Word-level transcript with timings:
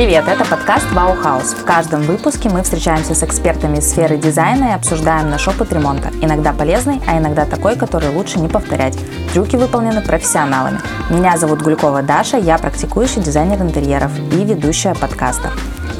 Привет, 0.00 0.24
это 0.28 0.46
подкаст 0.46 0.90
Баухаус. 0.94 1.52
В 1.52 1.66
каждом 1.66 2.00
выпуске 2.00 2.48
мы 2.48 2.62
встречаемся 2.62 3.14
с 3.14 3.22
экспертами 3.22 3.76
из 3.76 3.90
сферы 3.90 4.16
дизайна 4.16 4.70
и 4.70 4.72
обсуждаем 4.72 5.28
наш 5.28 5.46
опыт 5.46 5.74
ремонта. 5.74 6.08
Иногда 6.22 6.54
полезный, 6.54 7.02
а 7.06 7.18
иногда 7.18 7.44
такой, 7.44 7.76
который 7.76 8.08
лучше 8.08 8.40
не 8.40 8.48
повторять. 8.48 8.96
Трюки 9.34 9.56
выполнены 9.56 10.00
профессионалами. 10.00 10.80
Меня 11.10 11.36
зовут 11.36 11.60
Гулькова 11.60 12.00
Даша, 12.00 12.38
я 12.38 12.56
практикующий 12.56 13.20
дизайнер 13.20 13.60
интерьеров 13.60 14.10
и 14.32 14.42
ведущая 14.42 14.94
подкаста. 14.94 15.50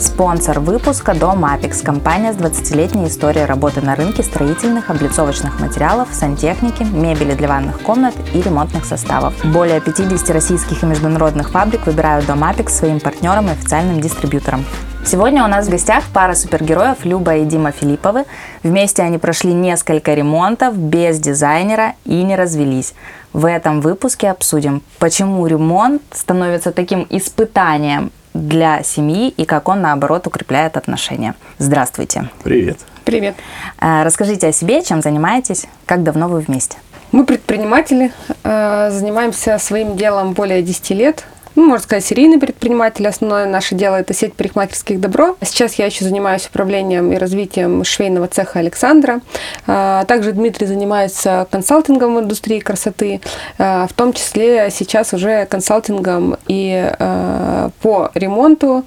Спонсор 0.01 0.61
выпуска 0.61 1.15
Дом 1.15 1.45
Апекс, 1.45 1.83
компания 1.83 2.33
с 2.33 2.37
20-летней 2.37 3.09
историей 3.09 3.45
работы 3.45 3.83
на 3.83 3.95
рынке 3.95 4.23
строительных, 4.23 4.89
облицовочных 4.89 5.61
материалов, 5.61 6.09
сантехники, 6.13 6.85
мебели 6.85 7.35
для 7.35 7.49
ванных 7.49 7.83
комнат 7.83 8.15
и 8.33 8.41
ремонтных 8.41 8.87
составов. 8.87 9.35
Более 9.45 9.79
50 9.83 10.31
российских 10.31 10.83
и 10.83 10.87
международных 10.87 11.51
фабрик 11.51 11.85
выбирают 11.85 12.25
Дом 12.25 12.43
Апекс 12.45 12.79
своим 12.79 12.99
партнером 12.99 13.49
и 13.49 13.51
официальным 13.51 14.01
дистрибьютором. 14.01 14.65
Сегодня 15.05 15.45
у 15.45 15.49
нас 15.49 15.67
в 15.67 15.71
гостях 15.71 16.05
пара 16.15 16.35
супергероев 16.35 17.05
Люба 17.05 17.37
и 17.37 17.45
Дима 17.45 17.71
Филипповы. 17.71 18.25
Вместе 18.63 19.03
они 19.03 19.19
прошли 19.19 19.53
несколько 19.53 20.15
ремонтов 20.15 20.79
без 20.79 21.19
дизайнера 21.19 21.93
и 22.07 22.23
не 22.23 22.37
развелись. 22.37 22.95
В 23.35 23.45
этом 23.45 23.83
выпуске 23.83 24.31
обсудим, 24.31 24.83
почему 24.99 25.47
ремонт 25.47 26.01
становится 26.11 26.73
таким 26.73 27.07
испытанием 27.11 28.13
для 28.35 28.83
семьи 28.83 29.29
и 29.29 29.45
как 29.45 29.69
он, 29.69 29.81
наоборот, 29.81 30.27
укрепляет 30.27 30.77
отношения. 30.77 31.35
Здравствуйте. 31.59 32.29
Привет. 32.43 32.79
Привет. 33.05 33.35
А, 33.79 34.05
расскажите 34.05 34.49
о 34.49 34.53
себе, 34.53 34.83
чем 34.83 35.03
занимаетесь, 35.03 35.67
как 35.87 36.03
давно 36.03 36.29
вы 36.29 36.41
вместе? 36.41 36.79
Мы 37.13 37.25
предприниматели, 37.25 38.13
э, 38.45 38.91
занимаемся 38.93 39.59
своим 39.59 39.97
делом 39.97 40.33
более 40.33 40.63
10 40.63 40.95
лет 40.95 41.25
ну, 41.55 41.67
можно 41.67 41.83
сказать, 41.83 42.05
серийный 42.05 42.39
предприниматель. 42.39 43.07
Основное 43.07 43.47
наше 43.47 43.75
дело– 43.75 43.97
это 43.97 44.15
сеть 44.15 44.35
парикмахерских 44.35 45.01
добро. 45.01 45.37
Сейчас 45.43 45.75
я 45.75 45.87
еще 45.87 46.05
занимаюсь 46.05 46.47
управлением 46.47 47.13
и 47.13 47.17
развитием 47.17 47.85
швейного 47.85 48.29
цеха 48.29 48.61
Александра. 48.61 49.21
А, 49.67 50.05
также 50.05 50.33
Дмитрий 50.33 50.67
занимается 50.67 51.47
консалтингом 51.51 52.15
в 52.15 52.21
индустрии 52.21 52.61
красоты, 52.61 53.21
а, 53.59 53.87
в 53.87 53.93
том 53.93 54.13
числе 54.13 54.71
сейчас 54.71 55.13
уже 55.13 55.47
консалтингом 55.47 56.37
и 56.47 56.93
а, 56.99 57.71
по 57.83 58.11
ремонту 58.15 58.85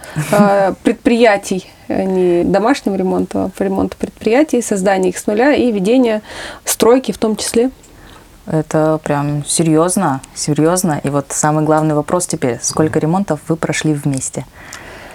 предприятий 0.84 1.68
не 1.90 2.44
домашнему 2.44 2.96
ремонту, 2.96 3.40
а 3.40 3.50
по 3.50 3.64
ремонту 3.64 3.98
предприятий, 3.98 4.62
созданию 4.62 5.10
их 5.10 5.18
с 5.18 5.28
нуля 5.28 5.54
и 5.54 5.72
ведение 5.72 6.22
стройки 6.64 7.12
в 7.12 7.18
том 7.18 7.36
числе. 7.36 7.72
Это 8.46 9.00
прям 9.04 9.46
серьезно, 9.46 10.22
серьезно. 10.36 11.00
И 11.04 11.10
вот 11.10 11.28
самый 11.30 11.64
главный 11.64 11.96
вопрос 11.96 12.28
теперь, 12.28 12.60
сколько 12.62 13.00
ремонтов 13.00 13.40
вы 13.48 13.56
прошли 13.56 13.94
вместе? 13.94 14.46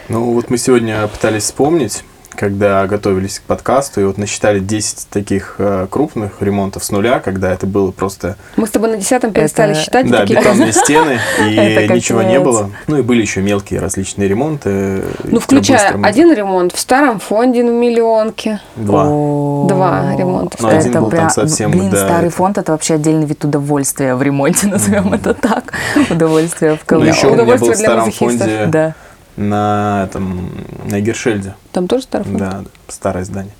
Ну 0.09 0.33
вот 0.33 0.49
мы 0.49 0.57
сегодня 0.57 1.07
пытались 1.07 1.45
вспомнить, 1.45 2.05
когда 2.39 2.87
готовились 2.87 3.41
к 3.41 3.43
подкасту, 3.43 4.01
и 4.01 4.05
вот 4.05 4.17
насчитали 4.17 4.61
10 4.61 5.09
таких 5.09 5.57
э, 5.59 5.89
крупных 5.91 6.41
ремонтов 6.41 6.85
с 6.85 6.91
нуля, 6.93 7.19
когда 7.19 7.53
это 7.53 7.67
было 7.67 7.91
просто... 7.91 8.37
Мы 8.57 8.69
с 8.69 8.71
тобой 8.71 8.91
на 8.91 8.97
десятом 8.97 9.33
перестали 9.33 9.73
это... 9.73 9.81
считать. 9.81 10.09
Да, 10.09 10.21
такие 10.21 10.39
бетонные 10.39 10.73
стены, 10.73 11.19
и 11.41 11.89
ничего 11.93 12.23
не 12.23 12.39
было. 12.39 12.71
Ну 12.87 12.99
и 12.99 13.03
были 13.03 13.23
еще 13.23 13.43
мелкие 13.43 13.81
различные 13.81 14.29
ремонты. 14.29 15.03
Ну, 15.25 15.41
включая 15.41 16.01
один 16.01 16.33
ремонт 16.33 16.73
в 16.73 16.79
старом 16.79 17.19
фонде 17.19 17.65
на 17.65 17.71
миллионке. 17.71 18.61
Два. 18.77 19.05
Два 19.05 20.15
ремонта. 20.17 20.59
Ну, 20.61 20.69
один 20.69 20.93
был 20.93 21.11
там 21.11 21.31
совсем... 21.31 21.73
Блин, 21.73 21.91
старый 21.91 22.31
фонд– 22.31 22.59
это 22.59 22.71
вообще 22.73 22.95
отдельный 22.95 23.27
вид 23.27 23.45
удовольствия 23.45 24.15
в 24.15 24.23
ремонте, 24.23 24.67
назовем 24.69 25.13
это 25.13 25.35
так. 25.35 25.73
Удовольствие 26.09 26.77
в 26.77 26.85
кавычках. 26.85 27.25
Ну, 27.25 27.31
еще 27.31 27.37
у 27.37 27.45
меня 27.45 27.57
был 27.57 27.73
в 27.73 27.77
старом 27.77 28.13
фонде... 28.13 28.95
На 29.39 30.05
этом 30.09 30.51
на 30.91 31.01
Гершельде. 31.01 31.55
Там 31.71 31.87
тоже 31.87 32.03
старый 32.03 32.25
фонд? 32.25 32.39
Да, 32.39 32.65
старое 32.89 33.25
здание. 33.25 33.53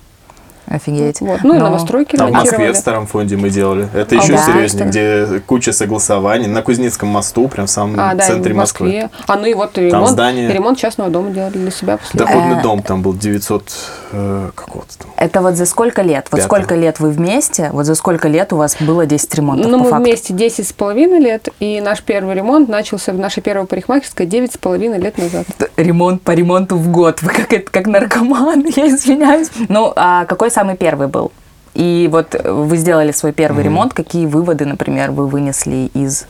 Офигеть. 0.69 1.19
Вот. 1.21 1.39
Ну, 1.43 1.53
Но... 1.53 1.55
и 1.55 1.59
новостройки 1.59 2.15
Там 2.15 2.29
в 2.29 2.33
Москве 2.33 2.71
в 2.71 2.75
старом 2.75 3.07
фонде 3.07 3.37
мы 3.37 3.49
делали. 3.49 3.89
Это 3.93 4.15
а, 4.15 4.21
еще 4.21 4.33
да, 4.33 4.45
серьезнее, 4.45 4.87
где 4.87 5.39
куча 5.39 5.73
согласований. 5.73 6.47
На 6.47 6.61
Кузнецком 6.61 7.09
мосту, 7.09 7.47
прям 7.47 7.65
в 7.65 7.71
самом 7.71 7.99
а, 7.99 8.15
центре 8.15 8.53
да, 8.53 8.59
Москвы. 8.59 9.09
А, 9.27 9.35
ну 9.35 9.45
и 9.45 9.55
вот 9.55 9.77
ремонт, 9.77 9.91
там 9.91 10.07
здание... 10.07 10.51
ремонт 10.53 10.77
частного 10.77 11.09
дома 11.09 11.31
делали 11.31 11.57
для 11.57 11.71
себя. 11.71 11.97
После. 11.97 12.19
Доходный 12.19 12.59
э... 12.59 12.61
дом 12.61 12.83
там 12.83 13.01
был 13.01 13.15
900 13.15 13.73
э, 14.11 14.49
какого-то 14.53 14.97
там. 14.99 15.07
Это 15.17 15.41
вот 15.41 15.55
за 15.55 15.65
сколько 15.65 16.03
лет? 16.03 16.27
Вот 16.29 16.37
Пятый. 16.37 16.47
сколько 16.47 16.75
лет 16.75 16.99
вы 16.99 17.09
вместе? 17.09 17.71
Вот 17.73 17.85
за 17.85 17.95
сколько 17.95 18.27
лет 18.27 18.53
у 18.53 18.57
вас 18.57 18.77
было 18.79 19.07
10 19.07 19.35
ремонтов, 19.35 19.71
Ну, 19.71 19.79
мы 19.79 19.89
факту? 19.89 20.03
вместе 20.03 20.33
10 20.33 20.67
с 20.67 20.73
половиной 20.73 21.19
лет, 21.19 21.49
и 21.59 21.81
наш 21.81 22.03
первый 22.03 22.35
ремонт 22.35 22.69
начался 22.69 23.11
в 23.11 23.17
нашей 23.17 23.41
первой 23.41 23.65
парикмахерской 23.65 24.27
9 24.27 24.53
с 24.53 24.57
половиной 24.57 24.99
лет 24.99 25.17
назад. 25.17 25.47
Ремонт 25.77 26.21
по 26.21 26.31
ремонту 26.31 26.75
в 26.77 26.91
год. 26.91 27.23
Вы 27.23 27.29
как, 27.29 27.71
как 27.71 27.87
наркоман, 27.87 28.65
я 28.75 28.87
извиняюсь. 28.87 29.49
Ну, 29.67 29.91
а 29.95 30.25
какой 30.25 30.51
самый 30.59 30.75
первый 30.75 31.07
был? 31.07 31.31
И 31.73 32.09
вот 32.11 32.35
вы 32.43 32.77
сделали 32.77 33.11
свой 33.11 33.31
первый 33.31 33.61
mm-hmm. 33.61 33.65
ремонт. 33.65 33.93
Какие 33.93 34.25
выводы, 34.25 34.65
например, 34.65 35.11
вы 35.11 35.27
вынесли 35.27 35.89
из 35.93 36.25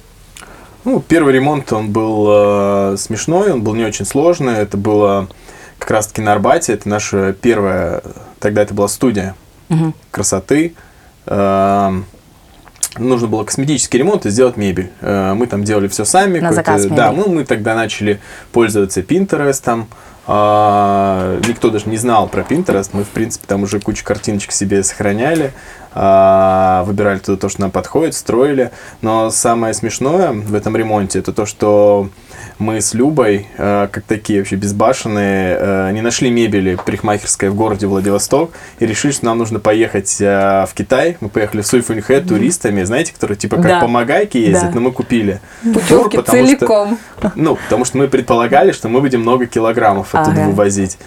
ну, 0.86 1.02
первый 1.02 1.34
ремонт, 1.34 1.74
он 1.74 1.92
был 1.92 2.94
э, 2.94 2.98
смешной, 2.98 3.52
он 3.52 3.64
был 3.64 3.76
не 3.76 3.84
очень 3.84 4.06
сложный. 4.06 4.54
Это 4.54 4.78
было 4.78 5.28
как 5.78 5.92
раз-таки 5.92 6.22
на 6.22 6.34
Арбате. 6.34 6.74
Это 6.74 6.88
наша 6.88 7.34
первая, 7.34 8.02
тогда 8.40 8.62
это 8.62 8.74
была 8.74 8.88
студия 8.88 9.36
угу. 9.70 9.94
красоты. 10.12 10.74
Э, 11.26 11.92
нужно 12.98 13.28
было 13.28 13.44
косметический 13.44 14.00
ремонт 14.00 14.26
и 14.26 14.30
сделать 14.30 14.58
мебель. 14.58 14.92
Э, 15.02 15.34
мы 15.34 15.48
там 15.48 15.64
делали 15.64 15.88
все 15.88 16.06
сами. 16.06 16.40
На 16.40 16.54
заказ 16.54 16.84
мебель. 16.84 16.96
Да, 16.96 17.12
ну, 17.12 17.30
мы 17.30 17.46
тогда 17.46 17.76
начали 17.76 18.22
пользоваться 18.52 19.02
Pinterest. 19.02 19.62
Там, 19.64 19.88
а, 20.32 21.40
никто 21.48 21.72
даже 21.72 21.90
не 21.90 21.98
знал 21.98 22.28
про 22.28 22.44
Pinterest. 22.44 22.92
Мы, 22.94 23.04
в 23.04 23.10
принципе, 23.10 23.48
там 23.48 23.64
уже 23.64 23.80
кучу 23.80 24.06
картиночек 24.06 24.52
себе 24.52 24.84
сохраняли, 24.84 25.54
а, 25.96 26.84
выбирали 26.84 27.18
туда 27.18 27.36
то, 27.36 27.50
что 27.50 27.62
нам 27.62 27.72
подходит, 27.72 28.14
строили. 28.14 28.70
Но 29.02 29.32
самое 29.32 29.74
смешное 29.74 30.32
в 30.32 30.54
этом 30.54 30.78
ремонте 30.78 31.18
это 31.18 31.34
то, 31.34 31.48
что 31.48 32.10
мы 32.58 32.82
с 32.82 32.94
Любой, 32.94 33.48
э, 33.58 33.88
как 33.92 34.04
такие 34.04 34.40
вообще 34.40 34.56
безбашенные, 34.56 35.58
э, 35.60 35.92
не 35.92 36.02
нашли 36.02 36.30
мебели 36.30 36.76
парикмахерской 36.76 37.50
в 37.50 37.56
городе 37.56 37.88
Владивосток 37.88 38.52
и 38.80 38.86
решили, 38.86 39.12
что 39.12 39.26
нам 39.26 39.38
нужно 39.38 39.60
поехать 39.60 40.18
э, 40.20 40.66
в 40.70 40.74
Китай. 40.74 41.18
Мы 41.22 41.30
поехали 41.30 41.62
в 41.62 41.68
Суйфуньхэ 41.68 42.22
туристами, 42.22 42.84
знаете, 42.84 43.14
которые 43.14 43.38
типа 43.38 43.58
как 43.58 43.66
да. 43.66 43.80
помогайки 43.80 44.38
ездят, 44.38 44.72
да. 44.72 44.76
но 44.76 44.82
мы 44.82 44.92
купили 44.92 45.40
путевки 45.64 46.18
тур, 46.18 46.26
целиком. 46.26 46.98
Что, 47.20 47.32
ну, 47.36 47.56
потому 47.56 47.86
что 47.86 47.98
мы 47.98 48.08
предполагали, 48.08 48.72
что 48.72 48.90
мы 48.90 49.02
будем 49.02 49.22
много 49.22 49.46
килограммов 49.46 50.14
оттуда 50.14 50.42
ага. 50.42 50.50
вывозить. 50.50 50.98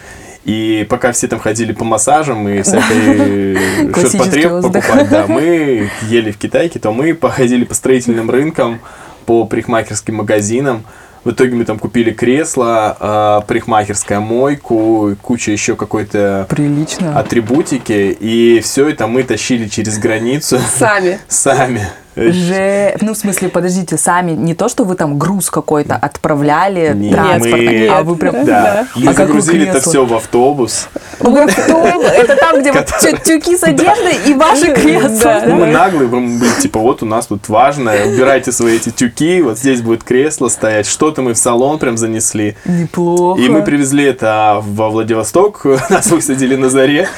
И 0.44 0.87
пока 0.91 1.12
все 1.12 1.28
там 1.28 1.38
ходили 1.38 1.72
по 1.72 1.84
массажам 1.84 2.48
и 2.48 2.62
всякой 2.62 3.56
ширпотреб 3.94 4.62
покупать, 4.62 5.09
да, 5.09 5.26
мы 5.28 5.91
ели 6.09 6.32
в 6.32 6.38
Китайке, 6.38 6.78
то 6.78 6.92
мы 6.92 7.15
походили 7.15 7.65
по 7.65 7.75
строительным 7.75 8.31
рынкам, 8.31 8.81
по 9.26 9.44
парикмахерским 9.47 10.16
магазинам, 10.16 10.84
в 11.25 11.31
итоге 11.31 11.55
мы 11.55 11.65
там 11.65 11.78
купили 11.78 12.10
кресло, 12.10 12.97
э, 12.99 13.47
парикмахерская 13.47 14.21
мойку, 14.21 15.16
куча 15.22 15.53
еще 15.53 15.77
какой-то 15.77 16.47
Прилично. 16.49 17.19
атрибутики. 17.19 18.16
И 18.19 18.60
все 18.60 18.88
это 18.88 19.06
мы 19.06 19.22
тащили 19.22 19.69
через 19.69 19.99
границу. 19.99 20.59
Сами. 20.59 21.19
Сами. 21.28 21.87
Же, 22.14 22.96
ну, 23.00 23.14
в 23.14 23.16
смысле, 23.16 23.48
подождите, 23.48 23.96
сами, 23.96 24.32
не 24.32 24.54
то, 24.54 24.68
что 24.68 24.84
вы 24.84 24.96
там 24.96 25.18
груз 25.18 25.50
какой-то 25.50 25.96
отправляли, 25.96 26.92
Нет, 26.94 27.18
мы... 27.40 27.88
а 27.88 28.02
вы 28.02 28.16
прям... 28.16 28.44
Да, 28.44 28.86
мы 28.96 29.12
а 29.12 29.14
загрузили 29.14 29.66
это 29.66 29.80
все 29.80 30.04
в 30.04 30.12
автобус. 30.14 30.88
В 31.20 31.36
автобус? 31.36 32.04
Это 32.04 32.36
там, 32.36 32.60
где 32.60 32.72
вот 32.72 32.86
тюки 33.24 33.56
с 33.56 33.62
одеждой 33.62 34.16
и 34.26 34.34
ваши 34.34 34.74
кресла. 34.74 35.42
Мы 35.46 35.66
наглые, 35.66 36.08
мы 36.08 36.38
были, 36.38 36.60
типа, 36.60 36.80
вот 36.80 37.02
у 37.02 37.06
нас 37.06 37.26
тут 37.26 37.48
важное, 37.48 38.06
убирайте 38.06 38.52
свои 38.52 38.76
эти 38.76 38.90
тюки, 38.90 39.40
вот 39.40 39.58
здесь 39.58 39.80
будет 39.80 40.04
кресло 40.04 40.48
стоять, 40.48 40.86
что-то 40.86 41.22
мы 41.22 41.32
в 41.32 41.38
салон 41.38 41.78
прям 41.78 41.97
занесли. 41.97 42.56
Неплохо. 42.65 43.41
И 43.41 43.48
мы 43.48 43.62
привезли 43.62 44.04
это 44.04 44.62
во 44.62 44.91
Владивосток, 44.91 45.65
нас 45.91 46.06
высадили 46.10 46.56
на 46.56 46.68
заре. 46.68 47.08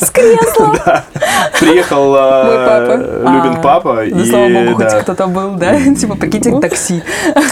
С 0.00 0.10
креслом. 0.10 0.76
Да. 0.84 1.04
Приехал 1.58 2.14
а, 2.16 2.96
Любин 2.96 3.58
а, 3.58 3.60
папа. 3.62 4.04
Ну, 4.08 4.24
слава 4.24 4.48
богу, 4.48 4.74
хоть 4.74 5.02
кто-то 5.02 5.26
был, 5.26 5.54
да? 5.54 5.78
Типа, 5.94 6.16
прикиньте, 6.16 6.50
ну. 6.50 6.60
такси. 6.60 7.02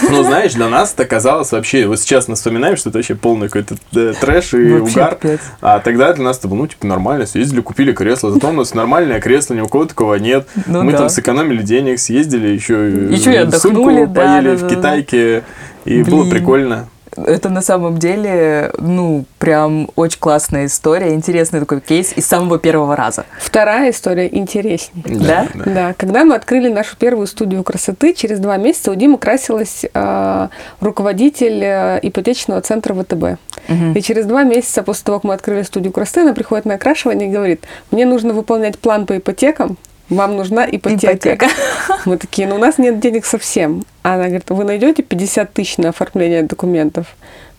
Ну, 0.09 0.23
знаешь, 0.23 0.53
для 0.53 0.69
нас 0.69 0.93
это 0.93 1.05
казалось 1.05 1.51
вообще... 1.51 1.87
Вот 1.87 1.99
сейчас 1.99 2.27
мы 2.27 2.35
вспоминаем, 2.35 2.77
что 2.77 2.89
это 2.89 2.99
вообще 2.99 3.15
полный 3.15 3.49
какой-то 3.49 3.75
трэш 4.19 4.53
и 4.53 4.73
угар. 4.73 5.17
А 5.61 5.79
тогда 5.79 6.13
для 6.13 6.23
нас 6.23 6.39
это 6.39 6.47
было, 6.47 6.57
ну, 6.57 6.67
типа, 6.67 6.87
нормально. 6.87 7.25
Съездили, 7.25 7.61
купили 7.61 7.91
кресло. 7.93 8.31
Зато 8.31 8.49
у 8.49 8.53
нас 8.53 8.73
нормальное 8.73 9.19
кресло, 9.19 9.53
ни 9.53 9.61
у 9.61 9.67
кого 9.67 9.85
такого 9.85 10.15
нет. 10.15 10.47
Ну 10.65 10.83
мы 10.83 10.93
там 10.93 11.09
сэкономили 11.09 11.61
денег, 11.61 11.99
съездили 11.99 12.47
еще... 12.47 12.89
Еще 13.09 13.33
и 13.33 13.37
отдохнули, 13.37 14.05
поели 14.05 14.55
в 14.55 14.67
Китайке. 14.67 15.43
И 15.85 16.03
было 16.03 16.29
прикольно. 16.29 16.87
Это 17.17 17.49
на 17.49 17.61
самом 17.61 17.97
деле, 17.97 18.71
ну, 18.77 19.25
прям 19.39 19.89
очень 19.95 20.19
классная 20.19 20.65
история, 20.65 21.13
интересный 21.13 21.59
такой 21.59 21.81
кейс 21.81 22.13
из 22.15 22.25
самого 22.25 22.59
первого 22.59 22.95
раза. 22.95 23.25
Вторая 23.39 23.91
история 23.91 24.27
интереснее. 24.31 25.03
Да? 25.05 25.47
Да. 25.53 25.93
Когда 25.97 26.25
мы 26.25 26.35
открыли 26.35 26.69
нашу 26.69 26.97
первую 26.97 27.27
студию 27.27 27.63
красоты, 27.63 28.13
через 28.13 28.39
два 28.39 28.57
месяца 28.57 28.91
у 28.91 28.95
Димы 28.95 29.17
красилась 29.17 29.85
э, 29.93 30.47
руководитель 30.79 31.63
ипотечного 32.01 32.61
центра 32.61 32.93
ВТБ. 32.93 33.39
И 33.95 34.01
через 34.01 34.25
два 34.25 34.43
месяца 34.43 34.83
после 34.83 35.05
того, 35.05 35.19
как 35.19 35.23
мы 35.23 35.33
открыли 35.33 35.63
студию 35.63 35.91
красоты, 35.91 36.21
она 36.21 36.33
приходит 36.33 36.65
на 36.65 36.75
окрашивание 36.75 37.29
и 37.29 37.31
говорит, 37.31 37.63
мне 37.91 38.05
нужно 38.05 38.33
выполнять 38.33 38.77
план 38.77 39.05
по 39.05 39.17
ипотекам, 39.17 39.77
вам 40.09 40.35
нужна 40.37 40.65
ипотека. 40.69 41.13
Ипотека. 41.13 41.47
Мы 42.05 42.17
такие, 42.17 42.47
ну 42.47 42.55
у 42.55 42.59
нас 42.59 42.77
нет 42.77 42.99
денег 42.99 43.25
совсем. 43.25 43.83
Она 44.03 44.25
говорит, 44.25 44.49
вы 44.49 44.63
найдете 44.63 45.03
50 45.03 45.53
тысяч 45.53 45.77
на 45.77 45.89
оформление 45.89 46.43
документов? 46.43 47.07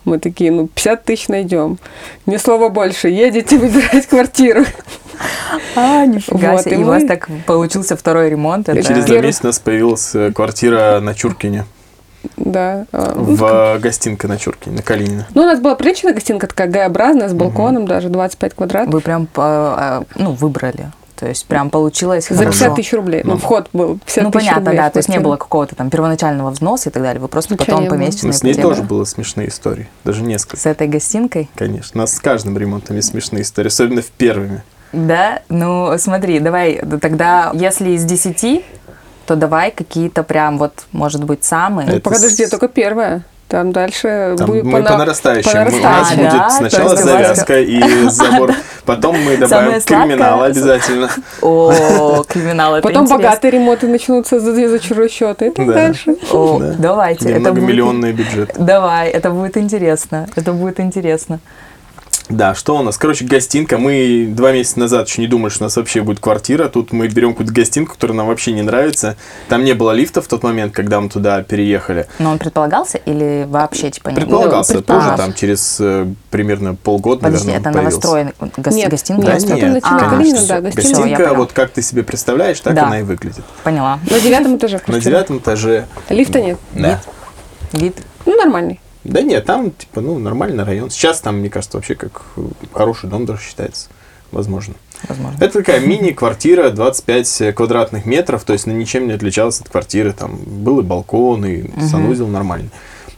Мы 0.05 0.19
такие, 0.21 0.53
ну 0.53 0.69
50 0.69 1.05
тысяч 1.05 1.29
найдем. 1.29 1.79
Ни 2.27 2.37
слова 2.37 2.69
больше, 2.69 3.09
едете 3.09 3.59
выбирать 3.59 4.07
квартиру. 4.07 4.65
А, 5.75 6.05
нифига 6.07 6.53
Вот, 6.53 6.63
себе. 6.63 6.77
и 6.77 6.81
И 6.81 6.83
у 6.85 6.87
вас 6.87 7.05
так 7.05 7.29
получился 7.47 7.97
второй 7.97 8.31
ремонт. 8.31 8.69
Это... 8.69 8.83
Через 8.83 9.05
два 9.07 9.19
месяца 9.19 9.45
у 9.45 9.47
нас 9.49 9.59
появилась 9.59 10.15
э, 10.15 10.31
квартира 10.33 11.01
на 11.01 11.15
Чуркине. 11.15 11.65
Да. 12.37 12.87
а, 12.93 13.15
ну, 13.17 13.35
В 13.35 13.79
гостинка 13.81 14.29
на 14.29 14.37
Чуркине, 14.37 14.77
на 14.77 14.83
Калинина. 14.83 15.27
Ну, 15.35 15.43
у 15.43 15.47
нас 15.47 15.59
была 15.61 15.75
приличная 15.75 16.13
гостинка, 16.13 16.47
такая 16.47 16.69
Г-образная, 16.69 17.29
с 17.29 17.33
балконом 17.33 17.87
даже, 17.87 18.09
25 18.09 18.55
квадратов. 18.55 18.93
Вы 18.93 19.01
прям, 19.01 19.27
по- 19.27 19.43
а, 19.45 20.05
ну, 20.17 20.33
выбрали. 20.33 20.91
То 21.17 21.27
есть 21.27 21.47
прям 21.47 21.71
получилось 21.71 22.27
За 22.29 22.37
хорошо. 22.37 22.51
50 22.53 22.75
тысяч 22.77 22.93
рублей. 22.93 23.23
Ну, 23.25 23.33
Ну. 23.33 23.39
вход 23.39 23.69
был 23.73 23.99
50 24.05 24.25
Ну, 24.25 24.31
понятно, 24.31 24.61
рублей 24.61 24.77
да. 24.77 24.91
То 24.91 24.99
есть 24.99 25.09
не 25.09 25.19
было 25.19 25.37
какого-то 25.37 25.75
там 25.75 25.89
первоначального 25.91 26.51
взноса 26.51 26.91
и 26.91 26.93
так 26.93 27.03
далее. 27.03 27.21
Вы 27.21 27.29
просто 27.29 27.55
Ничего 27.55 27.67
потом 27.79 27.89
помесячно 27.89 28.33
С 28.33 28.43
ней 28.43 28.55
тоже 28.55 28.83
было 28.83 29.05
смешные 29.05 29.49
истории. 29.49 29.89
Даже 30.05 30.23
несколько, 30.23 30.59
С 30.59 30.67
этой 30.67 30.89
гостинкой? 30.89 31.49
конечно. 31.55 31.93
У 31.95 31.99
нас 32.03 32.15
с 32.15 32.21
каждым 32.21 32.57
ремонтом 32.59 32.97
есть 32.97 33.09
смешные 33.09 33.43
истории, 33.43 33.69
особенно 33.69 34.03
в 34.03 34.11
первыми. 34.11 34.63
Да, 34.93 35.41
ну 35.49 35.97
смотри, 35.99 36.39
давай 36.39 36.81
да 36.83 36.99
тогда, 36.99 37.51
если 37.55 37.91
из 37.91 38.05
10, 38.05 38.65
то 39.27 39.35
давай 39.37 39.71
какие-то 39.71 40.23
прям 40.23 40.59
вот, 40.59 40.85
может 40.93 41.25
быть, 41.25 41.43
самые. 41.45 41.89
Ну, 41.89 41.95
Это 41.97 42.11
подожди, 42.11 42.47
с- 42.47 42.51
только 42.51 42.69
первая. 42.69 43.25
Там 43.49 43.71
дальше 43.71 44.35
Там 44.37 44.47
будет 44.49 44.65
мы 44.65 44.83
по, 44.83 44.97
нарастающей. 44.99 45.49
по 45.51 45.57
Мы- 45.59 45.63
у 45.63 45.65
нас 45.65 45.83
нарастающей. 45.83 46.27
А, 46.27 46.31
будет 46.31 46.41
да? 46.41 46.51
сначала 46.51 46.91
есть 46.91 47.05
завязка 47.05 47.61
и 47.61 48.09
забор. 48.09 48.53
Потом 48.85 49.17
мы 49.23 49.37
добавим 49.37 49.81
криминал 49.81 50.43
обязательно. 50.43 51.09
О, 51.43 52.25
криминал, 52.29 52.75
это 52.77 52.89
Потом 52.89 53.07
богатые 53.07 53.53
ремонты 53.53 53.87
начнутся 53.87 54.41
за, 54.41 54.79
чужой 54.81 55.09
счет, 55.09 55.43
и 55.43 55.51
так 55.51 55.67
Да. 55.67 55.73
дальше. 55.75 56.17
О, 56.33 56.61
давайте. 56.79 57.31
Это 57.31 57.39
многомиллионный 57.53 58.13
бюджет. 58.13 58.51
Давай, 58.59 59.11
это 59.11 59.31
будет 59.31 59.57
интересно. 59.57 60.27
Это 60.35 60.53
будет 60.53 60.81
интересно. 60.81 61.39
Да, 62.29 62.55
что 62.57 62.77
у 62.77 62.83
нас? 62.83 62.99
Короче, 62.99 63.25
гостинка. 63.25 63.79
Мы 63.79 64.27
два 64.29 64.51
месяца 64.51 64.81
назад 64.81 65.09
еще 65.09 65.21
не 65.23 65.29
думали, 65.29 65.49
что 65.51 65.63
у 65.63 65.67
нас 65.67 65.77
вообще 65.77 66.03
будет 66.03 66.19
квартира. 66.19 66.69
Тут 66.69 66.91
мы 66.93 67.07
берем 67.07 67.31
какую-то 67.31 67.53
гостинку, 67.53 67.93
которая 67.95 68.17
нам 68.17 68.27
вообще 68.27 68.51
не 68.53 68.63
нравится. 68.63 69.17
Там 69.49 69.63
не 69.63 69.75
было 69.75 69.93
лифта 69.93 70.21
в 70.23 70.27
тот 70.27 70.43
момент, 70.43 70.73
когда 70.75 71.01
мы 71.01 71.09
туда 71.09 71.43
переехали. 71.45 72.09
Но 72.19 72.33
он 72.33 72.39
предполагался 72.39 72.99
или 72.99 73.47
вообще 73.49 73.91
типа 73.93 74.09
не 74.09 74.17
Предполагался, 74.17 74.75
Ну, 74.75 74.83
тоже 74.83 75.15
там 75.17 75.35
через 75.35 75.77
э, 75.81 76.07
примерно 76.31 76.75
полгода, 76.75 77.21
Подожди, 77.23 77.47
наверное, 77.47 77.61
это 77.71 77.79
появился. 77.79 77.97
новостроенная 78.09 78.35
гос- 78.57 78.75
Нет, 78.75 78.91
гостинка? 78.91 79.23
нет, 79.23 79.47
Да 79.47 79.55
нет, 79.55 79.83
на 79.85 79.97
А, 80.07 80.11
Калинина, 80.11 80.39
всё. 80.39 80.49
да, 80.49 80.61
гостинка. 80.63 80.91
Гостинка, 81.01 81.35
вот 81.35 81.53
как 81.53 81.71
ты 81.71 81.83
себе 81.83 82.03
представляешь, 82.03 82.59
так 82.61 82.75
Да. 82.75 82.87
она 82.87 83.01
и 83.01 83.03
выглядит. 83.05 83.45
Поняла. 83.63 84.01
На 84.11 84.19
девятом 84.19 84.57
этаже 84.57 84.81
На 84.89 84.99
девятом 85.01 85.39
этаже. 85.39 85.87
Лифта 86.09 86.41
нет. 86.41 86.59
Да. 86.75 87.01
Вид. 87.73 87.97
Ну, 88.25 88.37
нормальный. 88.37 88.81
Да 89.09 89.23
нет, 89.23 89.45
там, 89.45 89.71
типа, 89.71 90.01
ну, 90.01 90.19
нормальный 90.19 90.65
район. 90.65 90.91
Сейчас 90.91 91.21
там, 91.21 91.39
мне 91.39 91.51
кажется, 91.51 91.79
вообще 91.79 91.95
как 91.95 92.23
э, 92.37 92.43
хороший 92.73 93.09
дом 93.09 93.27
даже 93.27 93.43
считается. 93.43 93.89
Возможно. 94.33 94.75
Возможно. 95.09 95.37
Это 95.41 95.61
такая 95.61 95.81
мини-квартира, 95.81 96.71
25 96.71 97.55
квадратных 97.55 98.07
метров, 98.07 98.45
то 98.45 98.53
есть 98.53 98.67
она 98.67 98.75
ничем 98.75 99.07
не 99.07 99.13
отличалась 99.13 99.61
от 99.61 99.69
квартиры. 99.69 100.13
Там 100.13 100.37
был 100.37 100.81
и 100.81 100.83
балкон, 100.83 101.45
и 101.45 101.69
санузел 101.87 102.27
нормальный. 102.27 102.71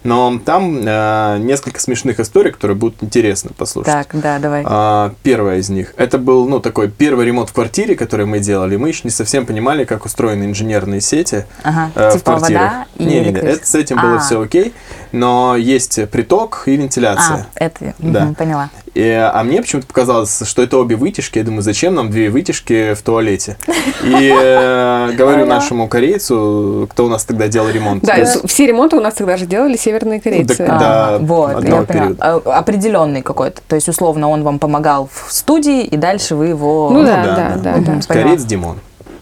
Но 0.05 0.39
там 0.45 0.79
э, 0.87 1.39
несколько 1.41 1.81
смешных 1.81 2.21
историй, 2.21 2.53
которые 2.53 2.77
будут 2.77 3.03
интересны 3.03 3.51
послушать. 3.57 3.93
Так, 3.93 4.09
да, 4.13 4.39
давай. 4.39 4.63
А, 4.65 5.13
первая 5.23 5.59
из 5.59 5.69
них. 5.71 5.93
Это 5.97 6.19
был, 6.19 6.49
ну, 6.49 6.61
такой 6.61 6.89
первый 6.89 7.27
ремонт 7.27 7.51
в 7.51 7.53
квартире, 7.53 7.97
который 7.97 8.25
мы 8.27 8.39
делали. 8.39 8.77
Мы 8.77 8.89
еще 8.89 9.01
не 9.05 9.11
совсем 9.11 9.45
понимали, 9.45 9.85
как 9.85 10.05
устроены 10.07 10.45
инженерные 10.45 11.01
сети 11.01 11.47
Ага, 11.65 11.91
э, 11.97 12.11
в 12.11 12.13
типа 12.15 12.37
квартирах. 12.37 12.63
вода 12.63 12.87
и 12.97 13.05
не, 13.05 13.21
не, 13.21 13.31
это, 13.33 13.67
с 13.67 13.75
этим 13.75 14.01
было 14.01 14.17
А. 14.17 14.19
все 14.21 14.41
окей, 14.41 14.73
но 15.13 15.57
есть 15.57 16.09
приток 16.11 16.63
и 16.67 16.77
вентиляция. 16.77 17.47
А, 17.55 17.65
это, 17.65 17.95
Да. 17.99 18.25
мгм, 18.27 18.35
поняла. 18.37 18.71
И, 18.95 19.03
а 19.11 19.45
мне 19.45 19.61
почему-то 19.61 19.87
показалось, 19.87 20.43
что 20.45 20.63
это 20.63 20.77
обе 20.79 20.97
вытяжки. 20.97 21.39
Я 21.39 21.45
думаю, 21.45 21.63
зачем 21.63 21.95
нам 21.95 22.11
две 22.11 22.31
вытяжки 22.31 22.95
в 22.95 23.03
туалете? 23.03 23.57
И 24.03 24.35
э, 24.37 25.13
говорю 25.17 25.47
нашему 25.47 25.87
корейцу, 25.89 26.89
кто 26.91 27.07
у 27.07 27.09
нас 27.09 27.25
тогда 27.25 27.47
делал 27.49 27.69
ремонт. 27.69 28.03
Да, 28.03 28.17
все 28.47 28.67
ремонты 28.67 28.97
у 28.97 29.01
нас 29.01 29.15
тогда 29.15 29.37
же 29.37 29.47
делали 29.47 29.77
северные 29.89 30.21
корейцы. 30.21 30.57
так, 30.57 30.69
А, 30.71 30.79
да, 30.79 31.19
вот, 31.19 31.65
я 31.65 31.83
поняла. 31.83 32.15
А, 32.21 32.59
Определенный 32.59 33.23
какой-то. 33.23 33.61
То 33.67 33.77
есть, 33.77 33.89
условно, 33.89 34.29
он 34.29 34.43
вам 34.43 34.59
помогал 34.59 35.09
в 35.13 35.33
студии, 35.33 35.85
и 35.85 35.97
дальше 35.97 36.35
вы 36.35 36.49
его... 36.49 36.91
Ну 36.91 37.01
Ну 37.01 37.07
да, 37.07 37.25
да, 37.25 37.57
да, 37.57 37.73
Мгм. 37.77 37.85
да. 37.85 37.93
Поняла. 37.93 38.01
Кореец 38.25 38.43
Димон. 38.45 38.79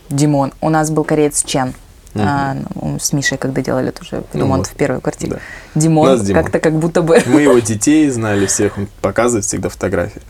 Димон. 0.09 0.53
У 0.61 0.69
нас 0.71 0.91
был 0.91 1.05
кореец 1.05 1.45
Чен. 1.45 1.75
Мгм. 2.15 2.25
А, 2.27 2.57
ну, 2.75 2.99
с 2.99 3.13
Мишей, 3.13 3.39
когда 3.39 3.61
делали 3.61 3.91
тоже 3.91 4.25
Ну 4.33 4.41
ремонт 4.41 4.67
вот. 4.67 4.75
в 4.75 4.77
первой 4.77 5.01
квартире. 5.01 5.33
Да. 5.35 5.81
Димон, 5.81 6.21
Димон. 6.23 6.43
как-то 6.43 6.59
как 6.61 6.73
будто 6.75 7.03
бы... 7.03 7.21
Мы 7.27 7.43
его 7.43 7.59
детей 7.73 8.09
знали 8.11 8.47
всех, 8.47 8.79
он 8.79 8.89
показывает 9.03 9.45
всегда 9.45 9.69
фотографии. 9.69 10.23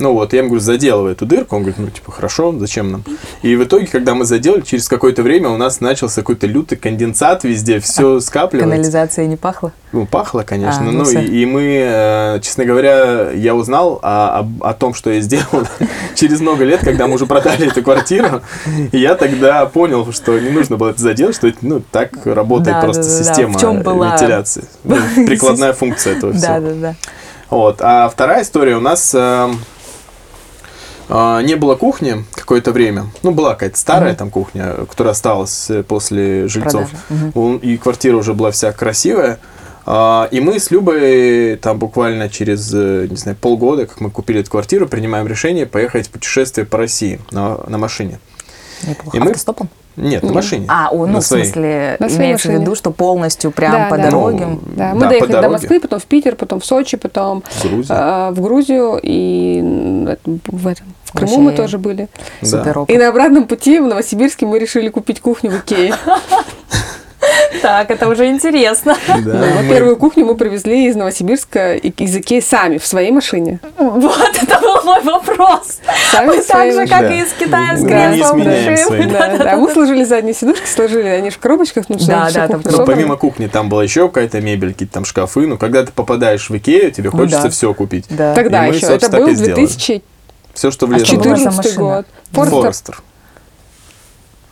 Ну 0.00 0.12
вот, 0.12 0.32
я 0.32 0.38
ему 0.40 0.48
говорю, 0.50 0.60
заделывай 0.64 1.12
эту 1.12 1.26
дырку. 1.26 1.56
Он 1.56 1.62
говорит, 1.62 1.78
ну, 1.80 1.88
типа, 1.88 2.12
хорошо, 2.12 2.54
зачем 2.58 2.92
нам? 2.92 3.04
И 3.42 3.56
в 3.56 3.64
итоге, 3.64 3.86
когда 3.86 4.14
мы 4.14 4.24
заделали, 4.24 4.60
через 4.60 4.88
какое-то 4.88 5.22
время 5.22 5.48
у 5.48 5.56
нас 5.56 5.80
начался 5.80 6.20
какой-то 6.20 6.46
лютый 6.46 6.76
конденсат 6.76 7.44
везде, 7.44 7.80
все 7.80 8.20
скапливается. 8.20 8.70
Канализация 8.70 9.26
не 9.26 9.36
пахла? 9.36 9.72
Ну, 9.92 10.06
пахло, 10.06 10.42
конечно. 10.42 10.80
А, 10.80 10.84
ну 10.84 11.04
ну, 11.04 11.10
и, 11.10 11.24
и 11.42 11.46
мы, 11.46 11.62
э, 11.82 12.40
честно 12.42 12.64
говоря, 12.64 13.30
я 13.32 13.54
узнал 13.54 13.98
о, 14.02 14.38
об- 14.40 14.62
о 14.62 14.74
том, 14.74 14.94
что 14.94 15.10
я 15.10 15.20
сделал 15.20 15.66
через 16.14 16.40
много 16.40 16.64
лет, 16.64 16.80
когда 16.80 17.06
мы 17.06 17.14
уже 17.14 17.26
продали 17.26 17.66
эту 17.68 17.82
квартиру. 17.82 18.42
И 18.92 18.98
я 18.98 19.14
тогда 19.14 19.64
понял, 19.66 20.12
что 20.12 20.38
не 20.38 20.50
нужно 20.50 20.76
было 20.76 20.90
это 20.90 21.00
заделать, 21.00 21.34
что 21.36 21.48
это, 21.48 21.58
ну, 21.62 21.82
так 21.90 22.10
работает 22.26 22.76
Да, 22.76 22.82
просто 22.82 23.02
да, 23.02 23.08
да, 23.08 23.18
да. 23.18 23.24
система 23.24 23.58
В 23.58 23.60
чём 23.60 23.80
была- 23.82 24.10
вентиляции. 24.12 24.64
Ну, 24.84 24.96
прикладная 25.26 25.72
функция 25.72 26.16
этого 26.16 26.32
Да, 26.32 26.38
всего. 26.38 26.60
да, 26.60 26.74
да. 26.74 26.94
Вот. 27.50 27.78
А 27.80 28.08
вторая 28.10 28.42
история 28.42 28.76
у 28.76 28.80
нас 28.80 29.12
э, 29.14 29.18
э, 29.18 29.50
не 31.08 31.54
было 31.56 31.74
кухни 31.74 32.24
какое-то 32.34 32.72
время. 32.72 33.06
Ну, 33.22 33.30
была 33.32 33.54
какая-то 33.54 33.78
старая 33.78 34.14
там 34.14 34.30
кухня, 34.30 34.72
которая 34.90 35.12
осталась 35.12 35.70
э, 35.70 35.82
после 35.82 36.48
жильцов. 36.48 36.90
Он- 37.34 37.56
И 37.58 37.76
квартира 37.78 38.16
уже 38.16 38.34
была 38.34 38.50
вся 38.50 38.72
красивая. 38.72 39.38
А, 39.86 40.28
И 40.30 40.40
мы 40.40 40.58
с 40.60 40.70
Любой 40.70 41.56
там 41.56 41.78
буквально 41.78 42.28
через, 42.28 42.70
э, 42.74 43.06
не 43.08 43.16
знаю, 43.16 43.36
полгода, 43.40 43.86
как 43.86 44.00
мы 44.02 44.10
купили 44.10 44.40
эту 44.40 44.50
квартиру, 44.50 44.86
принимаем 44.86 45.26
решение 45.26 45.64
поехать 45.64 46.08
в 46.08 46.10
путешествие 46.10 46.66
по 46.66 46.76
России 46.76 47.20
на, 47.30 47.58
на 47.66 47.78
машине. 47.78 48.18
Неплохо. 48.86 49.16
И 49.16 49.20
мы- 49.20 49.30
Автостопом? 49.30 49.70
Нет, 49.98 50.22
на 50.22 50.32
машине. 50.32 50.64
А, 50.68 50.88
о, 50.90 51.06
ну, 51.06 51.14
На 51.14 51.20
в 51.20 51.24
своей. 51.24 51.44
смысле, 51.44 51.96
На 51.98 52.08
своей 52.08 52.20
имеется 52.28 52.48
в 52.48 52.52
виду, 52.52 52.74
что 52.74 52.90
полностью 52.90 53.50
прям 53.50 53.72
Да, 53.72 53.88
по 53.90 53.96
да. 53.96 54.04
дороге. 54.04 54.46
Ну, 54.46 54.60
Да, 54.76 54.94
мы 54.94 55.00
Да, 55.00 55.08
доехали 55.08 55.32
до. 55.32 55.48
Москвы, 55.48 55.80
потом 55.80 55.98
в 55.98 56.04
Питер, 56.06 56.36
потом 56.36 56.60
в 56.60 56.64
Сочи, 56.64 56.96
потом 56.96 57.42
В 57.50 57.62
Грузии. 57.68 57.94
э, 57.94 58.30
в 58.32 58.40
Грузию 58.40 59.00
и 59.02 59.60
в, 60.46 60.66
этом, 60.66 60.86
в 61.04 61.12
Крыму 61.12 61.38
мы 61.38 61.44
Вообще 61.46 61.56
тоже 61.62 61.78
были. 61.78 62.08
Да. 62.42 62.46
Супер. 62.48 62.78
И 62.88 62.96
на 62.96 63.08
обратном 63.08 63.44
пути 63.46 63.80
в 63.80 63.86
Новосибирске 63.86 64.46
мы 64.46 64.58
решили 64.58 64.88
купить 64.88 65.20
кухню 65.20 65.50
в 65.50 65.56
Икее. 65.58 65.94
Так, 67.62 67.90
это 67.90 68.08
уже 68.08 68.26
интересно. 68.28 68.96
Да, 69.08 69.14
Ну, 69.32 69.62
мы- 69.62 69.68
Первую 69.68 69.96
кухню 69.96 70.24
мы 70.26 70.34
привезли 70.36 70.86
из 70.86 70.96
Новосибирска, 70.96 71.74
из 71.76 72.16
Икеи 72.16 72.40
сами, 72.40 72.78
в 72.78 72.86
своей 72.86 73.10
машине. 73.10 73.60
Вот, 73.78 74.30
это 74.42 74.60
был 74.60 74.82
мой 74.84 75.00
вопрос. 75.02 75.78
Сами 76.10 76.26
Мы 76.28 76.42
так 76.42 76.72
же, 76.72 76.86
как 76.86 77.10
и 77.10 77.20
из 77.20 77.32
Китая 77.32 77.76
с 77.76 77.82
креслом. 77.84 79.10
Да, 79.10 79.36
да, 79.38 79.56
мы 79.56 79.72
сложили 79.72 80.04
задние 80.04 80.34
сидушки, 80.34 80.66
сложили, 80.66 81.06
они 81.08 81.30
же 81.30 81.36
в 81.36 81.40
коробочках, 81.40 81.84
ну, 81.88 81.96
Да, 82.06 82.28
да, 82.32 82.48
там 82.48 82.62
Ну, 82.64 82.84
помимо 82.86 83.16
кухни 83.16 83.46
там 83.46 83.68
была 83.68 83.82
еще 83.82 84.08
какая-то 84.08 84.40
мебель, 84.40 84.72
какие-то 84.72 84.94
там 84.94 85.04
шкафы. 85.04 85.46
Но 85.46 85.56
когда 85.56 85.84
ты 85.84 85.92
попадаешь 85.92 86.48
в 86.50 86.56
Икею, 86.56 86.90
тебе 86.90 87.10
Ну 87.12 87.18
хочется 87.18 87.44
да. 87.44 87.50
все 87.50 87.72
купить. 87.74 88.06
Да. 88.10 88.34
Тогда 88.34 88.66
И 88.66 88.70
мы, 88.70 88.76
еще, 88.76 88.86
это 88.86 89.08
был 89.10 89.18
так 89.18 89.28
и 89.28 89.34
сделали. 89.34 89.54
2014 89.66 90.02
Все, 90.54 90.70
что 90.70 90.86
А 90.86 90.88
влезло. 90.88 91.06
за 91.06 91.12
14 91.12 91.56
машина? 91.56 91.74
год. 91.76 92.06
Форестер. 92.32 92.60
Форестер. 92.62 93.02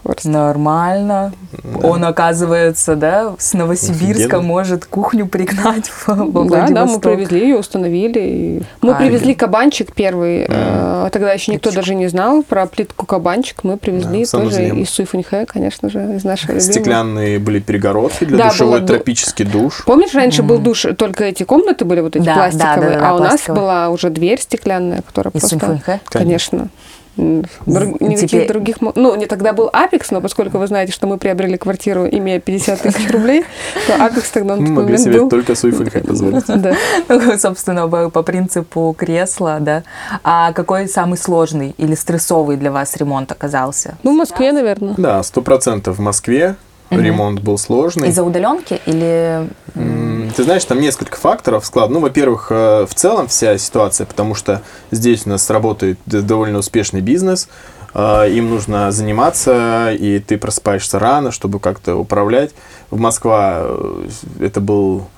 Хорст. 0.06 0.24
Нормально. 0.24 1.32
Он, 1.82 2.04
оказывается, 2.04 2.94
да, 2.96 3.34
с 3.38 3.54
Новосибирска 3.54 4.24
Офигенно. 4.24 4.42
может 4.42 4.84
кухню 4.84 5.26
пригнать 5.26 5.88
в 5.88 6.06
во 6.08 6.44
Да, 6.44 6.68
да, 6.68 6.86
мы 6.86 7.00
привезли 7.00 7.40
ее, 7.40 7.56
установили. 7.58 8.18
и- 8.20 8.62
Мы 8.82 8.92
А, 8.92 8.94
привезли 8.94 9.34
кабанчик 9.34 9.92
первый. 9.94 10.46
э, 10.48 11.08
Тогда 11.12 11.32
еще 11.32 11.52
никто 11.52 11.70
даже 11.72 11.94
не 11.94 12.06
знал 12.08 12.42
про 12.42 12.66
плитку 12.66 13.06
кабанчик. 13.06 13.64
Мы 13.64 13.76
привезли 13.76 14.24
Да, 14.24 14.30
тоже 14.38 14.68
из 14.68 14.90
Суйфуньхэ, 14.90 15.46
конечно 15.46 15.88
же, 15.90 15.98
из 16.16 16.24
нашего 16.24 16.52
любимого. 16.52 16.72
Стеклянные 16.72 17.38
были 17.38 17.58
перегородки 17.60 18.24
для 18.24 18.36
Да, 18.38 18.48
душевой, 18.50 18.78
было 18.80 18.86
тропический 18.88 19.44
душ. 19.44 19.82
Помнишь, 19.86 20.14
раньше 20.14 20.42
был 20.42 20.58
душ, 20.58 20.86
только 20.96 21.24
эти 21.24 21.42
комнаты 21.42 21.84
были 21.84 22.00
вот 22.00 22.16
эти 22.16 22.24
Да, 22.24 22.34
да, 22.34 22.40
пластиковые, 22.42 22.92
да, 22.94 23.00
да, 23.00 23.10
а 23.10 23.14
у 23.14 23.18
нас 23.18 23.40
была 23.48 23.88
уже 23.88 24.10
дверь 24.10 24.40
стеклянная, 24.40 25.02
которая 25.02 25.32
Из 25.32 25.40
просто... 25.40 25.58
Суньфуньхэ? 25.58 26.00
Конечно. 26.10 26.58
Друг- 26.58 26.70
Никаких 27.16 28.30
Теперь- 28.30 28.48
других... 28.48 28.76
Ну, 28.80 29.14
не 29.16 29.26
тогда 29.26 29.52
был 29.52 29.70
Апекс, 29.72 30.10
но 30.10 30.20
поскольку 30.20 30.58
вы 30.58 30.66
знаете, 30.66 30.92
что 30.92 31.06
мы 31.06 31.18
приобрели 31.18 31.56
квартиру, 31.56 32.06
имея 32.06 32.40
50 32.40 32.80
тысяч 32.80 33.10
рублей, 33.10 33.44
то 33.86 34.04
Апекс 34.04 34.30
тогда 34.30 34.56
на 34.56 34.66
тот 34.66 34.74
могли 34.74 34.98
себе 34.98 35.20
был. 35.20 35.28
только 35.28 35.54
Суйфуньхэ 35.54 36.00
позволить. 36.00 36.44
Да. 36.46 36.74
Ну, 37.08 37.38
собственно, 37.38 37.88
по, 37.88 38.10
по 38.10 38.22
принципу 38.22 38.94
кресла, 38.96 39.58
да. 39.60 39.82
А 40.22 40.52
какой 40.52 40.88
самый 40.88 41.16
сложный 41.16 41.74
или 41.78 41.94
стрессовый 41.94 42.56
для 42.56 42.70
вас 42.70 42.96
ремонт 42.96 43.32
оказался? 43.32 43.96
Ну, 44.02 44.12
в 44.12 44.16
Москве, 44.16 44.52
наверное. 44.52 44.94
Да, 44.96 45.22
сто 45.22 45.42
процентов 45.42 45.96
в 45.98 46.00
Москве 46.00 46.56
ремонт 46.90 47.40
был 47.40 47.58
сложный. 47.58 48.08
Из-за 48.08 48.22
удаленки 48.22 48.80
или... 48.86 49.48
Ты 50.34 50.44
знаешь, 50.44 50.64
там 50.64 50.80
несколько 50.80 51.16
факторов 51.16 51.66
склад. 51.66 51.90
Ну, 51.90 52.00
во-первых, 52.00 52.48
э, 52.50 52.86
в 52.88 52.94
целом 52.94 53.28
вся 53.28 53.58
ситуация, 53.58 54.06
потому 54.06 54.34
что 54.34 54.62
здесь 54.90 55.26
у 55.26 55.30
нас 55.30 55.48
работает 55.50 55.98
довольно 56.06 56.58
успешный 56.58 57.00
бизнес, 57.00 57.48
э, 57.94 58.30
им 58.30 58.50
нужно 58.50 58.90
заниматься, 58.92 59.92
и 59.92 60.18
ты 60.18 60.38
просыпаешься 60.38 60.98
рано, 60.98 61.32
чтобы 61.32 61.60
как-то 61.60 61.96
управлять. 61.96 62.52
В 62.90 62.98
Москва 62.98 63.58
э, 63.60 64.08
это 64.40 64.60
был 64.60 65.08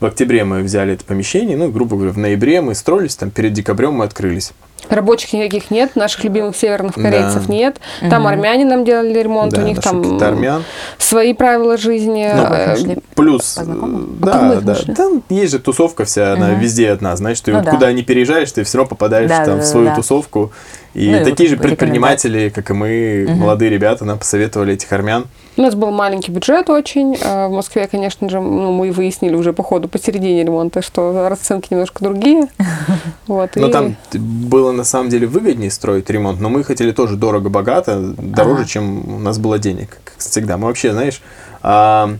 в 0.00 0.06
октябре 0.06 0.44
мы 0.44 0.62
взяли 0.62 0.94
это 0.94 1.04
помещение, 1.04 1.56
ну, 1.56 1.70
грубо 1.70 1.96
говоря, 1.96 2.12
в 2.12 2.18
ноябре 2.18 2.60
мы 2.60 2.74
строились, 2.74 3.16
там 3.16 3.30
перед 3.30 3.52
декабрем 3.52 3.94
мы 3.94 4.04
открылись. 4.04 4.52
Рабочих 4.90 5.32
никаких 5.32 5.70
нет, 5.70 5.96
наших 5.96 6.24
любимых 6.24 6.54
северных 6.54 6.94
корейцев 6.96 7.46
Да. 7.46 7.52
нет. 7.52 7.76
Там 8.10 8.26
армяне 8.26 8.66
нам 8.66 8.84
делали 8.84 9.18
ремонт, 9.18 9.54
Да, 9.54 9.62
у 9.62 9.64
них 9.64 9.80
там 9.80 10.20
армян. 10.22 10.62
свои 10.98 11.32
правила 11.32 11.78
жизни. 11.78 12.30
Ну, 12.34 12.42
Э. 12.42 12.96
Плюс, 13.14 13.56
э, 13.56 13.62
да, 13.64 14.60
да, 14.60 14.74
там 14.94 15.22
есть 15.30 15.52
же 15.52 15.58
тусовка 15.58 16.04
вся, 16.04 16.34
она 16.34 16.48
Мгм. 16.48 16.60
везде 16.60 16.90
одна, 16.90 17.16
знаешь, 17.16 17.40
ты 17.40 17.52
Ну 17.52 17.58
вот 17.58 17.64
да. 17.64 17.70
куда 17.70 17.92
не 17.92 18.02
переезжаешь, 18.02 18.52
ты 18.52 18.62
все 18.64 18.76
равно 18.76 18.90
попадаешь 18.90 19.30
Да, 19.30 19.46
там 19.46 19.56
да, 19.56 19.62
в 19.62 19.66
свою 19.66 19.86
да. 19.86 19.94
тусовку. 19.94 20.52
И 20.92 21.10
Ну 21.10 21.16
и 21.16 21.24
такие 21.24 21.48
вот 21.48 21.56
же 21.56 21.62
предприниматели, 21.62 22.50
как 22.50 22.68
и 22.68 22.74
мы, 22.74 23.24
Мгм. 23.26 23.38
молодые 23.38 23.70
ребята, 23.70 24.04
нам 24.04 24.18
посоветовали 24.18 24.74
этих 24.74 24.92
армян. 24.92 25.24
У 25.56 25.62
нас 25.62 25.74
был 25.76 25.90
маленький 25.92 26.32
бюджет 26.32 26.68
очень. 26.68 27.16
А 27.22 27.48
В 27.48 27.52
Москве, 27.52 27.86
конечно 27.86 28.28
же, 28.28 28.40
ну, 28.40 28.72
мы 28.72 28.90
выяснили 28.90 29.34
уже 29.36 29.52
по 29.52 29.62
ходу 29.62 29.88
посередине 29.88 30.42
ремонта, 30.42 30.82
что 30.82 31.28
расценки 31.28 31.68
немножко 31.70 32.02
другие. 32.02 32.48
Вот, 33.26 33.50
Но 33.56 33.68
и- 33.68 33.72
там 33.72 33.96
было 34.12 34.70
на 34.72 34.84
самом 34.84 35.08
деле 35.08 35.26
выгоднее 35.26 35.70
строить 35.70 36.10
ремонт, 36.10 36.40
но 36.40 36.50
мы 36.50 36.62
хотели 36.64 36.90
тоже 36.92 37.16
дорого-богато, 37.16 37.98
дороже, 38.18 38.60
Ага. 38.62 38.68
чем 38.68 39.14
у 39.16 39.18
нас 39.18 39.38
было 39.38 39.58
денег, 39.58 39.98
как 40.04 40.14
всегда. 40.18 40.58
Мы 40.58 40.66
вообще, 40.66 40.92
знаешь, 40.92 41.22
а, 41.62 42.10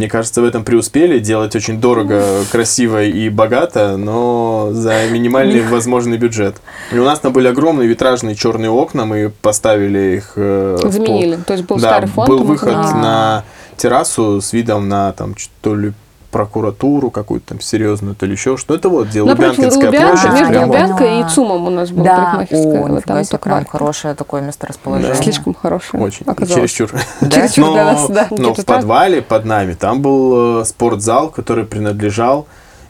мне 0.00 0.08
кажется, 0.08 0.40
в 0.40 0.44
этом 0.44 0.64
преуспели, 0.64 1.18
делать 1.18 1.54
очень 1.54 1.78
дорого, 1.78 2.24
красиво 2.50 3.04
и 3.04 3.28
богато, 3.28 3.98
но 3.98 4.70
за 4.72 5.06
минимальный 5.10 5.60
возможный 5.60 6.16
бюджет. 6.16 6.56
И 6.90 6.96
у 6.96 7.04
нас 7.04 7.18
там 7.20 7.34
были 7.34 7.48
огромные 7.48 7.86
витражные 7.86 8.34
черные 8.34 8.70
окна, 8.70 9.04
мы 9.04 9.30
поставили 9.42 10.16
их 10.16 10.32
э, 10.36 10.78
заменили. 10.84 11.36
То 11.46 11.52
есть 11.52 11.66
был 11.66 11.76
да, 11.76 11.88
старый 11.90 12.08
фонд. 12.08 12.30
был 12.30 12.44
выход 12.44 12.72
на 12.72 13.44
террасу 13.76 14.40
с 14.40 14.54
видом 14.54 14.88
на 14.88 15.12
там 15.12 15.36
что 15.36 15.74
ли 15.74 15.92
прокуратуру 16.30 17.10
какую-то 17.10 17.48
там 17.50 17.60
серьезную, 17.60 18.14
то 18.14 18.26
ли 18.26 18.32
еще 18.32 18.56
что. 18.56 18.74
Это 18.74 18.88
вот 18.88 19.08
где 19.08 19.22
Напротив 19.24 19.58
Лубянкинская 19.58 19.90
Лубянки, 19.90 20.22
площадь. 20.22 20.48
между. 20.50 20.66
Лубянкой 20.66 21.20
и. 21.20 21.24
ЦУМом 21.28 21.66
у 21.66 21.70
нас 21.70 21.90
была 21.90 22.04
Да, 22.04 22.16
парикмахерская. 22.36 22.80
о, 22.84 22.88
вот 22.88 23.04
там 23.04 23.24
себе, 23.24 23.38
прям 23.38 23.64
хорошее 23.66 24.14
такое 24.14 24.42
месторасположение. 24.42 25.14
Слишком 25.16 25.54
хорошая. 25.54 26.00
Очень, 26.00 26.26
оказалось. 26.26 26.70
чересчур. 26.70 26.90
Да? 27.20 27.30
Чересчур 27.30 27.66
Но, 27.66 27.72
для 27.72 27.84
нас, 27.84 28.08
да. 28.08 28.28
но 28.30 28.54
в 28.54 28.64
подвале 28.64 29.22
под 29.22 29.44
нами 29.44 29.74
там 29.74 30.00
был 30.02 30.60
э, 30.60 30.64
спортзал, 30.64 31.30
который 31.30 31.64
принадлежал 31.64 32.46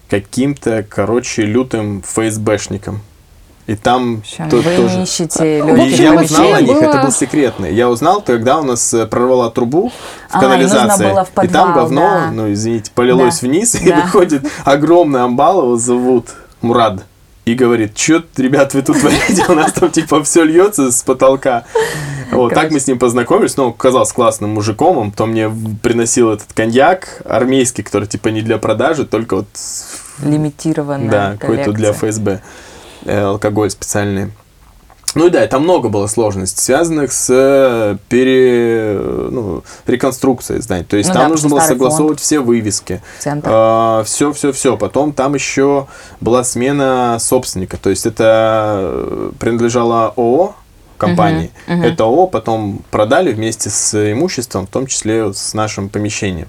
каким-то, 0.09 0.85
короче, 0.89 1.43
лютым 1.43 2.03
ФСБшникам. 2.03 3.01
И 3.71 3.77
там 3.77 4.23
то- 4.51 4.57
вы 4.57 4.77
тоже... 4.77 4.97
не 4.97 5.05
ищете 5.05 5.59
И 5.59 5.63
В 5.63 5.77
легких 5.77 6.01
я 6.01 6.15
узнал 6.15 6.55
о 6.55 6.61
них, 6.61 6.73
было- 6.75 6.83
это 6.83 7.03
был 7.05 7.13
секретный. 7.13 7.73
Я 7.73 7.89
узнал, 7.89 8.21
когда 8.21 8.59
у 8.59 8.65
нас 8.65 8.93
э, 8.93 9.07
прорвала 9.07 9.49
трубу 9.51 9.91
в 9.91 10.35
А, 10.35 10.39
и 10.39 10.41
канализации. 10.41 10.89
нужно 10.89 11.09
было 11.15 11.25
в 11.25 11.45
и 11.45 11.47
там 11.47 11.69
подвал, 11.69 11.75
говно, 11.75 12.01
да. 12.01 12.31
ну 12.33 12.53
извините, 12.53 12.91
полилось 12.93 13.39
Да. 13.41 13.47
вниз, 13.47 13.75
и 13.81 13.89
Да. 13.89 14.01
выходит 14.01 14.43
огромный 14.65 15.23
амбал, 15.23 15.63
его 15.63 15.77
зовут 15.77 16.31
Мурад. 16.63 17.05
И 17.45 17.55
говорит, 17.55 17.97
что, 17.97 18.25
ребят, 18.39 18.75
вы 18.75 18.83
тут 18.83 18.99
творите? 18.99 19.45
У 19.49 19.55
нас 19.55 19.73
там 19.73 19.89
типа 19.91 20.23
все 20.25 20.43
льется 20.43 20.91
с 20.91 21.03
потолка. 21.05 21.63
Вот, 22.33 22.53
так 22.53 22.73
мы 22.73 22.81
с 22.81 22.89
ним 22.89 22.99
познакомились, 22.99 23.57
но 23.57 23.67
он 23.67 23.71
оказался 23.71 24.13
классным 24.15 24.51
мужиком, 24.51 24.99
он 24.99 25.11
потом 25.13 25.31
мне 25.31 25.49
приносил 25.81 26.31
этот 26.31 26.53
коньяк 26.55 27.23
армейский, 27.25 27.83
который 27.85 28.09
типа 28.09 28.29
не 28.29 28.41
для 28.43 28.59
продажи, 28.59 29.05
только 29.05 29.37
вот 29.37 29.47
лимитированная 30.25 31.11
да, 31.11 31.37
какой-то 31.39 31.73
для. 31.73 31.93
ФСБ. 31.93 32.41
Э, 33.05 33.21
алкоголь 33.21 33.71
специальный. 33.71 34.31
Ну 35.17 35.27
и 35.27 35.31
да, 35.31 35.45
там 35.49 35.65
много 35.65 35.89
было 35.89 36.07
сложностей, 36.07 36.63
связанных 36.63 37.13
с 37.13 37.27
э, 37.31 37.97
пере, 38.09 38.97
ну, 38.97 39.65
реконструкцией 39.87 40.63
зданий. 40.63 40.85
То 40.85 40.97
есть 40.97 41.09
Ну 41.09 41.15
там 41.15 41.25
да, 41.25 41.29
нужно 41.31 41.49
было 41.49 41.61
согласовывать 41.61 42.21
все 42.21 42.39
вывески. 42.39 43.03
Центр. 43.19 44.05
все, 44.05 44.33
все, 44.33 44.53
все. 44.53 44.77
Потом 44.77 45.13
там 45.13 45.35
еще 45.35 45.89
была 46.21 46.45
смена 46.45 47.17
собственника. 47.19 47.77
То 47.77 47.91
есть 47.91 48.07
это 48.07 48.79
э, 48.83 49.31
принадлежало 49.41 50.15
ООО 50.17 50.55
компании. 51.01 51.51
Мгм, 51.67 51.79
мгм. 51.79 51.89
Это 51.89 52.05
ООО 52.05 52.27
потом 52.29 52.83
продали 52.91 53.33
вместе 53.33 53.71
с 53.71 54.13
имуществом, 54.13 54.67
в 54.67 54.71
том 54.71 54.87
числе 54.87 55.33
с 55.33 55.55
нашим 55.55 55.89
помещением. 55.89 56.49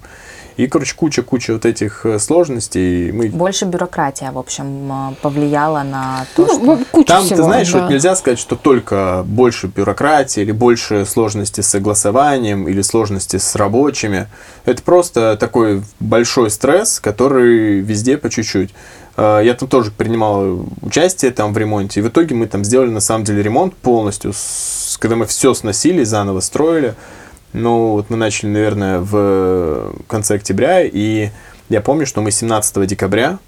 И, 0.58 0.68
короче, 0.68 0.94
куча-куча 0.96 1.54
вот 1.54 1.66
этих 1.66 2.06
э, 2.06 2.20
сложностей. 2.20 3.12
Мы 3.12 3.30
Больше 3.30 3.66
бюрократия, 3.66 4.32
в 4.32 4.38
общем, 4.38 4.92
э, 4.92 5.16
повлияла 5.22 5.84
на 5.84 6.26
то, 6.36 6.46
Ну, 6.46 6.78
что... 6.78 6.86
куча 6.92 7.08
Там, 7.08 7.24
всего, 7.24 7.38
ты 7.38 7.44
знаешь, 7.44 7.72
да. 7.72 7.82
вот 7.84 7.90
нельзя 7.92 8.16
сказать, 8.16 8.38
что 8.40 8.56
только 8.56 9.24
больше 9.26 9.68
бюрократии 9.68 10.42
или 10.42 10.52
больше 10.52 11.06
сложности 11.06 11.62
с 11.62 11.68
согласованием 11.68 12.68
или 12.68 12.82
сложности 12.82 13.38
с 13.38 13.56
рабочими. 13.56 14.28
Это 14.66 14.82
просто 14.84 15.38
такой 15.40 15.84
большой 16.00 16.50
стресс, 16.52 17.00
который 17.00 17.80
везде 17.80 18.18
по 18.18 18.30
чуть-чуть. 18.30 18.72
Э, 19.18 19.42
Я 19.44 19.54
там 19.54 19.70
тоже 19.70 19.92
принимал 19.92 20.66
участие 20.82 21.32
там 21.32 21.54
в 21.54 21.58
ремонте. 21.58 22.02
И 22.02 22.04
в 22.04 22.10
итоге 22.10 22.36
мы 22.36 22.48
там 22.48 22.64
сделали 22.66 22.90
на 22.90 23.00
самом 23.02 23.24
деле 23.24 23.42
ремонт 23.42 23.76
полностью, 23.76 24.34
с- 24.34 24.98
когда 25.00 25.16
мы 25.16 25.26
все 25.26 25.54
сносили, 25.54 26.04
заново 26.04 26.42
строили. 26.42 26.94
Ну, 27.54 27.94
вот 27.94 28.10
мы 28.10 28.18
начали, 28.18 28.50
наверное, 28.50 29.00
в 29.00 29.94
конце 30.08 30.36
октября, 30.36 30.82
и 30.84 31.30
я 31.70 31.82
помню, 31.82 32.06
что 32.06 32.22
мы 32.22 32.32
17 32.32 32.86
декабря 32.86 33.40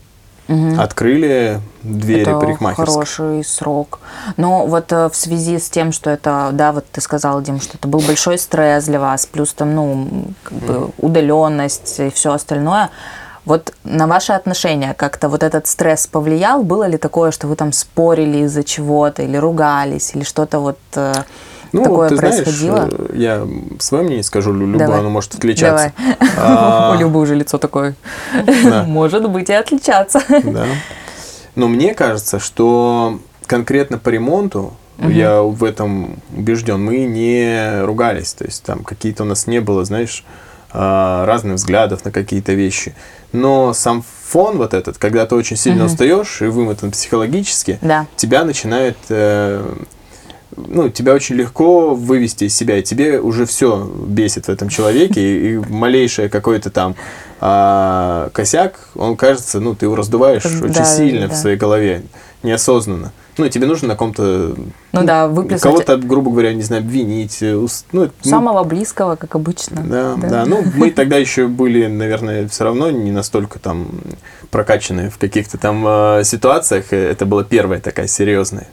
Мгм. 0.47 0.77
открыли 0.79 1.61
двери 1.83 2.23
это 2.23 2.37
парикмахерской. 2.37 2.85
хороший 2.85 3.43
срок. 3.45 3.99
Но 4.35 4.65
вот 4.65 4.91
э, 4.91 5.07
в 5.09 5.15
связи 5.15 5.57
с 5.57 5.69
тем, 5.69 5.93
что 5.93 6.09
это, 6.09 6.49
да, 6.51 6.73
вот 6.73 6.85
ты 6.91 6.99
сказал, 6.99 7.41
Дим, 7.41 7.61
что 7.61 7.77
это 7.77 7.87
был 7.87 8.01
большой 8.01 8.37
стресс 8.37 8.83
для 8.85 8.99
вас, 8.99 9.25
плюс 9.25 9.53
там, 9.53 9.73
ну, 9.73 10.25
как 10.43 10.53
бы 10.57 10.89
удаленность 10.97 11.97
и 11.99 12.09
все 12.09 12.33
остальное. 12.33 12.89
Вот 13.45 13.73
на 13.85 14.07
ваши 14.07 14.33
отношения 14.33 14.93
как-то 14.93 15.29
вот 15.29 15.43
этот 15.43 15.67
стресс 15.67 16.07
повлиял? 16.07 16.63
Было 16.63 16.87
ли 16.87 16.97
такое, 16.97 17.31
что 17.31 17.47
вы 17.47 17.55
там 17.55 17.71
спорили 17.71 18.39
из-за 18.39 18.63
чего-то 18.63 19.21
или 19.23 19.37
ругались, 19.37 20.11
или 20.13 20.23
что-то 20.23 20.59
вот 20.59 20.79
э, 20.95 21.13
Ну, 21.73 21.83
такое 21.83 22.09
ты 22.09 22.15
происходило? 22.17 22.75
знаешь, 22.77 22.93
э, 23.09 23.15
я 23.17 23.47
свое 23.79 24.03
мнение 24.03 24.23
скажу, 24.23 24.53
лю- 24.53 24.67
любое 24.67 24.85
Давай. 24.87 24.99
оно 25.01 25.09
может 25.09 25.35
отличаться. 25.35 25.91
Давай. 25.97 26.17
А, 26.37 26.93
У 26.95 26.99
Любы 26.99 27.19
уже 27.19 27.35
лицо 27.35 27.57
такое. 27.57 27.95
Может 28.85 29.29
быть 29.29 29.49
и 29.49 29.53
отличаться. 29.53 30.21
Да. 30.29 30.65
Но 31.55 31.67
мне 31.67 31.93
кажется, 31.93 32.39
что 32.39 33.19
конкретно 33.47 33.97
по 33.97 34.09
ремонту, 34.09 34.73
я 34.99 35.41
в 35.41 35.63
этом 35.63 36.17
убежден, 36.35 36.81
мы 36.83 36.99
не 37.05 37.83
ругались. 37.83 38.33
То 38.33 38.45
есть 38.45 38.63
там 38.63 38.83
какие-то 38.83 39.23
у 39.23 39.25
нас 39.25 39.47
не 39.47 39.59
было, 39.59 39.83
знаешь, 39.85 40.23
а, 40.71 41.25
разных 41.25 41.55
взглядов 41.55 42.05
на 42.05 42.11
какие-то 42.11 42.53
вещи. 42.53 42.95
Но 43.31 43.73
сам 43.73 44.03
фон 44.27 44.57
вот 44.57 44.73
этот, 44.73 44.97
когда 44.97 45.25
ты 45.25 45.35
очень 45.35 45.57
сильно 45.57 45.85
устаешь 45.85 46.41
и 46.41 46.45
вымотан 46.45 46.91
психологически, 46.91 47.77
Да. 47.81 48.05
тебя 48.15 48.43
начинает 48.43 48.97
э, 49.09 49.63
ну, 50.55 50.89
тебя 50.89 51.13
очень 51.13 51.35
легко 51.35 51.95
вывести 51.95 52.45
из 52.45 52.55
себя, 52.55 52.77
и 52.77 52.83
тебе 52.83 53.19
уже 53.19 53.45
все 53.45 53.83
бесит 54.07 54.45
в 54.45 54.49
этом 54.49 54.69
человеке, 54.69 55.21
и, 55.21 55.53
и 55.53 55.57
малейшее 55.57 56.29
какой-то 56.29 56.69
там 56.69 56.95
а, 57.39 58.29
косяк, 58.33 58.79
он 58.95 59.17
кажется, 59.17 59.59
ну, 59.59 59.75
ты 59.75 59.85
его 59.85 59.95
раздуваешь 59.95 60.43
Да, 60.43 60.65
очень 60.65 60.85
сильно 60.85 61.27
да. 61.27 61.33
в 61.33 61.37
своей 61.37 61.57
голове, 61.57 62.03
неосознанно. 62.41 63.11
Ну, 63.37 63.45
и 63.45 63.49
тебе 63.49 63.65
нужно 63.65 63.89
на 63.89 63.95
ком-то... 63.95 64.55
Ну 64.91 65.03
да, 65.03 65.27
выплеснуть 65.27 65.61
Кого-то, 65.61 65.97
грубо 65.97 66.29
говоря, 66.29 66.53
не 66.53 66.61
знаю, 66.61 66.83
обвинить. 66.83 67.39
э, 67.41 67.53
Ну, 67.53 67.67
ну, 67.91 68.09
самого 68.21 68.63
близкого, 68.63 69.15
как 69.15 69.35
обычно. 69.35 69.81
Да, 69.83 70.15
да, 70.17 70.45
Ну, 70.45 70.63
мы 70.75 70.91
тогда 70.91 71.17
еще 71.17 71.47
были, 71.47 71.87
наверное, 71.87 72.47
все 72.47 72.63
равно 72.63 72.91
не 72.91 73.11
настолько 73.11 73.57
там 73.57 73.87
прокачанные 74.51 75.09
в 75.09 75.17
каких-то 75.17 75.57
там 75.57 75.83
э, 75.87 76.23
ситуациях. 76.23 76.93
Это 76.93 77.25
была 77.25 77.43
первая 77.43 77.79
такая 77.79 78.07
серьезная 78.07 78.67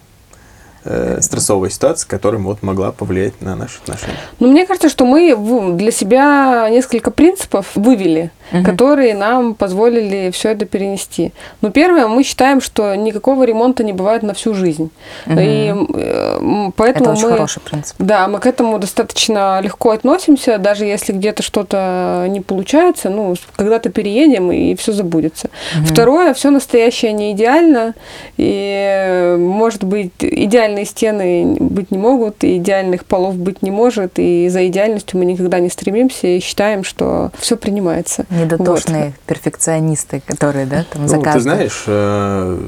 э, 0.85 1.19
стрессовая 1.21 1.71
ситуация, 1.71 2.09
которая 2.09 2.41
вот 2.41 2.63
могла 2.63 2.93
повлиять 2.93 3.41
на 3.41 3.57
наши 3.57 3.79
отношения. 3.79 4.17
Но 4.39 4.49
мне 4.49 4.67
кажется, 4.67 4.89
что 4.89 5.05
мы 5.05 5.35
для 5.77 5.91
себя 5.91 6.69
несколько 6.71 7.11
принципов 7.11 7.67
вывели, 7.75 8.31
Мгм. 8.53 8.65
которые 8.65 9.15
нам 9.15 9.55
позволили 9.55 10.31
все 10.33 10.51
это 10.51 10.65
перенести. 10.67 11.33
Ну, 11.63 11.71
первое, 11.71 12.09
мы 12.09 12.25
считаем, 12.25 12.61
что 12.61 12.95
никакого 12.97 13.45
ремонта 13.45 13.85
не 13.85 13.93
бывает 13.93 14.23
на 14.25 14.35
всю 14.35 14.55
жизнь. 14.55 14.91
Мгм. 15.27 15.39
И 15.39 15.75
э, 15.95 16.71
поэтому 16.77 17.05
Это 17.05 17.13
очень 17.13 17.27
мы... 17.29 17.33
хороший 17.33 17.61
принцип. 17.61 17.95
Да, 18.01 18.27
мы 18.27 18.41
к 18.41 18.47
этому 18.47 18.79
достаточно 18.79 19.61
легко 19.63 19.91
относимся, 19.91 20.59
даже 20.59 20.85
если 20.85 21.13
где-то 21.13 21.43
что-то 21.43 22.27
не 22.29 22.41
получается, 22.41 23.09
ну, 23.09 23.37
когда-то 23.55 23.91
переедем 23.91 24.51
и 24.51 24.75
все 24.75 24.93
забудется. 24.93 25.51
Второе, 25.85 26.35
все 26.35 26.51
настоящее 26.51 27.13
не 27.13 27.33
идеально, 27.33 27.95
и, 28.37 28.75
э, 29.07 29.37
может 29.37 29.85
быть, 29.85 30.13
идеальные 30.71 30.85
стены 30.85 31.57
быть 31.59 31.91
не 31.91 31.99
могут, 31.99 32.45
и 32.45 32.57
идеальных 32.57 33.05
полов 33.05 33.37
быть 33.37 33.63
не 33.63 33.71
может, 33.71 34.19
и 34.19 34.49
за 34.49 34.67
идеальностью 34.69 35.19
мы 35.19 35.25
никогда 35.25 35.59
не 35.61 35.69
стремимся 35.69 36.27
и 36.27 36.41
считаем, 36.41 36.85
что 36.85 37.31
все 37.39 37.57
принимается. 37.57 38.27
Недотошные 38.31 39.13
перфекционисты, 39.27 40.23
которые, 40.27 40.67
да, 40.67 40.85
там 40.91 41.03
Ну, 41.03 41.09
за 41.09 41.17
ты 41.17 41.23
каждым. 41.23 41.43
знаешь, 41.43 41.85
э, 41.87 42.61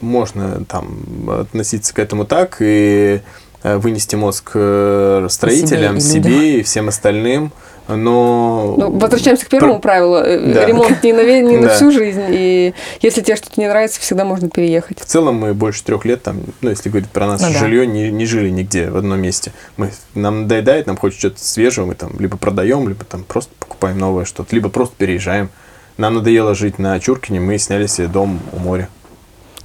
можно 0.00 0.64
там 0.64 1.30
относиться 1.40 1.94
к 1.94 1.98
этому 1.98 2.24
так 2.24 2.56
и 2.60 3.20
э, 3.62 3.76
вынести 3.76 4.16
мозг 4.16 4.52
э, 4.54 5.26
строителям, 5.30 6.00
Себе 6.00 6.18
и 6.18 6.22
себе 6.22 6.60
и 6.60 6.62
всем 6.62 6.88
остальным, 6.88 7.52
но... 7.88 8.74
Ну, 8.78 8.90
возвращаемся 8.98 9.46
к 9.46 9.48
первому 9.48 9.74
Пр- 9.74 9.82
правилу. 9.82 10.16
э, 10.16 10.52
Да. 10.54 10.64
Ремонт 10.66 11.02
не 11.04 11.12
на, 11.12 11.22
не 11.40 11.56
на 11.58 11.62
Да. 11.68 11.74
всю 11.74 11.90
жизнь, 11.92 12.22
и 12.30 12.74
если 13.02 13.20
тебе 13.20 13.36
что-то 13.36 13.60
не 13.60 13.68
нравится, 13.68 14.00
всегда 14.00 14.24
можно 14.24 14.48
переехать. 14.48 14.98
В 15.00 15.04
целом 15.04 15.36
мы 15.36 15.54
больше 15.54 15.84
трех 15.84 16.04
лет 16.04 16.22
там, 16.22 16.40
ну, 16.62 16.70
если 16.70 16.88
говорить 16.88 17.08
про 17.10 17.26
наше 17.26 17.46
Ну 17.46 17.52
да. 17.52 17.58
жилье, 17.58 17.86
не, 17.86 18.10
не 18.10 18.26
жили 18.26 18.50
нигде 18.50 18.90
в 18.90 18.96
одном 18.96 19.20
месте. 19.20 19.52
Мы, 19.76 19.90
нам 20.14 20.42
надоедает, 20.42 20.86
нам 20.86 20.96
хочется 20.96 21.28
что-то 21.28 21.44
свежего, 21.44 21.86
мы 21.86 21.94
там 21.94 22.12
либо 22.18 22.36
продаем, 22.36 22.88
либо 22.88 23.04
там 23.04 23.22
просто 23.24 23.52
покупаем 23.58 23.98
новое 23.98 24.24
что-то, 24.24 24.54
либо 24.54 24.68
просто 24.68 24.94
переезжаем. 24.96 25.50
Нам 25.96 26.14
надоело 26.16 26.54
жить 26.54 26.78
на 26.78 27.00
Чуркине, 27.00 27.40
мы 27.40 27.56
сняли 27.58 27.86
себе 27.86 28.08
дом 28.08 28.40
у 28.52 28.58
моря. 28.58 28.88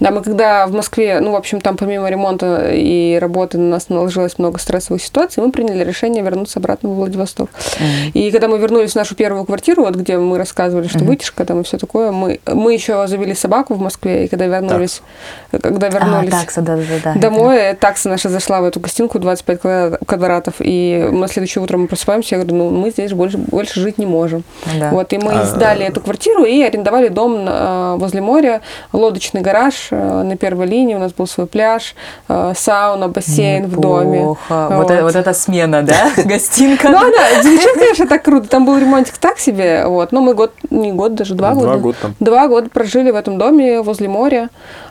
Да, 0.01 0.11
мы 0.11 0.21
когда 0.23 0.65
в 0.67 0.73
Москве, 0.73 1.19
ну, 1.21 1.31
в 1.31 1.35
общем, 1.35 1.61
там 1.61 1.77
помимо 1.77 2.09
ремонта 2.09 2.71
и 2.73 3.17
работы 3.21 3.57
на 3.59 3.69
нас 3.69 3.87
наложилось 3.87 4.39
много 4.39 4.57
стрессовых 4.59 5.01
ситуаций, 5.01 5.43
мы 5.43 5.51
приняли 5.51 5.83
решение 5.83 6.23
вернуться 6.23 6.59
обратно 6.59 6.89
в 6.89 6.95
Владивосток. 6.95 7.49
Мгм. 7.79 8.11
И 8.15 8.31
когда 8.31 8.47
мы 8.47 8.57
вернулись 8.57 8.91
в 8.93 8.95
нашу 8.95 9.15
первую 9.15 9.45
квартиру, 9.45 9.83
вот 9.85 9.95
где 9.95 10.17
мы 10.17 10.37
рассказывали, 10.39 10.87
что 10.87 11.03
вытяжка 11.05 11.45
там 11.45 11.61
и 11.61 11.63
все 11.63 11.77
такое, 11.77 12.11
мы, 12.11 12.39
мы 12.47 12.73
еще 12.73 13.05
завели 13.07 13.35
собаку 13.35 13.75
в 13.75 13.79
Москве, 13.79 14.25
и 14.25 14.27
когда 14.27 14.47
вернулись, 14.47 15.03
когда 15.51 15.87
А, 15.87 15.89
вернулись 15.91 16.31
такса, 16.31 16.61
да, 16.61 16.75
да, 16.77 16.83
да. 17.03 17.13
домой, 17.19 17.75
такса 17.79 18.09
наша 18.09 18.29
зашла 18.29 18.61
в 18.61 18.65
эту 18.65 18.79
гостинку 18.79 19.19
25 19.19 19.59
квадра- 19.59 19.99
квадратов, 20.03 20.55
и 20.59 21.07
мы 21.11 21.19
на 21.19 21.27
следующее 21.27 21.63
утро 21.63 21.77
мы 21.77 21.85
просыпаемся, 21.87 22.37
я 22.37 22.41
говорю, 22.41 22.57
ну, 22.57 22.69
мы 22.71 22.89
здесь 22.89 23.13
больше, 23.13 23.37
больше 23.37 23.79
жить 23.79 23.99
не 23.99 24.07
можем. 24.07 24.43
Да. 24.79 24.89
Вот, 24.89 25.13
и 25.13 25.19
мы 25.19 25.31
А- 25.33 25.45
сдали 25.45 25.85
эту 25.85 26.01
квартиру 26.01 26.43
и 26.43 26.59
арендовали 26.63 27.09
дом 27.09 27.45
на- 27.45 27.97
возле 27.97 28.21
моря, 28.21 28.61
лодочный 28.93 29.41
гараж 29.41 29.89
э, 29.90 29.90
на 29.95 30.35
первой 30.37 30.65
линии, 30.67 30.95
у 30.95 30.99
нас 30.99 31.13
был 31.13 31.27
свой 31.27 31.47
пляж, 31.47 31.95
э, 32.27 32.53
сауна, 32.55 33.07
бассейн 33.07 33.65
в 33.67 33.79
доме. 33.79 34.19
Неплохо. 34.19 34.67
Вот, 34.71 34.77
Вот. 34.83 34.91
э- 34.91 35.01
вот 35.03 35.15
эта 35.15 35.33
смена, 35.33 35.83
да? 35.83 36.11
Гостинка. 36.25 36.89
Ну, 36.89 36.97
она 36.97 37.41
звучит, 37.41 37.73
конечно, 37.73 38.07
так 38.07 38.23
круто. 38.23 38.47
Там 38.47 38.65
был 38.65 38.77
ремонтик 38.77 39.17
так 39.17 39.39
себе, 39.39 39.85
вот. 39.87 40.11
Но 40.11 40.21
мы 40.21 40.33
год, 40.33 40.53
не 40.69 40.91
год, 40.91 41.15
даже 41.15 41.35
два, 41.35 41.53
Два 41.53 41.63
года. 41.63 41.77
года 41.79 41.97
там. 42.01 42.15
Два 42.19 42.47
года 42.47 42.69
прожили 42.69 43.11
в 43.11 43.15
этом 43.15 43.37
доме 43.37 43.81
возле 43.81 44.07
моря. 44.09 44.49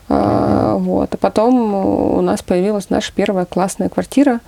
А, 0.09 0.75
Вот. 0.77 1.15
А 1.15 1.17
потом 1.17 1.75
у 2.19 2.21
нас 2.21 2.43
появилась 2.43 2.91
наша 2.91 3.13
первая 3.15 3.45
классная 3.45 3.89
квартира, 3.89 4.41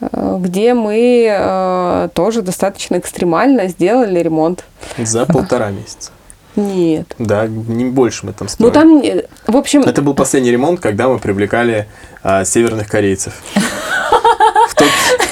э, 0.00 0.36
где 0.40 0.74
мы 0.74 1.26
э, 1.28 2.08
тоже 2.14 2.42
достаточно 2.42 2.96
экстремально 2.98 3.68
сделали 3.68 4.20
ремонт. 4.20 4.64
За 4.96 5.26
полтора 5.26 5.70
месяца. 5.70 6.12
Нет. 6.58 7.14
Да, 7.18 7.46
не 7.46 7.84
больше 7.84 8.26
мы 8.26 8.32
там 8.32 8.48
Ну 8.58 8.68
строили. 8.68 8.72
там, 8.74 8.98
э, 9.00 9.26
в 9.46 9.56
общем, 9.56 9.82
Это 9.82 10.02
был 10.02 10.14
последний 10.14 10.50
ремонт, 10.50 10.80
когда 10.80 11.08
мы 11.08 11.18
привлекали 11.18 11.86
а, 12.22 12.44
северных 12.44 12.88
корейцев. 12.88 13.32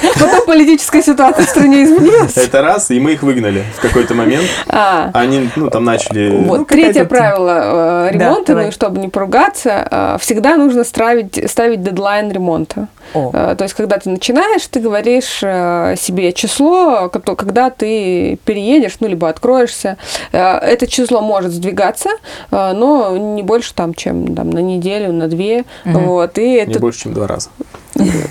Потом 0.19 0.45
политическая 0.45 1.01
ситуация 1.01 1.45
в 1.45 1.49
стране 1.49 1.83
изменилась. 1.83 2.37
Это 2.37 2.61
раз, 2.61 2.91
и 2.91 2.99
мы 2.99 3.13
их 3.13 3.23
выгнали 3.23 3.63
в 3.77 3.81
какой-то 3.81 4.13
момент. 4.13 4.45
А, 4.67 5.09
Они, 5.13 5.49
ну, 5.55 5.69
там 5.69 5.83
начали... 5.83 6.29
Вот 6.29 6.59
ну, 6.59 6.65
третье 6.65 7.05
правило 7.05 8.09
э, 8.09 8.17
Да, 8.17 8.25
ремонта, 8.25 8.53
ну 8.53 8.67
и 8.67 8.71
чтобы 8.71 8.99
не 8.99 9.09
поругаться, 9.09 9.87
э, 9.89 10.17
всегда 10.19 10.55
нужно 10.55 10.83
ставить, 10.83 11.49
ставить 11.49 11.81
дедлайн 11.81 12.31
ремонта. 12.31 12.87
О. 13.13 13.31
Э, 13.33 13.55
То 13.57 13.63
есть, 13.63 13.73
когда 13.73 13.97
ты 13.97 14.09
начинаешь, 14.09 14.65
ты 14.67 14.79
говоришь 14.79 15.39
э, 15.41 15.95
себе 15.99 16.33
число, 16.33 17.09
когда 17.09 17.69
ты 17.69 18.37
переедешь, 18.45 18.97
ну, 18.99 19.07
либо 19.07 19.29
откроешься. 19.29 19.97
Э, 20.31 20.57
Это 20.57 20.87
число 20.87 21.21
может 21.21 21.51
сдвигаться, 21.51 22.09
э, 22.51 22.71
но 22.73 23.17
не 23.17 23.43
больше 23.43 23.73
там, 23.73 23.93
чем 23.93 24.35
там, 24.35 24.49
на 24.49 24.59
неделю, 24.59 25.11
на 25.13 25.27
две. 25.27 25.65
Вот, 25.85 26.37
и 26.37 26.41
Не 26.41 26.55
это, 26.57 26.79
больше, 26.79 27.03
чем 27.03 27.13
два 27.13 27.27
раза. 27.27 27.49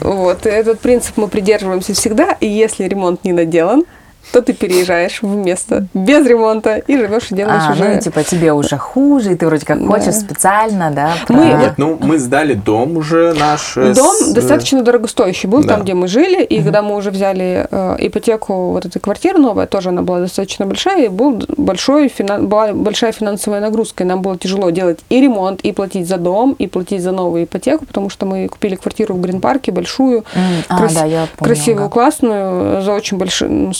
Вот, 0.00 0.46
этот 0.46 0.80
принцип 0.80 1.16
мы 1.16 1.28
придерживаемся 1.28 1.94
всегда. 1.94 2.36
И 2.40 2.46
если 2.46 2.84
ремонт 2.84 3.24
не 3.24 3.32
наделан, 3.32 3.84
то 4.32 4.42
ты 4.42 4.52
переезжаешь 4.52 5.22
в 5.22 5.34
место 5.36 5.86
без 5.94 6.26
ремонта 6.26 6.76
и 6.76 6.96
живешь 6.96 7.30
и 7.30 7.34
делаешь 7.34 7.62
А, 7.68 7.72
уже. 7.72 7.84
ну, 7.84 8.00
типа, 8.00 8.22
тебе 8.24 8.52
уже 8.52 8.76
хуже, 8.76 9.32
и 9.32 9.34
ты 9.36 9.46
вроде 9.46 9.64
как 9.64 9.80
Да. 9.80 9.86
хочешь 9.86 10.14
специально, 10.14 10.90
да? 10.90 11.12
Мы- 11.28 11.36
про- 11.36 11.58
Нет, 11.58 11.74
ну, 11.78 11.96
мы 12.00 12.18
сдали 12.18 12.54
дом 12.54 12.96
уже 12.96 13.32
наш. 13.34 13.76
э, 13.76 13.94
Дом 13.94 14.14
с- 14.14 14.32
достаточно 14.32 14.82
дорогостоящий 14.82 15.48
был, 15.48 15.62
да. 15.62 15.74
там, 15.74 15.82
где 15.84 15.94
мы 15.94 16.08
жили, 16.08 16.42
и 16.42 16.62
когда 16.62 16.82
мы 16.82 16.96
уже 16.96 17.10
взяли 17.10 17.66
э, 17.70 17.96
ипотеку 18.00 18.72
вот 18.72 18.84
этой 18.84 18.98
квартиры 19.00 19.38
новая, 19.38 19.66
тоже 19.66 19.88
она 19.90 20.02
была 20.02 20.20
достаточно 20.20 20.66
большая, 20.66 21.06
и 21.06 21.08
был 21.08 21.42
большой, 21.56 22.08
финан- 22.08 22.46
была 22.48 22.72
большая 22.72 23.12
финансовая 23.12 23.60
нагрузка, 23.60 24.04
и 24.04 24.06
нам 24.06 24.22
было 24.22 24.36
тяжело 24.36 24.70
делать 24.70 25.00
и 25.08 25.20
ремонт, 25.20 25.60
и 25.62 25.72
платить 25.72 26.06
за 26.08 26.16
дом, 26.18 26.54
и 26.58 26.66
платить 26.66 27.02
за 27.02 27.12
новую 27.12 27.44
ипотеку, 27.44 27.86
потому 27.86 28.10
что 28.10 28.26
мы 28.26 28.48
купили 28.48 28.74
квартиру 28.76 29.14
в 29.14 29.20
Грин-парке, 29.20 29.72
большую, 29.72 30.24
А, 30.68 30.78
крас- 30.78 30.94
да, 30.94 31.04
я 31.04 31.26
помню. 31.36 31.54
красивую, 31.54 31.84
ага. 31.86 31.92
классную, 31.92 32.82
за 32.82 32.92
очень 32.92 33.16
большие, 33.18 33.48
ну, 33.50 33.72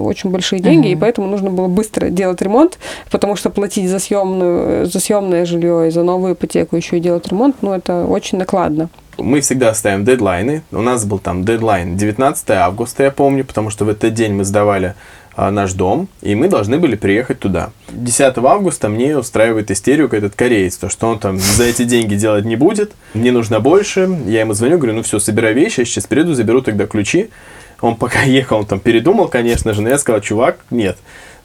очень 0.00 0.30
большие 0.30 0.60
деньги, 0.60 0.88
и 0.88 0.96
поэтому 0.96 1.26
нужно 1.28 1.50
было 1.50 1.68
быстро 1.68 2.08
делать 2.08 2.40
ремонт, 2.42 2.78
потому 3.10 3.36
что 3.36 3.50
платить 3.50 3.88
за 3.88 3.98
съемную, 3.98 4.86
за 4.86 5.00
съемное 5.00 5.44
жилье 5.44 5.88
и 5.88 5.90
за 5.90 6.02
новую 6.02 6.34
ипотеку 6.34 6.76
еще 6.76 6.98
и 6.98 7.00
делать 7.00 7.28
ремонт, 7.28 7.56
ну, 7.62 7.72
это 7.72 8.04
очень 8.04 8.38
накладно. 8.38 8.88
Мы 9.18 9.40
всегда 9.40 9.74
ставим 9.74 10.04
дедлайны. 10.04 10.62
У 10.72 10.80
нас 10.80 11.04
был 11.04 11.18
там 11.18 11.44
дедлайн 11.44 11.96
19 11.96 12.50
августа, 12.50 13.04
я 13.04 13.10
помню, 13.10 13.44
потому 13.44 13.70
что 13.70 13.84
в 13.84 13.90
этот 13.90 14.14
день 14.14 14.32
мы 14.32 14.44
сдавали 14.44 14.94
а, 15.34 15.50
наш 15.50 15.72
дом, 15.72 16.08
и 16.20 16.34
мы 16.34 16.48
должны 16.48 16.78
были 16.78 16.96
приехать 16.96 17.38
туда. 17.38 17.70
10 17.90 18.36
августа 18.38 18.88
мне 18.88 19.16
устраивает 19.16 19.70
истерику 19.70 20.14
этот 20.16 20.34
кореец, 20.34 20.76
то, 20.76 20.88
что 20.88 21.08
он 21.08 21.18
там 21.18 21.38
за 21.38 21.64
эти 21.64 21.84
деньги 21.84 22.16
делать 22.16 22.44
не 22.44 22.56
будет, 22.56 22.92
мне 23.14 23.32
нужно 23.32 23.60
больше. 23.60 24.08
Я 24.26 24.40
ему 24.40 24.52
звоню, 24.54 24.78
говорю, 24.78 24.94
ну 24.94 25.02
все, 25.02 25.18
собирай 25.18 25.54
вещи, 25.54 25.80
я 25.80 25.86
сейчас 25.86 26.06
приеду, 26.06 26.34
заберу 26.34 26.60
тогда 26.60 26.86
ключи. 26.86 27.30
Он 27.82 27.96
пока 27.96 28.22
ехал, 28.22 28.60
он 28.60 28.66
там 28.66 28.80
передумал, 28.80 29.28
конечно 29.28 29.74
же, 29.74 29.82
но 29.82 29.90
я 29.90 29.98
сказал, 29.98 30.22
чувак, 30.22 30.60
нет. 30.70 30.96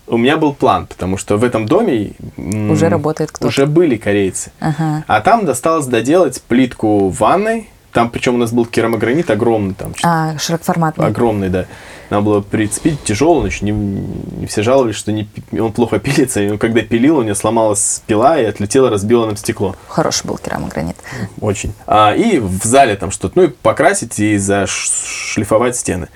У 0.10 0.16
меня 0.16 0.38
был 0.38 0.54
план, 0.54 0.88
потому 0.88 1.18
что 1.18 1.36
в 1.36 1.44
этом 1.44 1.66
доме 1.66 2.14
Уже 2.38 2.88
работает 2.88 3.32
кто-то. 3.32 3.48
Уже 3.48 3.66
были 3.66 3.98
корейцы. 3.98 4.52
Ага. 4.62 5.04
А 5.06 5.20
там 5.20 5.46
досталось 5.46 5.86
доделать 5.86 6.42
плитку 6.44 7.10
ванной. 7.10 7.68
Там, 7.94 8.10
причем 8.10 8.36
у 8.36 8.38
нас 8.38 8.52
был 8.52 8.66
керамогранит 8.66 9.30
огромный, 9.32 9.74
там 9.74 9.94
А, 10.04 10.38
широкоформатный. 10.38 11.06
огромный, 11.06 11.50
да. 11.50 11.66
Надо 12.10 12.22
было 12.24 12.42
прицепить, 12.42 13.04
тяжелый, 13.04 13.42
значит, 13.42 13.64
не, 13.64 13.72
не 13.72 14.46
все 14.46 14.62
жаловались, 14.64 14.96
что 14.96 15.12
не, 15.12 15.28
он 15.60 15.74
плохо 15.74 16.00
пилится. 16.00 16.42
И 16.42 16.50
он, 16.50 16.58
когда 16.58 16.82
пилил, 16.82 17.18
у 17.18 17.24
него 17.24 17.36
сломалась 17.36 18.04
пила 18.08 18.40
и 18.40 18.46
отлетела, 18.46 18.90
разбила 18.90 19.26
нам 19.26 19.36
стекло. 19.36 19.76
Хороший 19.88 20.26
был 20.28 20.38
керамогранит. 20.38 20.96
Очень. 21.42 21.74
А, 21.86 22.14
и 22.14 22.40
в 22.40 22.64
зале 22.64 22.96
там 22.96 23.12
что-то, 23.12 23.34
ну 23.40 23.44
и 23.46 23.48
покрасить 23.48 24.20
и 24.20 24.38
зашлифовать 24.38 25.76
стены. 25.76 26.08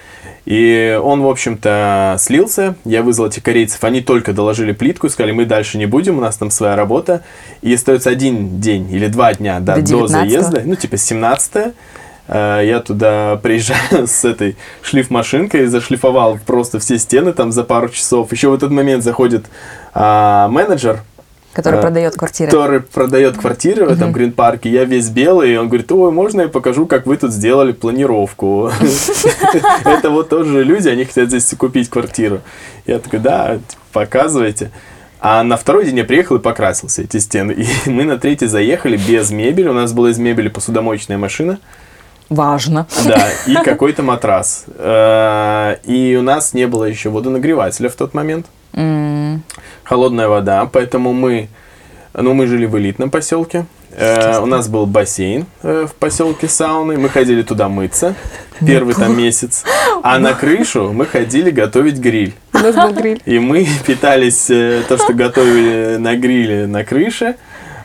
И 0.45 0.99
он, 1.01 1.21
в 1.21 1.27
общем-то, 1.27 2.17
слился. 2.19 2.75
Я 2.83 3.03
вызвал 3.03 3.27
этих 3.27 3.43
корейцев. 3.43 3.83
Они 3.83 4.01
только 4.01 4.33
доложили 4.33 4.71
плитку 4.71 5.07
и 5.07 5.09
сказали, 5.09 5.31
мы 5.31 5.45
дальше 5.45 5.77
не 5.77 5.85
будем, 5.85 6.17
у 6.17 6.21
нас 6.21 6.37
там 6.37 6.49
своя 6.49 6.75
работа. 6.75 7.21
И 7.61 7.73
остается 7.73 8.09
один 8.09 8.59
день 8.59 8.91
или 8.91 9.07
два 9.07 9.33
дня 9.33 9.59
да, 9.59 9.75
До 9.75 9.81
до, 9.81 9.87
19-го. 9.87 10.07
заезда, 10.07 10.61
ну 10.65 10.75
типа 10.75 10.97
17 10.97 11.73
я 12.27 12.81
туда 12.85 13.37
приезжаю 13.43 14.07
с 14.07 14.23
этой 14.23 14.55
шлифмашинкой, 14.81 15.65
зашлифовал 15.65 16.39
просто 16.45 16.79
все 16.79 16.97
стены 16.97 17.33
там 17.33 17.51
за 17.51 17.63
пару 17.63 17.89
часов. 17.89 18.31
Еще 18.31 18.49
в 18.49 18.53
этот 18.53 18.71
момент 18.71 19.03
заходит 19.03 19.45
а, 19.93 20.47
менеджер 20.47 21.01
Который 21.53 21.79
а, 21.79 21.81
продает 21.81 22.15
квартиры. 22.15 22.49
Который 22.49 22.79
продает 22.79 23.37
квартиры 23.37 23.85
в 23.85 23.91
этом 23.91 24.13
Грин-парке. 24.13 24.69
Я 24.69 24.85
весь 24.85 25.09
белый, 25.09 25.53
и 25.53 25.57
он 25.57 25.67
говорит, 25.67 25.91
ой, 25.91 26.11
можно 26.11 26.41
я 26.41 26.47
покажу, 26.47 26.85
как 26.85 27.05
вы 27.05 27.17
тут 27.17 27.31
сделали 27.31 27.73
планировку? 27.73 28.71
Это 29.83 30.09
вот 30.09 30.29
тоже 30.29 30.63
люди, 30.63 30.87
они 30.87 31.03
хотят 31.03 31.27
здесь 31.27 31.53
купить 31.57 31.89
квартиру. 31.89 32.41
Я 32.85 32.99
такой, 32.99 33.19
да, 33.19 33.59
показывайте. 33.91 34.71
А 35.19 35.43
на 35.43 35.55
второй 35.55 35.85
день 35.85 35.97
я 35.97 36.03
приехал 36.03 36.37
и 36.37 36.39
покрасился 36.39 37.03
эти 37.03 37.17
стены. 37.17 37.51
И 37.51 37.89
мы 37.89 38.05
на 38.05 38.17
третий 38.17 38.47
заехали 38.47 38.97
без 38.97 39.29
мебели. 39.29 39.67
У 39.67 39.73
нас 39.73 39.93
была 39.93 40.09
из 40.09 40.17
мебели 40.17 40.47
посудомоечная 40.47 41.17
машина. 41.17 41.59
Важно. 42.31 42.87
Да, 43.05 43.27
и 43.45 43.53
какой-то 43.65 44.03
матрас. 44.03 44.63
Э, 44.77 45.75
и 45.83 46.15
у 46.17 46.21
нас 46.21 46.53
не 46.53 46.65
было 46.65 46.85
еще 46.85 47.09
водонагревателя 47.09 47.89
в 47.89 47.95
тот 47.95 48.13
момент. 48.13 48.47
Холодная 49.83 50.29
вода, 50.29 50.65
поэтому 50.71 51.11
мы, 51.11 51.49
ну, 52.13 52.33
мы 52.33 52.47
жили 52.47 52.65
в 52.65 52.77
элитном 52.77 53.09
поселке. 53.09 53.65
Э, 53.91 54.39
у 54.39 54.45
нас 54.45 54.69
был 54.69 54.85
бассейн 54.85 55.45
э, 55.61 55.85
в 55.89 55.93
поселке 55.95 56.47
сауны. 56.47 56.97
Мы 56.97 57.09
ходили 57.09 57.41
туда 57.41 57.67
мыться 57.67 58.15
первый 58.65 58.93
там 58.93 59.17
месяц. 59.17 59.65
А 60.01 60.17
на 60.17 60.33
крышу 60.33 60.93
мы 60.93 61.05
ходили 61.05 61.51
готовить 61.51 61.97
гриль. 61.97 62.33
У 62.53 62.59
нас 62.59 62.73
был 62.73 62.93
гриль. 62.93 63.21
И 63.25 63.39
мы 63.39 63.67
питались 63.85 64.45
то, 64.45 64.97
что 64.97 65.13
готовили 65.13 65.97
на 65.97 66.15
гриле 66.15 66.65
на 66.65 66.85
крыше. 66.85 67.35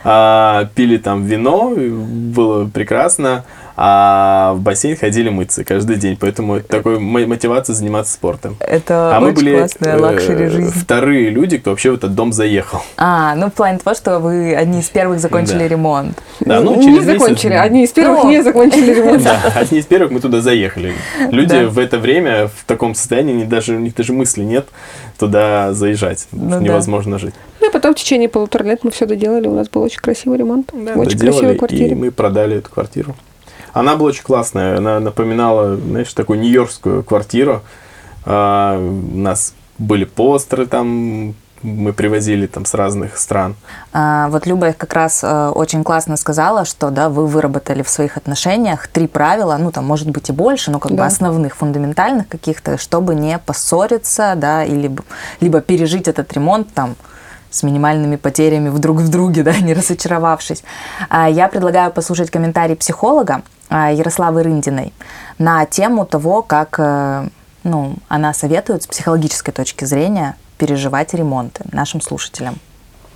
А, 0.05 0.69
пили 0.73 0.95
там 0.95 1.25
вино, 1.25 1.73
было 1.75 2.65
прекрасно 2.65 3.43
а 3.79 4.53
в 4.55 4.61
бассейн 4.61 4.97
ходили 4.97 5.29
мыться 5.29 5.63
каждый 5.63 5.97
день, 5.97 6.17
поэтому 6.19 6.55
это 6.55 6.67
такой 6.67 6.97
мотивация 6.99 7.75
заниматься 7.75 8.13
спортом. 8.13 8.57
Это 8.59 9.15
а 9.15 9.19
очень 9.19 9.27
мы 9.27 9.33
были 9.33 9.57
классная 9.57 9.99
luxury 9.99 10.45
э, 10.45 10.49
жизнь. 10.49 10.71
вторые 10.71 11.29
люди, 11.29 11.59
кто 11.59 11.69
вообще 11.69 11.91
в 11.91 11.93
этот 11.93 12.15
дом 12.15 12.33
заехал. 12.33 12.81
А, 12.97 13.35
ну 13.35 13.51
в 13.51 13.53
плане 13.53 13.77
того, 13.77 13.95
что 13.95 14.17
вы 14.17 14.55
одни 14.55 14.79
из 14.79 14.89
первых 14.89 15.19
закончили 15.19 15.59
да. 15.59 15.67
ремонт. 15.67 16.17
Да, 16.39 16.59
ну, 16.61 16.73
через 16.73 16.85
не 16.85 16.91
месяц... 16.93 17.21
закончили, 17.21 17.53
одни 17.53 17.83
из 17.83 17.91
первых 17.91 18.23
ну, 18.23 18.29
не 18.31 18.41
закончили 18.41 18.93
ремонт. 18.95 19.23
Да, 19.23 19.41
одни 19.53 19.77
из 19.77 19.85
первых 19.85 20.09
мы 20.09 20.21
туда 20.21 20.41
заехали. 20.41 20.93
Люди 21.29 21.65
в 21.65 21.77
это 21.77 21.99
время 21.99 22.47
в 22.47 22.65
таком 22.65 22.95
состоянии, 22.95 23.43
даже, 23.43 23.75
у 23.75 23.79
них 23.79 23.93
даже 23.93 24.11
мысли 24.11 24.41
нет 24.41 24.67
туда 25.19 25.73
заезжать. 25.73 26.27
Ну 26.31 26.59
невозможно 26.59 27.19
жить. 27.19 27.35
Ну 27.59 27.69
и 27.69 27.71
потом 27.71 27.93
в 27.93 27.97
течение 27.97 28.27
полутора 28.27 28.63
лет 28.63 28.83
мы 28.83 28.89
все 28.89 29.05
доделали, 29.05 29.47
у 29.47 29.53
нас 29.53 29.69
был 29.69 29.83
очень 29.83 29.99
красивый 29.99 30.39
ремонт. 30.39 30.71
Да, 30.73 30.93
очень 30.93 31.19
красивая 31.19 31.55
квартира. 31.55 31.89
И 31.89 31.95
мы 31.95 32.09
продали 32.09 32.57
эту 32.57 32.71
квартиру. 32.71 33.15
Она 33.79 33.95
была 33.95 34.09
очень 34.09 34.23
классная. 34.23 34.77
Она 34.77 34.99
напоминала, 34.99 35.75
знаешь, 35.75 36.13
такую 36.13 36.39
нью-йоркскую 36.39 37.03
квартиру. 37.03 37.61
А, 38.25 38.77
у 38.77 39.17
нас 39.17 39.53
были 39.77 40.05
постеры 40.05 40.65
там, 40.65 41.35
мы 41.63 41.93
привозили 41.93 42.47
там 42.47 42.65
с 42.65 42.73
разных 42.73 43.17
стран. 43.17 43.55
А, 43.93 44.27
вот 44.29 44.45
Люба 44.45 44.73
как 44.73 44.93
раз 44.93 45.21
а, 45.23 45.51
очень 45.51 45.83
классно 45.83 46.17
сказала, 46.17 46.65
что 46.65 46.89
да, 46.89 47.09
вы 47.09 47.27
выработали 47.27 47.83
в 47.83 47.89
своих 47.89 48.17
отношениях 48.17 48.87
три 48.87 49.07
правила, 49.07 49.57
ну 49.57 49.71
там 49.71 49.85
может 49.85 50.09
быть 50.09 50.29
и 50.29 50.31
больше, 50.31 50.71
но 50.71 50.79
как 50.79 50.91
да. 50.91 50.97
бы 50.97 51.05
основных, 51.05 51.55
фундаментальных 51.55 52.27
каких-то, 52.27 52.77
чтобы 52.77 53.15
не 53.15 53.37
поссориться, 53.39 54.33
да, 54.35 54.63
или 54.63 54.91
либо 55.39 55.61
пережить 55.61 56.07
этот 56.07 56.31
ремонт 56.33 56.73
там 56.73 56.95
с 57.49 57.63
минимальными 57.63 58.17
потерями 58.17 58.69
в 58.69 58.79
друг 58.79 58.97
в 58.97 59.09
друге, 59.09 59.43
да, 59.43 59.57
не 59.57 59.73
разочаровавшись. 59.73 60.63
А, 61.09 61.29
я 61.29 61.47
предлагаю 61.47 61.91
послушать 61.91 62.29
комментарий 62.29 62.75
психолога 62.75 63.41
Ярославы 63.69 64.43
Рындиной 64.43 64.93
на 65.37 65.65
тему 65.65 66.05
того, 66.05 66.41
как 66.41 66.75
э, 66.79 67.27
ну, 67.63 67.95
она 68.07 68.33
советует 68.33 68.83
с 68.83 68.87
психологической 68.87 69.53
точки 69.53 69.85
зрения 69.85 70.35
переживать 70.57 71.13
ремонты 71.13 71.65
нашим 71.71 72.01
слушателям 72.01 72.55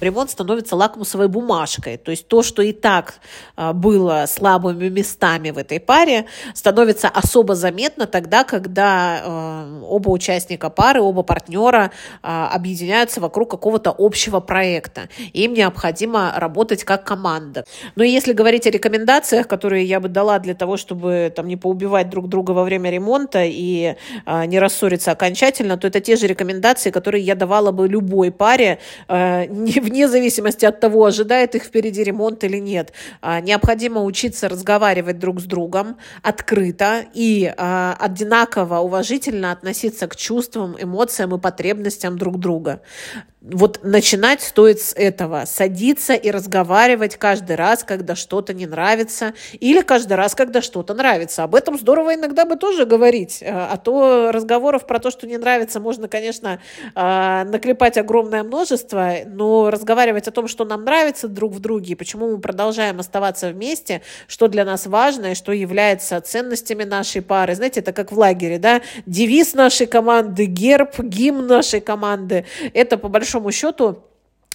ремонт 0.02 0.30
становится 0.32 0.76
лакмусовой 0.76 1.28
бумажкой. 1.28 1.98
То 1.98 2.12
есть 2.12 2.28
то, 2.28 2.44
что 2.44 2.62
и 2.62 2.74
так 2.74 3.16
а, 3.56 3.74
было 3.74 4.26
слабыми 4.28 4.90
местами 4.90 5.52
в 5.52 5.58
этой 5.58 5.80
паре, 5.80 6.26
становится 6.54 7.08
особо 7.08 7.56
заметно 7.56 8.08
тогда, 8.08 8.44
когда 8.44 9.22
а, 9.24 9.82
оба 9.84 10.10
участника 10.10 10.70
пары, 10.70 11.02
оба 11.02 11.22
партнера 11.24 11.92
а, 12.24 12.50
объединяются 12.50 13.22
вокруг 13.22 13.52
какого-то 13.52 13.94
общего 13.98 14.40
проекта. 14.40 15.10
Им 15.34 15.54
необходимо 15.54 16.34
работать 16.36 16.84
как 16.84 17.04
команда. 17.04 17.66
Но 17.96 18.04
если 18.04 18.34
говорить 18.34 18.68
о 18.68 18.72
рекомендациях, 18.72 19.48
которые 19.48 19.86
я 19.86 20.00
бы 20.00 20.10
дала 20.10 20.40
для 20.40 20.56
того, 20.56 20.78
чтобы 20.78 21.32
там, 21.36 21.48
не 21.48 21.58
поубивать 21.58 22.10
друг 22.10 22.28
друга 22.28 22.52
во 22.52 22.64
время 22.64 22.90
ремонта 22.90 23.44
и 23.44 23.96
не 24.26 24.60
рассориться 24.60 25.12
окончательно, 25.12 25.78
то 25.78 25.88
это 25.88 26.00
те 26.00 26.16
же 26.16 26.28
рекомендации, 26.28 26.90
которые 26.90 27.24
я 27.24 27.36
давала 27.36 27.72
бы 27.72 27.88
любой 27.88 28.32
паре, 28.32 28.80
не 29.08 29.80
в 29.80 29.91
вне 29.92 30.08
зависимости 30.08 30.66
от 30.66 30.80
того, 30.80 31.06
ожидает 31.06 31.56
их 31.56 31.64
впереди 31.64 32.04
ремонт 32.04 32.44
или 32.44 32.58
нет. 32.58 32.94
А, 33.22 33.42
необходимо 33.42 34.04
учиться 34.04 34.50
разговаривать 34.50 35.20
друг 35.20 35.42
с 35.42 35.44
другом 35.44 35.98
открыто 36.24 37.06
и 37.14 37.54
а, 37.58 37.98
одинаково 38.00 38.80
уважительно 38.80 39.52
относиться 39.52 40.08
к 40.08 40.16
чувствам, 40.16 40.76
эмоциям 40.80 41.36
и 41.36 41.40
потребностям 41.40 42.18
друг 42.18 42.40
друга 42.40 42.82
вот 43.42 43.80
начинать 43.82 44.42
стоит 44.42 44.80
с 44.80 44.94
этого. 44.94 45.46
Садиться 45.46 46.14
и 46.14 46.30
разговаривать 46.30 47.16
каждый 47.16 47.56
раз, 47.56 47.84
когда 47.84 48.16
что-то 48.16 48.54
не 48.54 48.68
нравится, 48.68 49.34
или 49.54 49.82
каждый 49.82 50.14
раз, 50.14 50.36
когда 50.36 50.62
что-то 50.62 50.94
нравится. 50.94 51.44
Об 51.44 51.56
этом 51.56 51.78
здорово 51.78 52.14
иногда 52.14 52.46
бы 52.46 52.56
тоже 52.56 52.86
говорить. 52.86 53.40
Э, 53.42 53.68
а 53.72 53.78
то 53.78 54.32
разговоров 54.32 54.86
про 54.86 55.00
то, 55.00 55.10
что 55.10 55.26
не 55.26 55.38
нравится, 55.38 55.80
можно, 55.80 56.08
конечно, 56.08 56.60
э, 56.96 57.44
наклепать 57.46 57.98
огромное 57.98 58.44
множество, 58.44 59.14
но 59.26 59.72
разговаривать 59.72 60.28
о 60.28 60.32
том, 60.32 60.48
что 60.48 60.64
нам 60.64 60.86
нравится 60.86 61.28
друг 61.28 61.54
в 61.54 61.60
друге, 61.60 61.96
почему 61.96 62.30
мы 62.30 62.38
продолжаем 62.38 63.00
оставаться 63.00 63.50
вместе, 63.50 64.04
что 64.28 64.50
для 64.50 64.66
нас 64.66 64.86
важно 64.86 65.32
и 65.32 65.36
что 65.36 65.52
является 65.52 66.22
ценностями 66.22 66.84
нашей 66.84 67.24
пары. 67.24 67.56
Знаете, 67.56 67.80
это 67.80 67.92
как 67.92 68.12
в 68.12 68.20
лагере, 68.20 68.60
да? 68.60 68.82
Девиз 69.08 69.56
нашей 69.56 69.88
команды, 69.88 70.46
герб, 70.46 71.00
гимн 71.00 71.48
нашей 71.48 71.82
команды. 71.82 72.46
Это 72.74 72.98
по 72.98 73.08
большому 73.08 73.31
большому 73.32 73.52
счету 73.52 74.04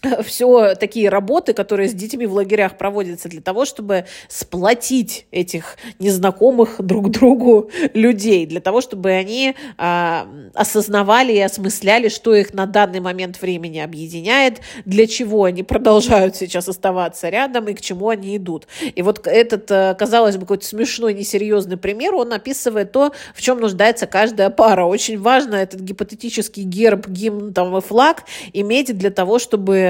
все 0.24 0.74
такие 0.74 1.08
работы, 1.08 1.52
которые 1.52 1.88
с 1.88 1.94
детьми 1.94 2.26
в 2.26 2.34
лагерях 2.34 2.78
проводятся 2.78 3.28
для 3.28 3.40
того, 3.40 3.64
чтобы 3.64 4.04
сплотить 4.28 5.26
этих 5.30 5.76
незнакомых 5.98 6.76
друг 6.78 7.10
другу 7.10 7.70
людей, 7.94 8.46
для 8.46 8.60
того, 8.60 8.80
чтобы 8.80 9.10
они 9.10 9.54
а, 9.78 10.28
осознавали 10.54 11.32
и 11.32 11.40
осмысляли, 11.40 12.08
что 12.08 12.34
их 12.34 12.54
на 12.54 12.66
данный 12.66 13.00
момент 13.00 13.40
времени 13.40 13.78
объединяет, 13.78 14.60
для 14.84 15.06
чего 15.06 15.44
они 15.44 15.62
продолжают 15.62 16.36
сейчас 16.36 16.68
оставаться 16.68 17.28
рядом 17.28 17.68
и 17.68 17.74
к 17.74 17.80
чему 17.80 18.08
они 18.08 18.36
идут. 18.36 18.66
И 18.94 19.02
вот 19.02 19.26
этот, 19.26 19.70
э, 19.70 19.94
казалось 19.98 20.36
бы, 20.36 20.42
какой-то 20.42 20.66
смешной, 20.66 21.14
несерьезный 21.14 21.76
пример, 21.76 22.14
он 22.14 22.32
описывает 22.32 22.92
то, 22.92 23.12
в 23.34 23.40
чем 23.40 23.60
нуждается 23.60 24.06
каждая 24.06 24.50
пара. 24.50 24.84
Очень 24.84 25.18
важно 25.20 25.56
этот 25.56 25.80
гипотетический 25.80 26.62
герб, 26.62 27.08
гимн 27.08 27.52
там, 27.52 27.76
и 27.76 27.80
флаг 27.80 28.24
иметь 28.52 28.96
для 28.96 29.10
того, 29.10 29.38
чтобы 29.38 29.85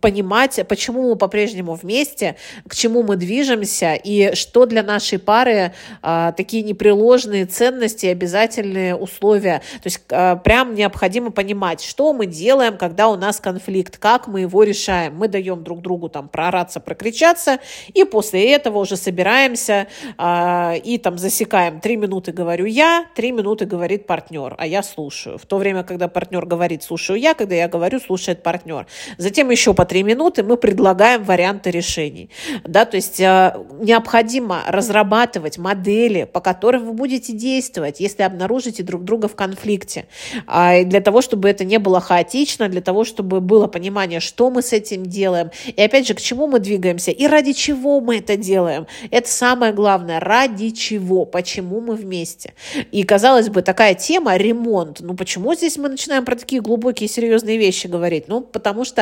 понимать, 0.00 0.60
почему 0.68 1.10
мы 1.10 1.16
по-прежнему 1.16 1.74
вместе, 1.74 2.36
к 2.68 2.74
чему 2.74 3.02
мы 3.02 3.16
движемся 3.16 3.94
и 3.94 4.34
что 4.34 4.66
для 4.66 4.82
нашей 4.82 5.18
пары 5.18 5.72
э, 6.02 6.32
такие 6.36 6.62
непреложные 6.62 7.46
ценности, 7.46 8.06
обязательные 8.06 8.94
условия. 8.94 9.62
То 9.82 9.86
есть 9.86 10.00
э, 10.08 10.36
прям 10.44 10.74
необходимо 10.74 11.30
понимать, 11.30 11.80
что 11.82 12.12
мы 12.12 12.26
делаем, 12.26 12.76
когда 12.76 13.08
у 13.08 13.16
нас 13.16 13.40
конфликт, 13.40 13.98
как 13.98 14.26
мы 14.26 14.40
его 14.40 14.62
решаем. 14.62 15.16
Мы 15.16 15.28
даем 15.28 15.62
друг 15.62 15.82
другу 15.82 16.08
там 16.08 16.28
проораться, 16.28 16.80
прокричаться, 16.80 17.58
и 17.92 18.04
после 18.04 18.52
этого 18.52 18.78
уже 18.78 18.96
собираемся 18.96 19.86
э, 20.18 20.78
и 20.78 20.98
там 20.98 21.18
засекаем. 21.18 21.80
Три 21.80 21.96
минуты 21.96 22.32
говорю 22.32 22.66
я, 22.66 23.06
три 23.14 23.32
минуты 23.32 23.66
говорит 23.66 24.06
партнер, 24.06 24.54
а 24.58 24.66
я 24.66 24.82
слушаю. 24.82 25.38
В 25.38 25.46
то 25.46 25.58
время, 25.58 25.82
когда 25.82 26.08
партнер 26.08 26.46
говорит, 26.46 26.82
слушаю 26.82 27.18
я, 27.18 27.34
когда 27.34 27.54
я 27.54 27.68
говорю, 27.68 28.00
слушает 28.00 28.42
партнер. 28.42 28.86
Затем 29.18 29.50
еще 29.50 29.74
по 29.74 29.84
три 29.84 30.02
минуты 30.02 30.42
мы 30.42 30.56
предлагаем 30.56 31.24
варианты 31.24 31.70
решений. 31.70 32.30
Да, 32.64 32.84
то 32.84 32.96
есть 32.96 33.20
э, 33.20 33.54
необходимо 33.80 34.62
разрабатывать 34.68 35.58
модели, 35.58 36.24
по 36.24 36.40
которым 36.40 36.86
вы 36.86 36.92
будете 36.92 37.32
действовать, 37.32 38.00
если 38.00 38.22
обнаружите 38.22 38.82
друг 38.82 39.04
друга 39.04 39.28
в 39.28 39.34
конфликте. 39.34 40.06
А, 40.46 40.82
для 40.84 41.00
того, 41.00 41.22
чтобы 41.22 41.48
это 41.48 41.64
не 41.64 41.78
было 41.78 42.00
хаотично, 42.00 42.68
для 42.68 42.80
того, 42.80 43.04
чтобы 43.04 43.40
было 43.40 43.66
понимание, 43.66 44.20
что 44.20 44.50
мы 44.50 44.62
с 44.62 44.72
этим 44.72 45.06
делаем. 45.06 45.50
И 45.66 45.82
опять 45.82 46.06
же, 46.06 46.14
к 46.14 46.20
чему 46.20 46.46
мы 46.46 46.58
двигаемся 46.58 47.10
и 47.10 47.26
ради 47.26 47.52
чего 47.52 48.00
мы 48.00 48.18
это 48.18 48.36
делаем. 48.36 48.86
Это 49.10 49.28
самое 49.28 49.72
главное. 49.72 50.20
Ради 50.20 50.70
чего, 50.70 51.24
почему 51.24 51.80
мы 51.80 51.94
вместе. 51.94 52.54
И, 52.92 53.02
казалось 53.02 53.48
бы, 53.48 53.62
такая 53.62 53.94
тема 53.94 54.36
ремонт. 54.36 55.00
Ну, 55.00 55.14
почему 55.14 55.54
здесь 55.54 55.76
мы 55.76 55.88
начинаем 55.88 56.24
про 56.24 56.36
такие 56.36 56.60
глубокие 56.60 57.08
серьезные 57.08 57.58
вещи 57.58 57.86
говорить? 57.86 58.28
Ну, 58.28 58.40
потому 58.40 58.84
что 58.84 58.95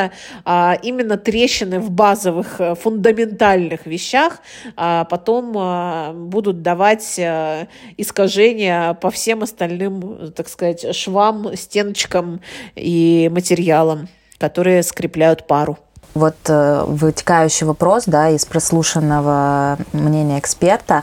а, 0.45 0.79
именно 0.83 1.17
трещины 1.17 1.81
в 1.81 1.91
базовых 1.91 2.61
э, 2.61 2.75
фундаментальных 2.75 3.87
вещах 3.87 4.39
а, 4.77 5.05
потом 5.05 5.55
а, 5.57 6.13
будут 6.13 6.63
давать 6.63 7.19
а, 7.19 7.67
искажения 7.97 8.95
по 8.95 9.11
всем 9.11 9.43
остальным, 9.43 10.33
так 10.35 10.49
сказать, 10.49 10.95
швам, 10.95 11.57
стеночкам 11.57 12.41
и 12.75 13.31
материалам, 13.33 14.09
которые 14.39 14.83
скрепляют 14.83 15.47
пару. 15.47 15.79
вот 16.15 16.37
э, 16.49 16.85
вытекающий 16.87 17.67
вопрос, 17.67 18.05
да, 18.07 18.31
из 18.31 18.45
прослушанного 18.45 19.79
мнения 19.93 20.39
эксперта, 20.39 21.03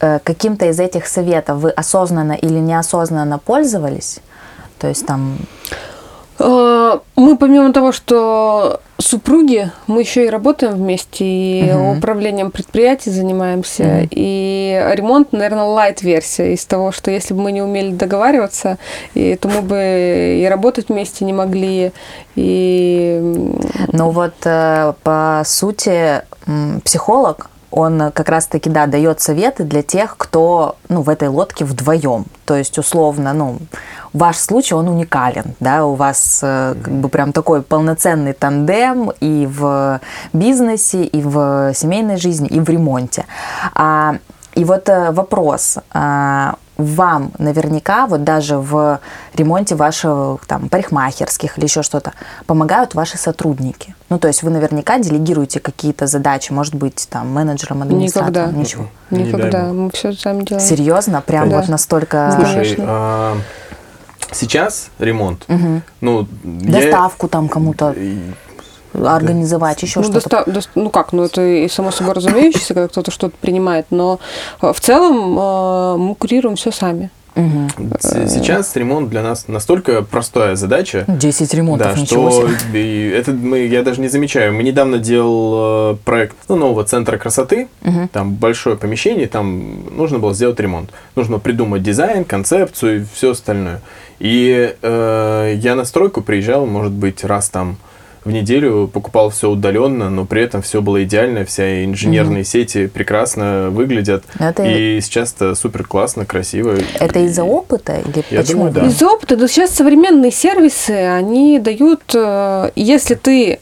э, 0.00 0.20
каким-то 0.22 0.66
из 0.66 0.78
этих 0.78 1.06
советов 1.06 1.58
вы 1.58 1.70
осознанно 1.70 2.32
или 2.32 2.58
неосознанно 2.58 3.38
пользовались? 3.38 4.20
То 4.78 4.86
есть 4.86 5.06
там 5.06 5.38
Мы 6.40 7.36
помимо 7.38 7.72
того, 7.72 7.90
что 7.92 8.80
супруги, 8.98 9.70
мы 9.86 10.00
еще 10.00 10.26
и 10.26 10.28
работаем 10.28 10.74
вместе, 10.74 11.24
и 11.24 11.72
Мгм. 11.72 11.98
управлением 11.98 12.50
предприятий 12.50 13.10
занимаемся, 13.10 13.82
Мгм. 13.84 14.08
и 14.10 14.92
ремонт, 14.94 15.32
наверное, 15.32 15.64
лайт-версия 15.64 16.52
из 16.54 16.64
того, 16.64 16.92
что 16.92 17.10
если 17.10 17.34
бы 17.34 17.42
мы 17.42 17.52
не 17.52 17.62
умели 17.62 17.90
договариваться, 17.90 18.78
и, 19.14 19.36
то 19.36 19.48
мы 19.48 19.62
бы 19.62 20.38
и 20.42 20.46
работать 20.48 20.88
вместе 20.88 21.24
не 21.24 21.32
могли, 21.32 21.92
и 22.36 23.20
Ну 23.92 24.10
вот, 24.10 24.34
э, 24.44 24.92
по 25.02 25.42
сути, 25.44 26.22
психолог, 26.84 27.50
он 27.70 28.12
как 28.12 28.28
раз-таки, 28.28 28.70
да, 28.70 28.86
дает 28.86 29.20
советы 29.20 29.64
для 29.64 29.82
тех, 29.82 30.16
кто, 30.16 30.76
ну, 30.88 31.02
в 31.02 31.08
этой 31.08 31.28
лодке 31.28 31.64
вдвоем. 31.64 32.26
То 32.44 32.56
есть, 32.56 32.78
условно, 32.78 33.32
ну, 33.32 33.58
ваш 34.12 34.36
случай, 34.36 34.74
он 34.74 34.88
уникален, 34.88 35.54
да, 35.60 35.84
у 35.84 35.94
вас 35.94 36.40
э, 36.42 36.74
как 36.82 36.94
бы 36.94 37.08
прям 37.08 37.32
такой 37.32 37.62
полноценный 37.62 38.32
тандем 38.32 39.12
и 39.20 39.46
в 39.46 40.00
бизнесе, 40.32 41.04
и 41.04 41.22
в 41.22 41.72
семейной 41.74 42.16
жизни, 42.16 42.48
и 42.48 42.60
в 42.60 42.68
ремонте. 42.68 43.26
А, 43.74 44.16
и 44.54 44.64
вот 44.64 44.88
э, 44.88 45.12
вопрос, 45.12 45.78
а, 45.92 46.56
вам 46.78 47.32
наверняка 47.38 48.06
вот 48.06 48.22
даже 48.22 48.56
в 48.56 49.00
ремонте 49.34 49.74
ваших 49.74 50.46
там 50.46 50.68
парикмахерских 50.68 51.58
или 51.58 51.64
еще 51.66 51.82
что-то 51.82 52.12
помогают 52.46 52.94
ваши 52.94 53.18
сотрудники. 53.18 53.96
Ну, 54.08 54.18
то 54.20 54.28
есть 54.28 54.44
вы 54.44 54.50
наверняка 54.50 54.98
делегируете 54.98 55.58
какие-то 55.58 56.06
задачи, 56.06 56.52
может 56.52 56.76
быть, 56.76 57.08
там 57.10 57.32
менеджером, 57.32 57.82
администратором, 57.82 58.50
Никогда. 58.50 58.60
ничего. 58.60 58.86
Никогда. 59.10 59.62
Мы 59.72 59.90
все 59.90 60.12
сами 60.12 60.44
делаем. 60.44 60.64
Серьезно, 60.66 61.20
прям 61.20 61.50
Да. 61.50 61.56
вот 61.58 61.68
настолько 61.68 62.32
Слушай, 62.36 62.76
а, 62.78 63.36
сейчас 64.30 64.90
ремонт, 65.00 65.44
Мгм. 65.48 65.82
ну, 66.00 66.28
я- 66.44 66.70
доставку 66.80 67.26
там 67.28 67.48
кому-то 67.48 67.94
организовать, 68.94 69.82
еще 69.82 70.00
Ну, 70.00 70.04
что-то. 70.10 70.44
доста- 70.44 70.50
дос- 70.50 70.68
ну 70.74 70.90
как, 70.90 71.12
ну 71.12 71.24
это 71.24 71.42
и 71.42 71.68
само 71.68 71.90
собой 71.90 72.14
разумеющееся, 72.14 72.74
когда 72.74 72.88
кто-то 72.88 73.10
что-то 73.10 73.34
принимает, 73.40 73.86
но 73.90 74.20
э, 74.62 74.72
в 74.72 74.80
целом 74.80 75.38
э, 75.38 75.96
мы 75.98 76.14
курируем 76.14 76.56
все 76.56 76.70
сами. 76.72 77.10
С- 78.00 78.28
сейчас 78.34 78.74
ремонт 78.74 79.10
для 79.10 79.22
нас 79.22 79.46
настолько 79.46 80.02
простая 80.02 80.56
задача, 80.56 81.04
10 81.06 81.54
ремонтов, 81.54 81.94
да, 81.94 82.00
ничего 82.00 82.30
что 82.32 82.48
себе. 82.58 83.12
это 83.16 83.30
мы, 83.30 83.60
я 83.66 83.84
даже 83.84 84.00
не 84.00 84.08
замечаю. 84.08 84.52
Мы 84.54 84.64
недавно 84.64 84.98
делал 84.98 85.92
э, 85.92 85.96
проект 86.04 86.34
ну, 86.48 86.56
нового 86.56 86.82
центра 86.82 87.16
красоты. 87.16 87.68
Мгм. 87.82 88.08
Там 88.08 88.34
большое 88.34 88.76
помещение, 88.76 89.28
там 89.28 89.84
нужно 89.96 90.18
было 90.18 90.34
сделать 90.34 90.58
ремонт. 90.58 90.90
Нужно 91.14 91.38
придумать 91.38 91.82
дизайн, 91.84 92.24
концепцию 92.24 93.02
и 93.02 93.04
все 93.14 93.30
остальное. 93.30 93.82
И 94.18 94.74
э, 94.82 95.54
я 95.58 95.76
на 95.76 95.84
стройку 95.84 96.22
приезжал, 96.22 96.66
может 96.66 96.92
быть, 96.92 97.22
раз 97.22 97.50
там 97.50 97.76
в 98.24 98.30
неделю, 98.30 98.88
покупал 98.92 99.30
все 99.30 99.50
удаленно, 99.50 100.10
но 100.10 100.24
при 100.24 100.42
этом 100.42 100.62
все 100.62 100.82
было 100.82 101.02
идеально, 101.04 101.44
вся 101.44 101.84
инженерные 101.84 102.44
сети 102.44 102.86
прекрасно 102.86 103.68
выглядят. 103.70 104.24
Это- 104.38 104.64
И 104.64 105.00
сейчас 105.00 105.32
это 105.34 105.54
супер 105.54 105.84
классно, 105.84 106.24
красиво. 106.26 106.76
Это 106.98 107.20
из-за 107.20 107.44
опыта 107.44 107.98
или 108.04 108.24
Я 108.30 108.40
почему? 108.40 108.58
думаю, 108.68 108.72
да. 108.72 108.86
Из 108.86 109.02
опыта, 109.02 109.36
да 109.36 109.48
сейчас 109.48 109.70
современные 109.70 110.30
сервисы, 110.30 110.90
они 110.90 111.58
дают, 111.58 112.02
э, 112.14 112.70
если 112.76 113.14
ты 113.14 113.60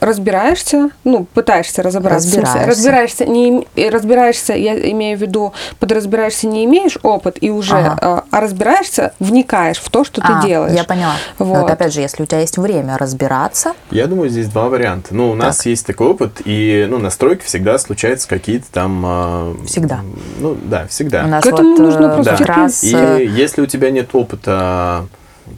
разбираешься, 0.00 0.90
ну, 1.04 1.24
пытаешься 1.24 1.82
разобраться, 1.82 2.28
Разбираешься. 2.28 2.66
разбираешься, 2.66 3.24
не, 3.26 3.66
разбираешься, 3.90 4.52
я 4.54 4.74
имею 4.92 5.18
в 5.18 5.20
виду, 5.20 5.52
под 5.78 5.92
разбираешься 5.92 6.46
не 6.46 6.64
имеешь 6.64 6.98
опыт 7.02 7.38
и 7.40 7.50
уже, 7.50 7.76
Ага. 7.76 7.98
э, 8.00 8.20
а 8.30 8.40
разбираешься, 8.40 9.12
вникаешь 9.20 9.78
в 9.78 9.88
то, 9.90 10.04
что 10.04 10.20
А, 10.24 10.40
ты 10.42 10.48
делаешь. 10.48 10.74
Я 10.76 10.84
поняла. 10.84 11.14
Вот. 11.38 11.62
Вот 11.62 11.70
опять 11.70 11.92
же, 11.94 12.00
если 12.00 12.22
у 12.22 12.26
тебя 12.26 12.40
есть 12.40 12.58
время 12.58 12.96
разбираться, 12.98 13.72
Я 13.90 14.06
думаю, 14.06 14.28
здесь 14.30 14.48
два 14.48 14.68
варианта. 14.68 15.14
Ну, 15.14 15.30
у 15.30 15.34
нас 15.34 15.58
Так. 15.58 15.66
есть 15.66 15.86
такой 15.86 16.08
опыт, 16.08 16.42
и 16.44 16.86
ну, 16.88 16.98
на 16.98 17.10
стройке 17.10 17.44
всегда 17.44 17.78
случаются 17.78 18.28
какие-то 18.28 18.66
там... 18.72 19.02
а, 19.04 19.56
Всегда. 19.66 20.00
Ну, 20.38 20.56
да, 20.62 20.86
всегда. 20.88 21.24
у 21.24 21.28
нас 21.28 21.42
К 21.42 21.46
этому 21.48 21.70
вот, 21.70 21.78
нужно 21.78 22.06
э, 22.06 22.14
просто 22.14 22.36
терпеть. 22.36 22.56
раз, 22.56 22.84
И 22.84 22.88
если 23.36 23.62
у 23.62 23.66
тебя 23.66 23.90
нет 23.90 24.08
опыта 24.14 25.06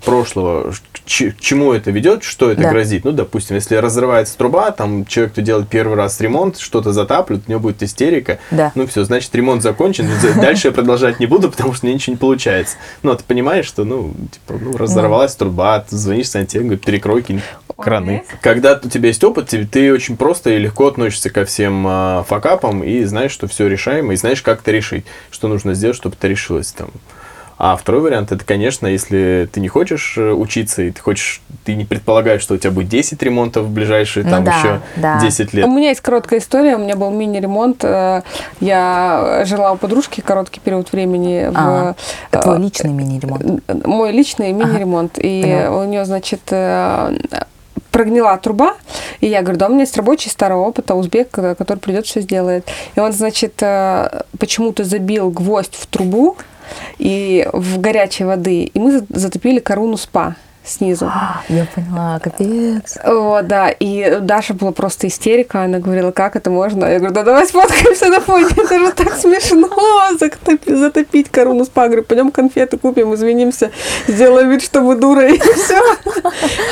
прошлого, 0.05 0.73
к 0.73 1.41
чему 1.41 1.73
это 1.73 1.91
ведет, 1.91 2.23
что 2.23 2.51
это 2.51 2.63
Да. 2.63 2.71
грозит. 2.71 3.05
Ну, 3.05 3.13
допустим, 3.13 3.57
если 3.57 3.77
разрывается 3.77 4.37
труба, 4.37 4.71
там 4.71 5.05
человек, 5.07 5.33
кто 5.33 5.41
делает 5.43 5.69
первый 5.69 5.97
раз 5.97 6.21
ремонт, 6.21 6.59
что-то 6.59 6.93
затапливает, 6.93 7.45
у 7.47 7.51
него 7.51 7.61
будет 7.61 7.83
истерика. 7.83 8.39
Да. 8.51 8.73
Ну, 8.75 8.87
все, 8.87 9.05
значит, 9.05 9.35
ремонт 9.35 9.63
закончен. 9.63 10.07
За- 10.23 10.35
Дальше 10.41 10.69
я 10.69 10.73
продолжать 10.73 11.21
не 11.21 11.27
буду, 11.27 11.51
потому 11.51 11.73
что 11.73 11.87
мне 11.87 11.95
ничего 11.95 12.13
не 12.15 12.19
получается. 12.19 12.77
Ну, 13.03 13.11
а 13.13 13.17
ты 13.17 13.25
понимаешь, 13.25 13.67
что, 13.67 13.85
ну, 13.85 14.15
типа, 14.31 14.59
ну, 14.61 14.77
разорвалась 14.77 15.35
труба, 15.35 15.81
ты 15.81 15.97
звонишь 15.97 16.29
сантехнику, 16.29 16.69
говорит, 16.69 16.85
перекрой 16.85 17.23
кинь 17.23 17.41
краны. 17.77 18.25
Когда 18.43 18.79
у 18.83 18.89
тебя 18.89 19.09
есть 19.09 19.23
опыт, 19.23 19.55
ты, 19.71 19.93
очень 19.93 20.17
просто 20.17 20.51
и 20.51 20.59
легко 20.59 20.89
относишься 20.89 21.31
ко 21.31 21.45
всем 21.45 21.85
а, 21.87 22.25
факапам 22.29 22.83
и 22.83 23.05
знаешь, 23.05 23.31
что 23.31 23.47
все 23.47 23.69
решаемо, 23.69 24.15
и 24.15 24.17
знаешь, 24.17 24.43
как 24.43 24.61
это 24.63 24.73
решить, 24.73 25.05
что 25.31 25.47
нужно 25.49 25.75
сделать, 25.75 25.97
чтобы 25.97 26.17
это 26.19 26.27
решилось 26.29 26.73
там. 26.73 26.91
А 27.59 27.77
второй 27.77 28.03
вариант 28.03 28.31
это, 28.31 28.45
конечно, 28.45 28.87
если 28.87 29.49
ты 29.53 29.61
не 29.61 29.67
хочешь 29.67 30.15
э, 30.17 30.31
учиться, 30.31 30.83
и 30.83 30.93
ты 30.93 31.01
хочешь, 31.01 31.41
ты 31.65 31.75
не 31.75 31.85
предполагаешь, 31.85 32.41
что 32.41 32.55
у 32.55 32.57
тебя 32.57 32.71
будет 32.71 32.89
10 32.89 33.21
ремонтов 33.21 33.67
в 33.67 33.71
ближайшие 33.71 34.25
Ну 34.25 34.31
там 34.31 34.45
да, 34.45 34.59
еще 34.59 34.81
да. 34.95 35.21
10 35.21 35.55
лет. 35.55 35.67
У 35.67 35.71
меня 35.71 35.89
есть 35.89 36.01
короткая 36.01 36.39
история. 36.39 36.77
У 36.77 36.79
меня 36.79 36.95
был 36.95 37.11
мини-ремонт. 37.11 37.83
э, 37.83 38.23
Я 38.61 39.43
жила 39.45 39.73
у 39.73 39.77
подружки 39.77 40.21
короткий 40.21 40.61
период 40.61 40.93
времени. 40.93 41.51
в, 41.51 41.57
А, 41.57 41.95
это 42.31 42.43
твой 42.43 42.59
э, 42.59 42.61
личный 42.61 42.93
мини-ремонт. 42.93 43.87
Мой 43.87 44.13
личный 44.13 44.53
мини-ремонт. 44.53 45.19
И 45.19 45.43
поняла. 45.43 45.83
у 45.83 45.85
нее, 45.85 46.05
значит, 46.05 46.43
э, 46.51 47.19
прогнила 47.91 48.37
труба, 48.39 48.75
и 49.19 49.27
я 49.27 49.43
говорю, 49.43 49.59
да, 49.59 49.67
у 49.67 49.71
меня 49.71 49.81
есть 49.81 49.97
рабочий 49.97 50.31
старого 50.31 50.61
опыта, 50.61 50.95
узбек, 50.95 51.37
э, 51.39 51.57
который 51.57 51.79
придет, 51.79 52.07
все 52.07 52.21
сделает. 52.21 52.65
И 52.95 53.01
он, 53.01 53.13
значит, 53.13 53.55
э, 53.63 54.23
почему-то 54.39 54.85
забил 54.85 55.31
гвоздь 55.31 55.75
в 55.75 55.87
трубу 55.89 56.37
и 56.99 57.47
в 57.53 57.81
горячей 57.81 58.25
воды, 58.25 58.65
и 58.65 58.79
мы 58.79 58.99
за- 59.01 59.07
затопили 59.09 59.59
корону 59.59 59.97
спа 59.97 60.37
снизу. 60.69 61.07
А, 61.07 61.43
Я 61.49 61.67
поняла, 61.75 62.19
капец. 62.19 62.99
Вот, 63.05 63.47
да, 63.47 63.71
и 63.71 64.19
Даша 64.21 64.55
была 64.55 64.73
просто 64.73 65.07
истерика, 65.07 65.63
она 65.63 65.79
говорила, 65.79 66.11
как 66.11 66.37
это 66.37 66.51
можно? 66.51 66.85
Я 66.85 66.99
говорю, 66.99 67.15
да 67.15 67.23
давай 67.23 67.47
сфоткаемся 67.47 68.09
на 68.09 68.21
фоне, 68.21 68.47
это 68.57 68.79
же 68.79 68.93
так 68.93 69.15
смешно, 69.15 69.69
затопить, 70.19 70.79
затопить 70.79 71.29
корону 71.31 71.65
спа, 71.65 71.87
говорю, 71.87 72.05
пойдем 72.05 72.31
конфеты 72.31 72.79
купим, 72.79 73.15
извинимся, 73.15 73.71
сделаем 74.07 74.51
вид, 74.51 74.63
что 74.63 74.81
мы 74.81 74.97
дуры, 74.97 75.37
и 75.37 75.39
все. 75.39 75.81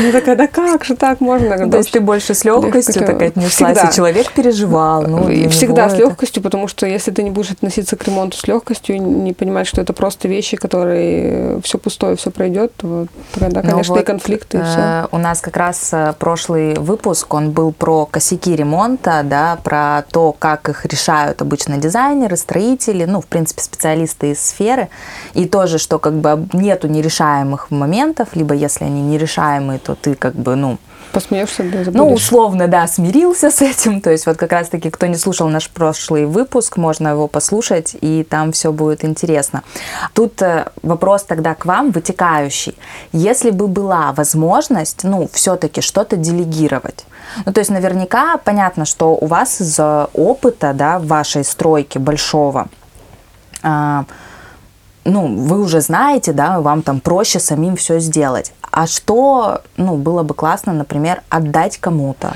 Она 0.00 0.12
такая, 0.12 0.36
да 0.36 0.46
как 0.46 0.84
же 0.84 0.96
так 0.96 1.20
можно? 1.20 1.56
То 1.56 1.66
«Да 1.66 1.78
есть 1.78 1.90
ты 1.90 2.00
больше 2.00 2.34
с 2.34 2.44
легкостью 2.44 3.02
легко, 3.02 3.12
так 3.12 3.22
отнеслась, 3.22 3.78
и 3.92 3.94
человек 3.94 4.32
переживал. 4.32 5.02
Ну, 5.02 5.28
и 5.28 5.48
всегда 5.48 5.88
с 5.88 5.96
легкостью, 5.96 6.42
потому 6.42 6.68
что 6.68 6.86
если 6.86 7.10
ты 7.10 7.22
не 7.22 7.30
будешь 7.30 7.50
относиться 7.50 7.96
к 7.96 8.04
ремонту 8.04 8.36
с 8.36 8.46
легкостью, 8.46 9.00
не 9.00 9.32
понимать, 9.32 9.66
что 9.66 9.80
это 9.80 9.92
просто 9.92 10.28
вещи, 10.28 10.56
которые 10.56 11.60
все 11.62 11.78
пустое, 11.78 12.16
все 12.16 12.30
пройдет, 12.30 12.72
то 12.76 13.06
тогда, 13.38 13.62
конечно, 13.62 13.85
и 13.94 13.98
вот, 13.98 14.06
конфликты, 14.06 14.58
э, 14.58 15.06
У 15.12 15.18
нас 15.18 15.40
как 15.40 15.56
раз 15.56 15.90
э, 15.92 16.14
прошлый 16.18 16.74
выпуск, 16.74 17.32
он 17.34 17.50
был 17.50 17.72
про 17.72 18.06
косяки 18.06 18.54
ремонта, 18.54 19.22
да, 19.24 19.58
про 19.62 20.04
то, 20.10 20.32
как 20.32 20.68
их 20.68 20.84
решают 20.86 21.42
обычно 21.42 21.76
дизайнеры, 21.78 22.36
строители, 22.36 23.04
ну, 23.04 23.20
в 23.20 23.26
принципе, 23.26 23.62
специалисты 23.62 24.32
из 24.32 24.40
сферы. 24.40 24.88
И 25.34 25.46
тоже, 25.46 25.78
что 25.78 25.98
как 25.98 26.14
бы 26.14 26.48
нету 26.52 26.88
нерешаемых 26.88 27.70
моментов, 27.70 28.30
либо 28.34 28.54
если 28.54 28.84
они 28.84 29.02
нерешаемые, 29.02 29.78
то 29.78 29.94
ты 29.94 30.14
как 30.14 30.34
бы, 30.34 30.56
ну, 30.56 30.78
Посмеешься, 31.16 31.62
да, 31.62 31.78
ну, 31.78 31.84
забудешь. 31.84 32.16
условно, 32.16 32.68
да, 32.68 32.86
смирился 32.86 33.50
с 33.50 33.62
этим. 33.62 34.02
То 34.02 34.10
есть 34.10 34.26
вот 34.26 34.36
как 34.36 34.52
раз-таки, 34.52 34.90
кто 34.90 35.06
не 35.06 35.16
слушал 35.16 35.48
наш 35.48 35.70
прошлый 35.70 36.26
выпуск, 36.26 36.76
можно 36.76 37.08
его 37.08 37.26
послушать, 37.26 37.96
и 38.02 38.22
там 38.22 38.52
все 38.52 38.70
будет 38.70 39.02
интересно. 39.02 39.62
Тут 40.12 40.42
э, 40.42 40.66
вопрос 40.82 41.22
тогда 41.22 41.54
к 41.54 41.64
вам, 41.64 41.90
вытекающий. 41.90 42.76
Если 43.12 43.50
бы 43.50 43.66
была 43.66 44.12
возможность, 44.12 45.04
ну, 45.04 45.26
все-таки 45.32 45.80
что-то 45.80 46.16
делегировать, 46.16 47.06
ну, 47.46 47.52
то 47.54 47.60
есть 47.60 47.70
наверняка 47.70 48.36
понятно, 48.36 48.84
что 48.84 49.16
у 49.16 49.24
вас 49.24 49.62
из 49.62 49.80
опыта, 50.12 50.74
да, 50.74 50.98
вашей 50.98 51.44
стройки 51.44 51.96
большого, 51.96 52.68
а, 53.62 54.04
ну, 55.06 55.26
вы 55.26 55.60
уже 55.60 55.80
знаете, 55.80 56.32
да, 56.32 56.60
вам 56.60 56.82
там 56.82 57.00
проще 57.00 57.38
самим 57.38 57.76
все 57.76 58.00
сделать. 58.00 58.52
А 58.70 58.86
что, 58.86 59.62
ну, 59.76 59.96
было 59.96 60.22
бы 60.22 60.34
классно, 60.34 60.72
например, 60.72 61.22
отдать 61.28 61.78
кому-то? 61.78 62.34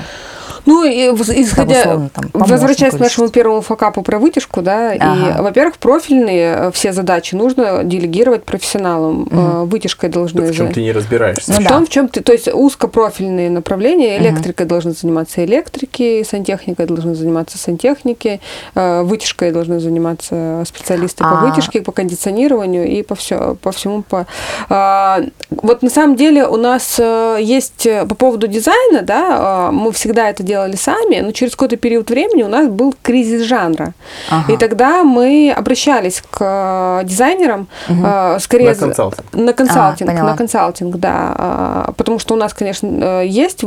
Ну, 0.65 0.83
и 0.83 1.09
исходя, 1.41 1.79
условно, 1.81 2.09
там, 2.09 2.25
возвращаясь 2.33 2.93
к 2.93 2.99
нашему 2.99 3.29
первому 3.29 3.61
факапу 3.61 4.01
про 4.01 4.19
вытяжку, 4.19 4.61
да, 4.61 4.91
Ага. 4.99 5.39
и, 5.39 5.41
во-первых, 5.41 5.77
профильные 5.77 6.55
э, 6.57 6.71
все 6.71 6.93
задачи 6.93 7.35
нужно 7.35 7.83
делегировать 7.83 8.43
профессионалам. 8.43 9.27
Э, 9.31 9.63
Вытяжкой 9.65 10.09
должны... 10.09 10.41
В 10.41 10.55
чем 10.55 10.71
ты 10.71 10.81
не 10.81 10.91
разбираешься. 10.91 11.51
Ну 11.51 11.59
в 11.59 11.63
да. 11.63 11.69
том, 11.69 11.85
в 11.85 11.89
чем 11.89 12.07
ты, 12.07 12.21
то 12.21 12.31
есть 12.31 12.47
узкопрофильные 12.47 13.49
направления, 13.49 14.17
электрикой 14.17 14.65
должны 14.65 14.91
заниматься 14.91 15.43
электрики, 15.45 16.23
сантехникой 16.23 16.85
должны 16.85 17.15
заниматься 17.15 17.57
сантехники, 17.57 18.41
э, 18.75 19.01
вытяжкой 19.03 19.51
должны 19.51 19.79
заниматься 19.79 20.63
специалисты 20.67 21.23
по 21.23 21.41
А. 21.41 21.45
вытяжке, 21.45 21.81
по 21.81 21.91
кондиционированию 21.91 22.87
и 22.87 23.03
по, 23.03 23.15
все, 23.15 23.55
по 23.61 23.71
всему. 23.71 24.03
По... 24.03 24.27
А, 24.69 25.21
Вот 25.49 25.81
на 25.81 25.89
самом 25.89 26.15
деле 26.15 26.45
у 26.47 26.57
нас 26.57 26.99
есть 27.39 27.87
по 28.07 28.15
поводу 28.15 28.47
дизайна, 28.47 29.01
да, 29.01 29.69
мы 29.71 29.91
всегда 29.91 30.29
это 30.29 30.43
делали 30.51 30.75
сами, 30.75 31.21
но 31.21 31.31
через 31.31 31.51
какой-то 31.51 31.77
период 31.77 32.09
времени 32.09 32.43
у 32.43 32.47
нас 32.49 32.67
был 32.67 32.93
кризис 33.01 33.41
жанра. 33.43 33.93
Ага. 34.29 34.53
И 34.53 34.57
тогда 34.57 35.03
мы 35.03 35.53
обращались 35.59 36.21
к 36.29 36.37
э, 36.41 37.05
дизайнерам, 37.05 37.67
э, 37.89 38.37
скорее... 38.39 38.69
На 38.69 38.75
консалтинг. 38.75 39.25
На 39.33 39.53
консалтинг, 39.53 40.09
А, 40.09 40.23
на 40.23 40.37
консалтинг, 40.37 40.95
да. 40.97 41.15
А, 41.37 41.93
Потому 41.97 42.19
что 42.19 42.33
у 42.35 42.37
нас, 42.37 42.53
конечно, 42.53 42.87
э, 42.87 43.27
есть 43.27 43.63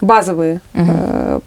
базовые 0.00 0.60
э, 0.74 0.80
ба- 0.84 1.42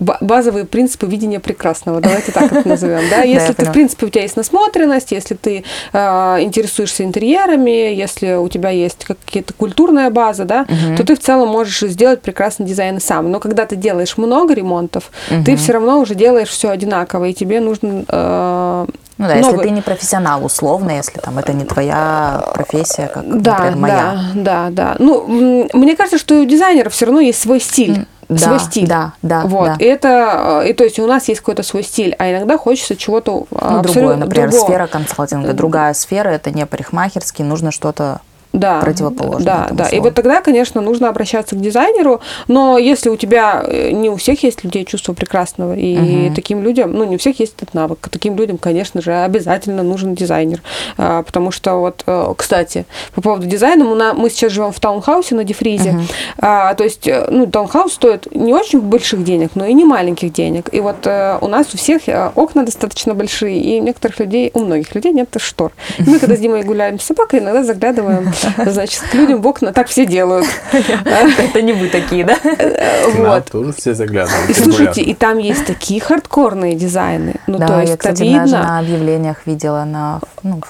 базовые 0.00 0.64
принципы 0.64 1.06
видения 1.06 1.40
прекрасного, 1.40 2.00
давайте 2.00 2.32
так 2.32 2.52
это 2.52 2.68
назовем. 2.68 3.00
Да? 3.10 3.22
Если 3.22 3.48
ты, 3.48 3.54
поняла. 3.54 3.70
в 3.70 3.74
принципе, 3.74 4.06
у 4.06 4.08
тебя 4.10 4.22
есть 4.22 4.36
насмотренность, 4.36 5.12
если 5.12 5.34
ты 5.34 5.64
э, 5.92 5.98
интересуешься 6.42 7.04
интерьерами, 7.04 7.70
если 7.94 8.34
у 8.34 8.48
тебя 8.48 8.70
есть 8.70 9.04
какие-то 9.04 9.54
культурная 9.54 10.10
база, 10.10 10.44
да, 10.44 10.66
то 10.96 11.04
ты 11.04 11.14
в 11.14 11.20
целом 11.20 11.48
можешь 11.48 11.80
сделать 11.80 12.20
прекрасный 12.22 12.66
дизайн 12.66 13.00
сам. 13.00 13.30
Но 13.30 13.40
когда 13.40 13.66
ты 13.66 13.76
делаешь 13.76 14.16
много 14.18 14.54
ремонтов, 14.54 15.10
ты 15.44 15.56
все 15.56 15.72
равно 15.72 16.00
уже 16.00 16.14
делаешь 16.14 16.48
все 16.48 16.70
одинаково, 16.70 17.26
и 17.26 17.32
тебе 17.34 17.60
нужно 17.60 18.04
э, 18.08 18.86
Ну 19.18 19.26
да, 19.28 19.34
если 19.34 19.52
новый- 19.52 19.62
ты 19.64 19.70
не 19.70 19.80
профессионал, 19.82 20.44
условно, 20.44 20.90
если 20.92 21.18
там 21.20 21.38
это 21.38 21.52
не 21.52 21.64
твоя 21.64 22.44
профессия, 22.54 23.10
как, 23.12 23.24
Да, 23.42 23.52
например, 23.58 23.76
моя. 23.76 23.94
да, 24.34 24.34
да, 24.34 24.68
да. 24.70 24.96
Ну, 24.98 25.68
мне 25.72 25.96
кажется, 25.96 26.18
что 26.18 26.34
у 26.40 26.44
дизайнеров 26.44 26.92
все 26.92 27.06
равно 27.06 27.20
есть 27.20 27.40
свой 27.40 27.60
стиль. 27.60 28.06
Да, 28.36 28.46
свой 28.46 28.60
стиль. 28.60 28.86
да, 28.86 29.12
да, 29.22 29.42
Вот. 29.46 29.66
да. 29.66 29.76
Это, 29.78 30.62
э, 30.64 30.70
и 30.70 30.72
то 30.72 30.84
есть 30.84 30.98
у 30.98 31.06
нас 31.06 31.28
есть 31.28 31.40
какой-то 31.40 31.62
свой 31.62 31.82
стиль, 31.82 32.14
а 32.18 32.30
иногда 32.30 32.56
хочется 32.58 32.96
чего-то 32.96 33.46
Ну, 33.50 33.56
абсолютно 33.58 33.92
другое, 33.92 34.16
например, 34.16 34.50
другого. 34.50 34.68
сфера 34.70 34.86
консалтинга, 34.86 35.52
другая 35.52 35.94
сфера, 35.94 36.28
это 36.30 36.50
не 36.50 36.64
парикмахерский, 36.66 37.44
нужно 37.44 37.70
что-то 37.70 38.20
да, 38.54 38.80
противоположное 38.80 39.44
Да, 39.44 39.68
да. 39.72 39.86
И 39.86 39.90
слову. 39.90 40.04
вот 40.04 40.14
тогда, 40.14 40.40
конечно, 40.40 40.80
нужно 40.80 41.08
обращаться 41.08 41.56
к 41.56 41.60
дизайнеру, 41.60 42.20
но 42.46 42.78
если 42.78 43.10
у 43.10 43.16
тебя 43.16 43.64
э, 43.66 43.90
не 43.90 44.08
у 44.08 44.16
всех 44.16 44.42
есть 44.44 44.62
людей 44.62 44.84
чувство 44.84 45.12
прекрасного, 45.12 45.74
и 45.76 46.30
таким 46.34 46.62
людям, 46.62 46.92
ну, 46.92 47.04
не 47.04 47.16
у 47.16 47.18
всех 47.18 47.40
есть 47.40 47.54
этот 47.56 47.74
навык, 47.74 48.08
таким 48.10 48.36
людям, 48.36 48.58
конечно 48.58 49.02
же, 49.02 49.12
обязательно 49.12 49.82
нужен 49.82 50.14
дизайнер. 50.14 50.62
А, 50.96 51.22
Потому 51.24 51.50
что 51.50 51.74
вот, 51.76 52.04
э, 52.06 52.34
кстати, 52.36 52.86
по 53.14 53.20
поводу 53.20 53.46
дизайна, 53.46 53.84
мы, 54.14 54.30
сейчас 54.30 54.52
живем 54.52 54.70
в 54.70 54.78
таунхаусе 54.78 55.34
на 55.34 55.44
Дефризе, 55.44 56.00
А, 56.38 56.74
то 56.74 56.84
есть, 56.84 57.08
э, 57.08 57.26
ну, 57.30 57.46
таунхаус 57.46 57.92
стоит 57.92 58.32
не 58.34 58.54
очень 58.54 58.80
больших 58.80 59.24
денег, 59.24 59.50
но 59.54 59.64
и 59.64 59.72
не 59.72 59.84
маленьких 59.84 60.32
денег. 60.32 60.68
И 60.72 60.80
вот 60.80 61.06
у 61.06 61.48
нас 61.48 61.74
у 61.74 61.76
всех 61.76 62.02
окна 62.34 62.64
достаточно 62.64 63.14
большие, 63.14 63.60
и 63.60 63.80
у 63.80 63.82
некоторых 63.82 64.20
людей, 64.20 64.50
у 64.54 64.60
многих 64.60 64.94
людей 64.94 65.12
нет 65.12 65.28
штор. 65.38 65.72
И 65.98 66.08
мы, 66.08 66.18
когда 66.18 66.36
с 66.36 66.38
Димой 66.38 66.62
гуляем 66.62 67.00
с 67.00 67.04
собакой, 67.04 67.40
иногда 67.40 67.64
заглядываем, 67.64 68.32
значит, 68.66 69.02
к 69.10 69.14
людям 69.14 69.40
в 69.42 69.46
окна. 69.46 69.72
Так 69.72 69.88
все 69.88 70.06
делают. 70.06 70.46
Это 70.72 71.62
не 71.62 71.72
вы 71.72 71.88
такие, 71.88 72.24
да? 72.24 72.36
Нам 72.44 73.26
Вот. 73.26 73.50
тоже 73.50 73.72
все 73.72 73.94
заглядывают. 73.94 74.50
И 74.50 74.54
слушайте, 74.54 75.02
и 75.02 75.14
там 75.14 75.38
есть 75.38 75.66
такие 75.66 76.00
хардкорные 76.00 76.74
дизайны. 76.74 77.34
Ну, 77.46 77.58
да, 77.58 77.66
то 77.66 77.80
есть, 77.80 77.90
я, 77.92 77.96
кстати, 77.96 78.22
это 78.22 78.32
даже 78.32 78.44
видно. 78.44 78.62
на 78.62 78.78
объявлениях 78.78 79.46
видела 79.46 79.84
на 79.84 80.20
ну, 80.42 80.60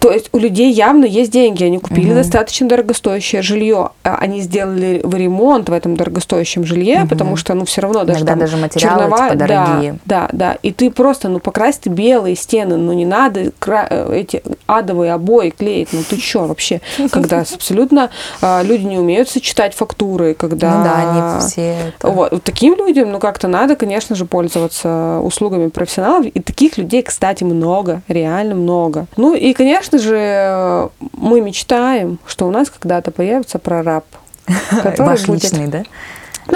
То 0.00 0.10
есть 0.10 0.28
у 0.32 0.38
людей 0.38 0.72
явно 0.72 1.04
есть 1.04 1.30
деньги, 1.30 1.64
они 1.64 1.78
купили 1.78 2.12
достаточно 2.12 2.68
дорогостоящее 2.68 3.42
жилье, 3.42 3.90
а 4.02 4.16
они 4.16 4.40
сделали 4.40 5.00
в 5.04 5.14
ремонт 5.14 5.68
в 5.68 5.72
этом 5.72 5.96
дорогостоящем 5.96 6.64
жилье, 6.64 7.06
потому 7.08 7.36
что, 7.36 7.54
ну, 7.54 7.64
все 7.64 7.80
равно 7.80 8.04
даже 8.04 8.24
там 8.24 8.38
даже 8.38 8.56
материалы, 8.56 9.04
черновая- 9.04 9.30
типа, 9.32 9.46
да, 9.46 9.46
дорогие. 9.46 9.98
Да, 10.04 10.28
да, 10.32 10.56
И 10.62 10.72
ты 10.72 10.90
просто, 10.90 11.28
ну, 11.28 11.38
покрась 11.38 11.78
ты 11.78 11.90
белые 11.90 12.36
стены, 12.36 12.76
ну, 12.76 12.92
не 12.92 13.04
надо 13.06 13.52
кра- 13.58 13.86
э, 13.88 14.12
эти 14.14 14.42
адовые 14.66 15.12
обои 15.12 15.50
клеить, 15.50 15.88
ну, 15.92 16.00
ты 16.08 16.18
что 16.20 16.46
вообще? 16.46 16.80
Когда 17.22 17.40
абсолютно 17.54 18.10
а, 18.40 18.62
люди 18.62 18.84
не 18.84 18.98
умеют 18.98 19.28
сочетать 19.28 19.74
фактуры, 19.74 20.34
когда... 20.34 20.78
Ну 20.78 20.84
да, 20.84 20.94
они 20.96 21.40
все 21.40 21.76
это- 21.88 22.08
Вот, 22.08 22.42
таким 22.44 22.76
людям, 22.76 23.12
ну, 23.12 23.18
как-то 23.18 23.48
надо, 23.48 23.76
конечно 23.76 24.16
же, 24.16 24.24
пользоваться 24.24 25.20
услугами 25.22 25.68
профессионалов. 25.68 26.26
И 26.26 26.40
таких 26.40 26.78
людей, 26.78 27.02
кстати, 27.02 27.44
много, 27.44 28.02
реально 28.08 28.54
много. 28.54 29.06
Ну, 29.16 29.34
и, 29.34 29.52
конечно 29.52 29.98
же, 29.98 30.90
мы 31.12 31.40
мечтаем, 31.40 32.18
что 32.26 32.46
у 32.46 32.50
нас 32.50 32.70
когда-то 32.70 33.10
появится 33.10 33.58
прораб. 33.58 34.04
ваш 34.98 35.28
личный, 35.28 35.68
да? 35.68 35.84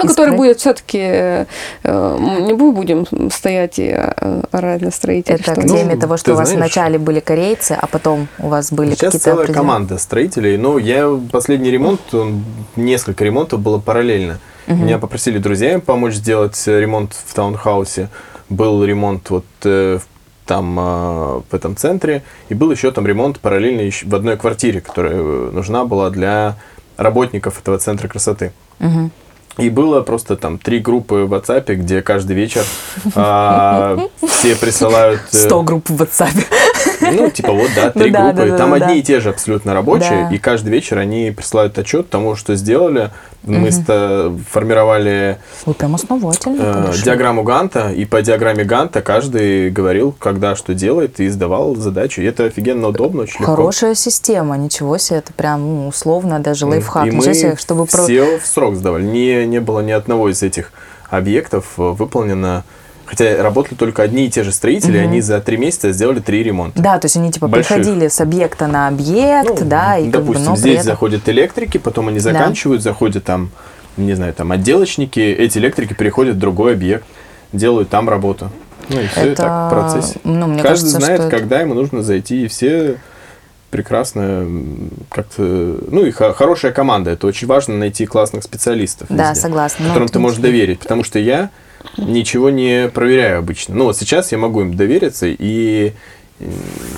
Ну, 0.03 0.09
который 0.09 0.35
будет 0.35 0.59
все-таки... 0.59 1.45
Не 1.83 2.53
будем 2.53 3.05
стоять 3.31 3.79
и 3.79 3.87
э, 3.95 4.41
орать 4.51 4.81
на 4.81 4.91
строителей. 4.91 5.35
Это 5.39 5.53
к 5.55 5.57
Ну, 5.63 5.75
теме 5.77 5.95
того, 5.95 6.17
что 6.17 6.33
у 6.33 6.35
вас 6.35 6.49
знаешь- 6.49 6.59
вначале 6.59 6.97
были 6.99 7.19
корейцы, 7.19 7.73
а 7.79 7.87
потом 7.87 8.27
у 8.39 8.47
вас 8.47 8.71
были 8.71 8.91
Сейчас 8.91 9.13
какие-то 9.13 9.19
целая 9.23 9.43
определенные- 9.43 9.61
команда 9.67 9.97
строителей. 9.97 10.57
Ну, 10.57 10.77
я 10.77 11.09
последний 11.31 11.71
ремонт, 11.71 12.01
он- 12.13 12.43
несколько 12.75 13.23
ремонтов 13.23 13.59
было 13.59 13.79
параллельно. 13.79 14.39
Меня 14.67 14.97
попросили 14.97 15.37
друзья 15.37 15.79
помочь 15.79 16.13
сделать 16.15 16.61
э, 16.67 16.79
ремонт 16.79 17.13
в 17.13 17.33
таунхаусе. 17.33 18.09
Был 18.49 18.83
ремонт 18.83 19.29
вот 19.29 19.45
э, 19.63 19.99
в- 19.99 20.47
там 20.47 20.79
э, 20.79 21.41
в 21.49 21.53
этом 21.53 21.75
центре, 21.75 22.21
и 22.49 22.53
был 22.53 22.71
еще 22.71 22.91
там 22.91 23.05
ремонт 23.07 23.39
параллельно 23.39 23.89
в 24.03 24.15
одной 24.15 24.37
квартире, 24.37 24.81
которая 24.81 25.13
э, 25.15 25.49
нужна 25.53 25.85
была 25.85 26.09
для 26.09 26.55
работников 26.97 27.59
этого 27.59 27.77
центра 27.77 28.07
красоты. 28.07 28.51
Мгм. 28.79 29.11
И 29.57 29.69
было 29.69 30.01
просто 30.01 30.35
там 30.35 30.57
три 30.57 30.79
группы 30.79 31.25
в 31.25 31.33
WhatsApp, 31.33 31.73
где 31.75 32.01
каждый 32.01 32.35
вечер 32.35 32.63
а, 33.15 33.97
все 34.27 34.55
присылают... 34.55 35.21
э, 35.31 35.37
100 35.37 35.63
групп 35.63 35.89
в 35.89 36.01
WhatsApp. 36.01 36.35
Ну, 37.13 37.29
типа 37.29 37.51
вот, 37.51 37.69
да, 37.75 37.91
три 37.91 38.11
Ну 38.11 38.17
группы. 38.21 38.35
да, 38.37 38.45
да, 38.47 38.57
Там 38.57 38.77
да, 38.77 38.85
одни 38.85 38.99
и 38.99 39.03
те 39.03 39.19
же 39.19 39.29
абсолютно 39.29 39.73
рабочие. 39.73 40.29
И 40.31 40.37
каждый 40.37 40.69
вечер 40.69 40.97
они 40.97 41.31
присылают 41.31 41.77
отчет 41.77 42.09
тому, 42.09 42.35
что 42.35 42.55
сделали. 42.55 43.11
Мы 43.43 43.71
ста- 43.71 44.31
формировали 44.49 45.37
Вы 45.67 45.73
прям 45.75 45.93
основательно. 45.95 46.89
э, 46.91 47.01
диаграмму 47.03 47.43
Ганта. 47.43 47.91
И 47.91 48.05
по 48.05 48.21
диаграмме 48.23 48.63
Ганта 48.63 49.01
каждый 49.03 49.69
говорил, 49.69 50.11
когда 50.17 50.55
что 50.55 50.73
делает, 50.73 51.19
и 51.19 51.27
сдавал 51.29 51.75
задачу. 51.75 52.21
И 52.21 52.25
это 52.25 52.45
офигенно 52.45 52.87
удобно, 52.87 53.21
очень 53.23 53.41
легко. 53.41 53.55
Хорошая 53.55 53.93
система, 53.93 54.57
ничего 54.57 54.97
себе, 54.97 55.19
это 55.19 55.31
прям 55.33 55.61
ну, 55.61 55.87
условно 55.89 56.39
даже 56.39 56.65
лайфхак. 56.65 57.05
И 57.05 57.09
Ничего 57.11 57.23
мы 57.27 57.33
себе, 57.35 57.55
чтобы 57.55 57.85
про- 57.85 58.03
все 58.03 58.39
в 58.39 58.45
срок 58.47 58.75
сдавали. 58.75 59.03
Не, 59.03 59.45
не 59.45 59.59
было 59.61 59.81
ни 59.81 59.91
одного 59.91 60.29
из 60.29 60.41
этих 60.41 60.71
объектов 61.11 61.65
э, 61.77 61.81
выполнено. 61.83 62.63
Хотя 63.05 63.41
работали 63.43 63.75
только 63.75 64.01
одни 64.01 64.25
и 64.25 64.29
те 64.31 64.43
же 64.43 64.51
строители, 64.51 64.97
они 64.97 65.21
за 65.21 65.39
три 65.39 65.57
месяца 65.57 65.91
сделали 65.91 66.19
три 66.19 66.41
ремонта. 66.43 66.81
Да, 66.81 66.97
то 66.97 67.05
есть 67.05 67.15
они 67.17 67.31
типа 67.31 67.47
Больших. 67.47 67.75
приходили 67.77 68.07
с 68.07 68.19
объекта 68.19 68.65
на 68.67 68.87
объект, 68.87 69.61
Ну, 69.61 69.65
да, 69.67 69.97
и 69.99 70.09
как 70.09 70.21
бы, 70.23 70.27
допустим, 70.33 70.45
но 70.51 70.55
здесь 70.57 70.73
этом- 70.79 70.85
заходят 70.85 71.29
электрики, 71.29 71.77
потом 71.77 72.07
они 72.07 72.19
заканчивают, 72.19 72.81
заходят 72.81 73.23
там, 73.23 73.51
не 73.97 74.13
знаю, 74.15 74.33
там 74.33 74.51
отделочники, 74.51 75.19
эти 75.19 75.57
электрики 75.59 75.93
переходят 75.93 76.35
в 76.35 76.39
другой 76.39 76.73
объект, 76.73 77.05
делают 77.53 77.89
там 77.89 78.09
работу. 78.09 78.49
Ну 78.89 78.99
и 78.99 79.07
все 79.07 79.21
Это, 79.21 79.35
так 79.43 79.67
в 79.67 79.69
процессе. 79.73 80.19
ну, 80.23 80.47
мне 80.47 80.61
Каждый 80.63 80.67
кажется, 80.91 80.99
знает, 80.99 81.21
что 81.21 81.29
когда 81.29 81.59
ему 81.61 81.73
нужно 81.75 82.01
зайти, 82.03 82.45
и 82.45 82.47
все 82.47 82.97
прекрасно 83.71 84.21
м, 84.21 84.89
как-то... 85.09 85.41
Ну 85.43 86.05
и 86.05 86.11
хо- 86.11 86.33
хорошая 86.33 86.71
команда. 86.71 87.11
Это 87.11 87.27
очень 87.27 87.47
важно 87.47 87.77
найти 87.77 88.05
классных 88.05 88.43
специалистов. 88.43 89.07
Да, 89.09 89.29
везде, 89.31 89.41
согласна. 89.41 89.83
Ну, 89.83 89.89
Которым 89.89 90.07
в 90.07 90.11
ты 90.11 90.19
можешь 90.19 90.37
принципе. 90.37 90.57
доверить. 90.59 90.79
Потому 90.79 91.03
что 91.03 91.19
я 91.19 91.49
ничего 91.97 92.49
не 92.49 92.89
проверяю 92.89 93.39
обычно. 93.39 93.75
Ну 93.75 93.85
вот 93.85 93.97
сейчас 93.97 94.31
я 94.31 94.37
могу 94.37 94.61
им 94.61 94.75
довериться 94.75 95.27
и 95.27 95.93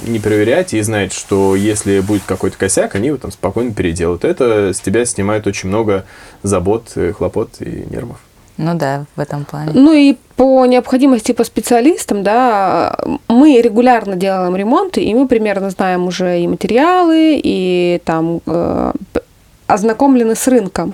не 0.08 0.20
проверять 0.20 0.74
и 0.74 0.82
знать, 0.82 1.14
что 1.14 1.56
если 1.56 2.00
будет 2.00 2.24
какой-то 2.26 2.58
косяк, 2.58 2.96
они 2.96 3.08
его 3.08 3.18
там 3.18 3.32
спокойно 3.32 3.74
переделают. 3.74 4.26
Это 4.26 4.74
с 4.74 4.80
тебя 4.80 5.06
снимает 5.06 5.46
очень 5.46 5.70
много 5.70 6.06
забот, 6.42 6.92
э, 6.96 7.14
хлопот 7.14 7.62
и 7.62 7.86
нервов. 7.90 8.18
Ну 8.58 8.74
да, 8.74 9.06
в 9.16 9.20
этом 9.20 9.46
плане. 9.46 9.72
Ну 9.76 9.94
и 9.94 10.16
по 10.36 10.66
необходимости 10.66 11.32
по 11.32 11.44
специалистам, 11.44 12.24
да, 12.24 12.98
мы 13.28 13.62
регулярно 13.62 14.16
делаем 14.16 14.56
ремонты, 14.56 15.04
и 15.04 15.14
мы 15.14 15.28
примерно 15.28 15.70
знаем 15.70 16.08
уже 16.08 16.42
и 16.42 16.48
материалы, 16.48 17.40
и 17.44 18.02
там 18.04 18.42
э, 18.48 18.94
ознакомлены 19.68 20.36
с 20.36 20.48
рынком 20.48 20.94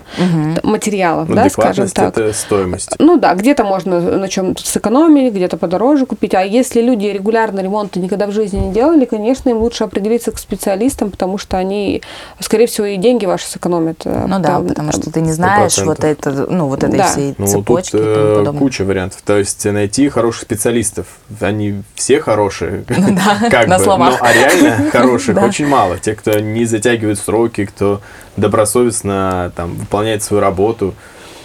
материалов, 0.63 1.27
да, 1.33 1.49
скажем 1.49 1.87
так. 1.89 2.17
это 2.17 2.33
стоимость. 2.33 2.89
Ну 2.99 3.17
да, 3.17 3.33
где-то 3.35 3.63
можно 3.63 3.99
на 3.99 4.27
чем 4.27 4.55
сэкономить, 4.57 5.33
где-то 5.33 5.57
подороже 5.57 6.05
купить. 6.05 6.33
А 6.35 6.41
если 6.43 6.81
люди 6.81 7.05
регулярно 7.07 7.59
ремонты 7.61 7.99
никогда 7.99 8.27
в 8.27 8.31
жизни 8.31 8.57
не 8.59 8.73
делали, 8.73 9.05
конечно, 9.05 9.49
им 9.49 9.57
лучше 9.57 9.83
определиться 9.83 10.31
к 10.31 10.37
специалистам, 10.39 11.11
потому 11.11 11.37
что 11.37 11.57
они, 11.57 12.01
скорее 12.39 12.67
всего, 12.67 12.87
и 12.87 12.97
деньги 12.97 13.25
ваши 13.25 13.45
сэкономят. 13.47 14.01
э, 14.05 14.25
Ну 14.27 14.39
да, 14.39 14.49
там, 14.49 14.67
потому 14.67 14.91
там, 14.91 15.01
что 15.01 15.11
ты 15.11 15.21
не 15.21 15.31
знаешь 15.33 15.73
100%. 15.77 15.85
вот 15.85 16.03
это, 16.03 16.31
ну 16.49 16.67
вот 16.67 16.83
этой 16.83 16.97
Да. 16.97 17.05
всей 17.05 17.35
Ну, 17.37 17.47
цепочки 17.47 17.91
тут 17.91 18.01
и 18.01 18.03
тому 18.03 18.15
э, 18.15 18.35
подобное. 18.39 18.59
куча 18.59 18.83
вариантов. 18.85 19.21
То 19.23 19.37
есть 19.37 19.65
найти 19.65 20.09
хороших 20.09 20.41
специалистов. 20.43 21.05
Они 21.39 21.83
все 21.95 22.19
хорошие. 22.19 22.83
как 23.51 23.67
на 23.67 23.77
бы, 23.77 23.83
словах. 23.83 24.19
но- 24.19 24.25
А 24.27 24.33
реально 24.33 24.89
хороших 24.91 25.35
Да. 25.35 25.45
очень 25.45 25.67
мало. 25.67 25.97
Те, 25.99 26.15
кто 26.15 26.39
не 26.39 26.65
затягивает 26.65 27.19
сроки, 27.19 27.65
кто 27.65 28.01
добросовестно 28.63 29.51
там, 29.55 29.73
выполняет 29.75 30.23
свою 30.23 30.41
работу, 30.41 30.93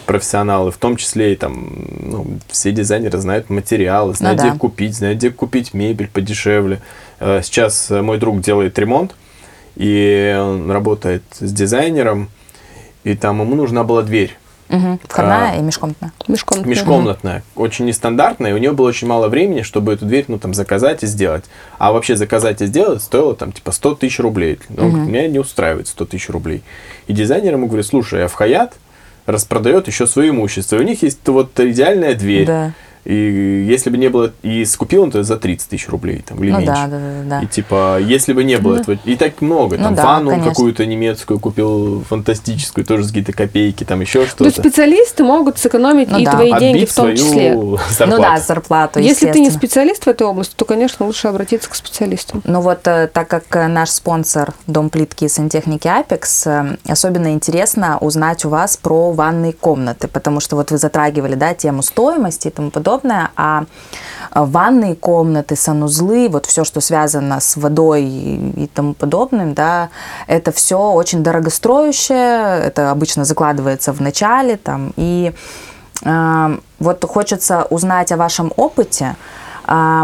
профессионалы, 0.06 0.70
в 0.70 0.78
том 0.78 0.96
числе 0.96 1.34
и 1.34 1.36
там, 1.36 1.68
ну, 2.00 2.26
все 2.48 2.72
дизайнеры 2.72 3.18
знают 3.18 3.50
материалы, 3.50 4.14
знают, 4.14 4.38
Ну 4.38 4.44
да. 4.44 4.50
где 4.50 4.58
купить, 4.58 4.96
знают, 4.96 5.18
где 5.18 5.30
купить 5.30 5.74
мебель 5.74 6.08
подешевле. 6.08 6.80
Э, 7.20 7.40
Сейчас 7.42 7.90
мой 7.90 8.18
друг 8.18 8.40
делает 8.40 8.78
ремонт, 8.78 9.14
и 9.76 10.34
он 10.40 10.70
работает 10.70 11.22
с 11.38 11.52
дизайнером, 11.52 12.30
и 13.04 13.14
там 13.14 13.40
ему 13.40 13.54
нужна 13.54 13.84
была 13.84 14.02
дверь. 14.02 14.34
Мгм. 14.68 15.00
Входная 15.08 15.52
А, 15.52 15.56
и 15.56 15.62
межкомнатная. 15.62 16.12
Мешком. 16.26 16.68
межкомнатная, 16.68 17.42
очень 17.56 17.86
нестандартная, 17.86 18.50
и 18.50 18.54
у 18.54 18.58
нее 18.58 18.72
было 18.72 18.88
очень 18.88 19.08
мало 19.08 19.28
времени, 19.28 19.62
чтобы 19.62 19.94
эту 19.94 20.04
дверь, 20.04 20.26
ну, 20.28 20.38
там, 20.38 20.52
заказать 20.54 21.02
и 21.02 21.06
сделать. 21.06 21.44
А 21.78 21.92
вообще 21.92 22.16
заказать 22.16 22.60
и 22.60 22.66
сделать 22.66 23.02
стоило, 23.02 23.34
там, 23.34 23.52
типа, 23.52 23.72
100 23.72 23.94
тысяч 23.96 24.20
рублей. 24.20 24.58
Ну, 24.68 24.88
Меня 24.90 25.26
не 25.28 25.38
устраивает 25.38 25.88
100 25.88 26.04
тысяч 26.06 26.28
рублей. 26.28 26.62
И 27.06 27.12
дизайнер 27.12 27.54
ему 27.54 27.66
говорит, 27.66 27.86
слушай, 27.86 28.24
а 28.24 28.28
в 28.28 28.34
Хаят 28.34 28.74
распродает 29.26 29.86
еще 29.86 30.06
свое 30.06 30.30
имущество. 30.30 30.76
И 30.76 30.80
у 30.80 30.82
них 30.82 31.02
есть 31.02 31.26
вот 31.26 31.58
идеальная 31.58 32.14
дверь. 32.14 32.46
Да. 32.46 32.72
И 33.08 33.64
если 33.66 33.88
бы 33.88 33.96
не 33.96 34.08
было... 34.08 34.32
И 34.42 34.66
скупил 34.66 35.02
он 35.04 35.10
то 35.10 35.22
за 35.22 35.38
30 35.38 35.70
тысяч 35.70 35.88
рублей, 35.88 36.22
там, 36.26 36.42
или 36.44 36.50
Ну 36.50 36.58
меньше. 36.58 36.72
да, 36.74 36.86
да, 36.88 36.98
да, 36.98 37.22
да. 37.24 37.40
И 37.40 37.46
типа, 37.46 37.98
если 38.00 38.34
бы 38.34 38.44
не 38.44 38.58
было 38.58 38.76
этого, 38.76 38.98
и 39.02 39.16
так 39.16 39.40
много, 39.40 39.78
Ну 39.78 39.84
там 39.84 39.94
да, 39.94 40.04
ванну 40.04 40.44
какую-то 40.44 40.84
немецкую 40.84 41.40
купил, 41.40 42.04
фантастическую, 42.06 42.84
тоже 42.84 43.04
за 43.04 43.08
какие-то 43.08 43.32
копейки, 43.32 43.84
там 43.84 44.02
еще 44.02 44.20
То 44.20 44.26
что-то. 44.26 44.44
есть 44.44 44.58
специалисты 44.58 45.24
могут 45.24 45.56
сэкономить 45.58 46.10
Ну 46.10 46.18
и 46.18 46.24
да. 46.26 46.32
твои 46.32 46.52
деньги 46.58 46.82
Отбить 46.84 46.90
в 46.90 46.94
том 46.94 47.04
свою 47.04 47.16
числе. 47.16 47.52
зарплату. 47.98 48.10
Ну 48.10 48.18
да, 48.18 48.40
зарплату, 48.40 49.00
Если 49.00 49.32
ты 49.32 49.40
не 49.40 49.50
специалист 49.50 50.04
в 50.04 50.08
этой 50.08 50.26
области, 50.26 50.54
то, 50.54 50.66
конечно, 50.66 51.06
лучше 51.06 51.28
обратиться 51.28 51.70
к 51.70 51.74
специалисту. 51.74 52.42
Ну 52.44 52.60
вот, 52.60 52.86
э, 52.86 53.08
так 53.10 53.26
как 53.28 53.44
э, 53.56 53.68
наш 53.68 53.88
спонсор 53.88 54.52
Дом 54.66 54.90
плитки 54.90 55.24
и 55.24 55.28
сантехники 55.28 55.88
Апекс, 55.88 56.46
э, 56.46 56.76
особенно 56.86 57.32
интересно 57.32 57.96
узнать 58.02 58.44
у 58.44 58.50
вас 58.50 58.76
про 58.76 59.12
ванные 59.12 59.54
комнаты, 59.54 60.08
потому 60.08 60.40
что 60.40 60.56
вот 60.56 60.70
вы 60.70 60.76
затрагивали, 60.76 61.36
да, 61.36 61.54
тему 61.54 61.82
стоимости 61.82 62.48
и 62.48 62.50
тому 62.50 62.70
подобное, 62.70 62.97
а 63.36 63.64
э, 64.34 64.44
ванные 64.44 64.94
комнаты, 64.94 65.56
санузлы, 65.56 66.28
вот 66.28 66.46
все, 66.46 66.64
что 66.64 66.80
связано 66.80 67.40
с 67.40 67.56
водой 67.56 68.04
и, 68.04 68.64
и 68.64 68.66
тому 68.66 68.94
подобным, 68.94 69.54
да, 69.54 69.90
это 70.26 70.52
все 70.52 70.92
очень 70.92 71.22
дорогостроящее, 71.22 72.60
это 72.60 72.90
обычно 72.90 73.24
закладывается 73.24 73.92
в 73.92 74.00
начале, 74.00 74.56
там, 74.56 74.92
и 74.96 75.32
э, 76.04 76.58
вот 76.78 77.04
хочется 77.04 77.66
узнать 77.70 78.12
о 78.12 78.16
вашем 78.16 78.52
опыте 78.56 79.16
э, 79.66 80.02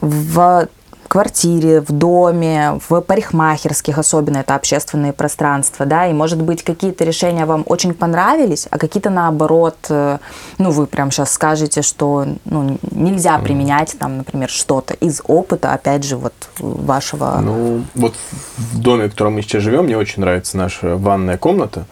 в 0.00 0.68
квартире, 1.12 1.82
в 1.82 1.92
доме, 1.92 2.80
в 2.88 3.02
парикмахерских, 3.02 3.98
особенно 3.98 4.38
это 4.38 4.54
общественные 4.54 5.12
пространства, 5.12 5.84
да, 5.84 6.06
и, 6.06 6.14
может 6.14 6.40
быть, 6.40 6.62
какие-то 6.62 7.04
решения 7.04 7.44
вам 7.44 7.64
очень 7.66 7.92
понравились, 7.92 8.66
а 8.70 8.78
какие-то, 8.78 9.10
наоборот, 9.10 9.76
э, 9.90 10.16
ну, 10.56 10.70
вы 10.70 10.86
прям 10.86 11.10
сейчас 11.10 11.30
скажете, 11.34 11.82
что 11.82 12.24
ну, 12.46 12.78
нельзя 12.92 13.36
применять, 13.38 13.94
там, 13.98 14.16
например, 14.16 14.48
что-то 14.48 14.94
из 14.94 15.20
опыта, 15.26 15.74
опять 15.74 16.02
же, 16.02 16.16
вот 16.16 16.32
вашего... 16.58 17.38
Ну, 17.42 17.84
вот 17.94 18.14
в 18.56 18.80
доме, 18.80 19.08
в 19.08 19.10
котором 19.10 19.34
мы 19.34 19.42
сейчас 19.42 19.62
живем, 19.62 19.84
мне 19.84 19.98
очень 19.98 20.22
нравится 20.22 20.56
наша 20.56 20.96
ванная 20.96 21.36
комната. 21.36 21.84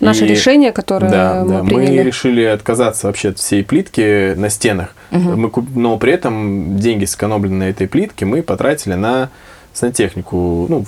Наше 0.00 0.24
И- 0.24 0.28
решение, 0.28 0.72
которое 0.72 1.10
да, 1.12 1.44
мы 1.44 1.48
да, 1.48 1.62
приняли. 1.62 1.98
мы 1.98 2.02
решили 2.02 2.42
отказаться 2.42 3.06
вообще 3.06 3.28
от 3.28 3.38
всей 3.38 3.62
плитки 3.62 4.34
на 4.34 4.50
стенах. 4.50 4.88
Мы 5.10 5.48
куп- 5.48 5.74
но 5.74 5.96
при 5.98 6.12
этом 6.12 6.78
деньги, 6.78 7.04
сэкономленные 7.04 7.58
на 7.58 7.70
этой 7.70 7.86
плитке, 7.86 8.24
мы 8.24 8.42
потратили 8.42 8.94
на 8.94 9.30
сантехнику, 9.72 10.66
ну, 10.68 10.84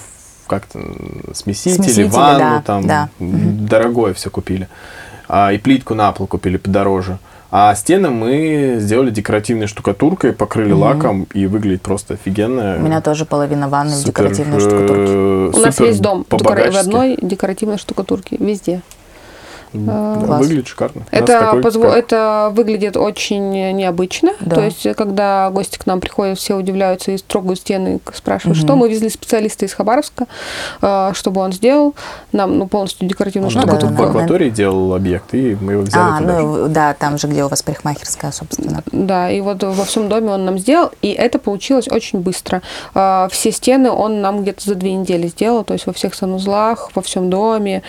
как-то 0.46 0.80
смесители, 1.34 1.82
Смесители, 1.82 2.08
ванну, 2.08 2.38
да, 2.38 2.62
там 2.64 2.86
да. 2.86 3.08
дорогое 3.18 4.14
все 4.14 4.30
купили. 4.30 4.68
А, 5.28 5.52
и 5.52 5.58
плитку 5.58 5.94
на 5.94 6.12
пол 6.12 6.26
купили 6.26 6.56
подороже. 6.56 7.18
А 7.50 7.74
стены 7.74 8.10
мы 8.10 8.76
сделали 8.80 9.10
декоративной 9.10 9.66
штукатуркой, 9.66 10.32
покрыли 10.32 10.72
лаком, 10.72 11.26
и 11.32 11.46
выглядит 11.46 11.80
просто 11.82 12.14
офигенно. 12.14 12.76
У 12.78 12.82
меня 12.82 13.00
тоже 13.00 13.24
половина 13.24 13.68
ванны 13.68 13.96
в 13.96 14.04
декоративной 14.04 14.58
э, 14.58 14.60
штукатурке. 14.60 15.58
У 15.58 15.62
нас 15.62 15.80
есть 15.80 16.00
дом 16.00 16.26
в 16.28 16.76
одной 16.76 17.16
декоративной 17.20 17.78
штукатурке, 17.78 18.36
везде. 18.38 18.82
Да, 19.72 20.22
Класс. 20.24 20.40
Выглядит 20.40 20.68
шикарно. 20.68 21.02
Это, 21.10 21.38
такой, 21.40 21.60
позво- 21.60 21.88
как- 21.88 21.96
это 21.96 22.50
выглядит 22.52 22.96
очень 22.96 23.50
необычно. 23.74 24.32
Да. 24.40 24.56
То 24.56 24.62
есть, 24.64 24.86
когда 24.96 25.50
гости 25.50 25.78
к 25.78 25.86
нам 25.86 26.00
приходят, 26.00 26.38
все 26.38 26.54
удивляются 26.54 27.12
и 27.12 27.18
трогают 27.18 27.60
стены, 27.60 28.00
спрашивают, 28.14 28.58
что. 28.58 28.76
Мы 28.76 28.88
везли 28.88 29.08
специалиста 29.10 29.64
из 29.64 29.72
Хабаровска, 29.74 30.26
э, 30.82 31.10
чтобы 31.14 31.40
он 31.40 31.52
сделал 31.52 31.94
нам 32.32 32.58
ну, 32.58 32.66
полностью 32.66 33.08
декоративную 33.08 33.48
Он 33.48 33.54
да, 33.54 33.60
штукатурку. 33.62 33.94
в 34.02 34.06
акватории 34.08 34.50
делал 34.50 34.94
объект, 34.94 35.34
и 35.34 35.56
мы 35.60 35.72
его 35.72 35.82
взяли 35.82 36.02
А, 36.02 36.18
туда. 36.18 36.36
же. 36.40 36.42
ну 36.46 36.68
да, 36.68 36.94
там 36.94 37.18
же, 37.18 37.26
где 37.26 37.44
у 37.44 37.48
вас 37.48 37.62
парикмахерская, 37.62 38.32
собственно. 38.32 38.82
Да, 38.92 39.30
и 39.30 39.40
вот 39.40 39.62
во 39.62 39.84
всем 39.84 40.08
доме 40.08 40.30
он 40.30 40.44
нам 40.44 40.58
сделал, 40.58 40.90
и 41.02 41.10
это 41.12 41.38
получилось 41.38 41.88
очень 41.88 42.20
быстро. 42.20 42.62
А, 42.94 43.28
Все 43.30 43.52
стены 43.52 43.90
он 43.90 44.20
нам 44.20 44.42
где-то 44.42 44.62
за 44.64 44.74
две 44.74 44.94
недели 44.94 45.26
сделал, 45.28 45.64
то 45.64 45.72
есть 45.74 45.86
во 45.86 45.92
всех 45.92 46.14
санузлах, 46.14 46.90
во 46.94 47.02
всем 47.02 47.30
доме, 47.30 47.82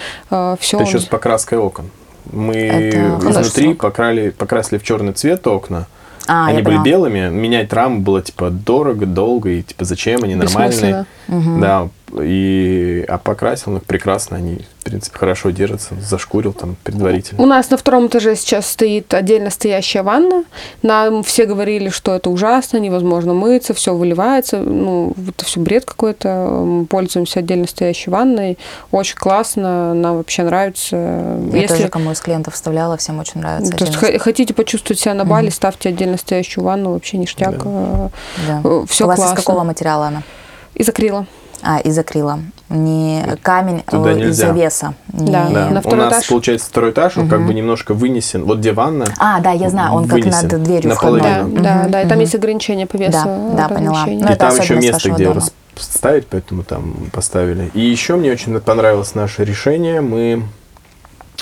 все. 0.60 0.78
Это 0.78 0.84
еще 0.84 1.00
с 1.00 1.06
покраской 1.06 1.58
окон. 1.68 1.86
Мы 2.32 2.56
Это 2.56 3.30
изнутри 3.30 3.74
покрали, 3.74 4.30
покрасили 4.32 4.78
в 4.80 4.84
черный 4.84 5.14
цвет 5.14 5.46
окна. 5.48 5.88
А, 6.28 6.48
они 6.48 6.62
были 6.62 6.76
поняла. 6.76 6.84
белыми, 6.84 7.30
менять 7.30 7.72
раму 7.72 8.02
было 8.02 8.22
типа 8.22 8.50
дорого, 8.50 9.06
долго, 9.06 9.50
и 9.50 9.64
типа 9.64 9.86
зачем 9.86 10.24
они 10.24 10.36
нормальные. 10.36 11.06
Бессмысленно. 11.28 11.60
Да, 11.62 11.90
и 12.14 13.06
а 13.08 13.18
покрасил 13.18 13.78
их 13.78 13.84
прекрасно, 13.84 14.38
они, 14.38 14.60
в 14.80 14.84
принципе, 14.86 15.18
хорошо 15.18 15.50
держатся, 15.50 15.96
зашкурил 16.00 16.54
там 16.54 16.72
У 16.72 16.76
предварительно. 16.76 17.46
нас 17.46 17.70
на 17.70 17.78
втором 17.78 18.08
этаже 18.08 18.36
сейчас 18.36 18.70
стоит 18.70 19.14
отдельно 19.14 19.50
стоящая 19.50 20.04
ванна. 20.04 20.44
Нам 20.82 21.24
все 21.24 21.46
говорили, 21.46 21.90
что 21.90 22.16
это 22.16 22.30
ужасно, 22.30 22.78
невозможно 22.78 23.34
мыться, 23.34 23.74
все 23.74 23.94
выливается. 23.94 24.60
Ну, 24.60 25.14
это 25.28 25.46
все 25.46 25.60
бред 25.60 25.86
какой-то. 25.86 26.30
Мы 26.66 26.86
Пользуемся 26.86 27.40
отдельно 27.40 27.68
стоящей 27.68 28.10
ванной. 28.10 28.58
Очень 28.92 29.18
классно, 29.18 29.94
нам 29.94 30.18
вообще 30.18 30.44
нравится. 30.44 31.38
Я 31.54 31.68
тоже 31.68 31.90
кому 31.90 32.12
из 32.12 32.22
клиентов 32.22 32.54
вставляла, 32.54 32.98
всем 32.98 33.20
очень 33.20 33.42
нравится. 33.42 33.74
То 33.74 33.86
есть 33.86 33.98
отдельно. 33.98 34.20
хотите 34.20 34.54
почувствовать 34.54 35.00
себя 35.00 35.14
на 35.14 35.26
Бали, 35.26 35.50
ставьте 35.50 35.90
отдельно 35.90 36.18
стоящую 36.18 36.64
ванну, 36.64 36.94
вообще 36.94 37.18
ништяк. 37.18 37.58
Да. 37.64 38.10
Все 38.88 39.04
у 39.04 39.08
вас 39.08 39.18
классно. 39.18 39.34
из 39.34 39.36
какого 39.36 39.64
материала 39.64 40.08
она? 40.08 40.24
Из 40.74 40.88
акрила. 40.88 41.26
А, 41.64 41.80
из 41.80 41.98
акрила. 41.98 42.40
Не 42.70 43.24
камень, 43.42 43.82
Туда 43.90 44.10
а 44.10 44.14
нельзя. 44.14 44.30
из 44.30 44.36
завеса. 44.38 44.94
Не- 45.12 45.32
Да. 45.32 45.48
Да, 45.50 45.70
на 45.70 45.82
у 45.84 45.96
нас 45.96 46.14
этаж. 46.14 46.28
получается 46.28 46.68
второй 46.68 46.92
этаж, 46.92 47.18
он 47.18 47.28
как 47.30 47.46
бы 47.46 47.54
немножко 47.54 47.94
вынесен. 47.94 48.44
Вот 48.46 48.60
где 48.60 48.74
ванна, 48.74 49.06
А, 49.18 49.40
да, 49.40 49.52
я 49.52 49.70
знаю, 49.70 49.94
он 49.94 50.04
как 50.08 50.20
Вынесен 50.20 50.48
над 50.50 50.64
дверью 50.64 50.90
наполовину. 50.90 51.24
Да, 51.24 51.40
входной. 51.40 51.62
да, 51.62 51.88
да. 51.90 52.02
И 52.02 52.04
там 52.04 52.12
мгм. 52.18 52.20
есть 52.22 52.36
ограничения 52.36 52.86
по 52.86 52.98
весу. 52.98 53.24
Да, 53.24 53.68
да, 53.70 53.76
поняла. 53.76 54.06
Ну, 54.06 54.12
и 54.12 54.24
это 54.24 54.36
там 54.36 54.56
еще 54.60 54.76
место, 54.76 55.12
где 55.12 55.26
дома. 55.26 55.42
расставить, 55.76 56.28
поэтому 56.28 56.64
там 56.64 56.96
поставили. 57.12 57.72
И 57.74 57.82
еще 57.82 58.16
мне 58.16 58.32
очень 58.32 58.60
понравилось 58.60 59.16
наше 59.16 59.44
решение. 59.46 60.02
Мы 60.02 60.44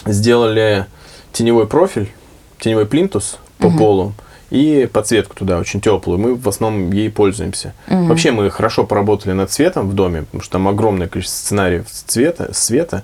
сделали 0.05 0.85
теневой 1.31 1.67
профиль, 1.67 2.11
теневой 2.59 2.85
плинтус 2.85 3.37
по 3.57 3.69
полу 3.69 4.13
и 4.55 4.85
подсветку 4.87 5.35
туда 5.35 5.59
очень 5.59 5.81
теплую. 5.81 6.17
Мы 6.17 6.35
в 6.35 6.47
основном 6.47 6.91
ей 6.91 7.09
пользуемся. 7.09 7.73
Вообще 7.87 8.31
мы 8.31 8.49
хорошо 8.49 8.85
поработали 8.85 9.33
над 9.33 9.51
цветом 9.51 9.89
в 9.89 9.93
доме, 9.93 10.23
потому 10.23 10.41
что 10.41 10.53
там 10.53 10.67
огромное 10.67 11.07
количество 11.07 11.37
сценариев 11.37 11.85
цвета, 11.89 12.53
света. 12.53 13.03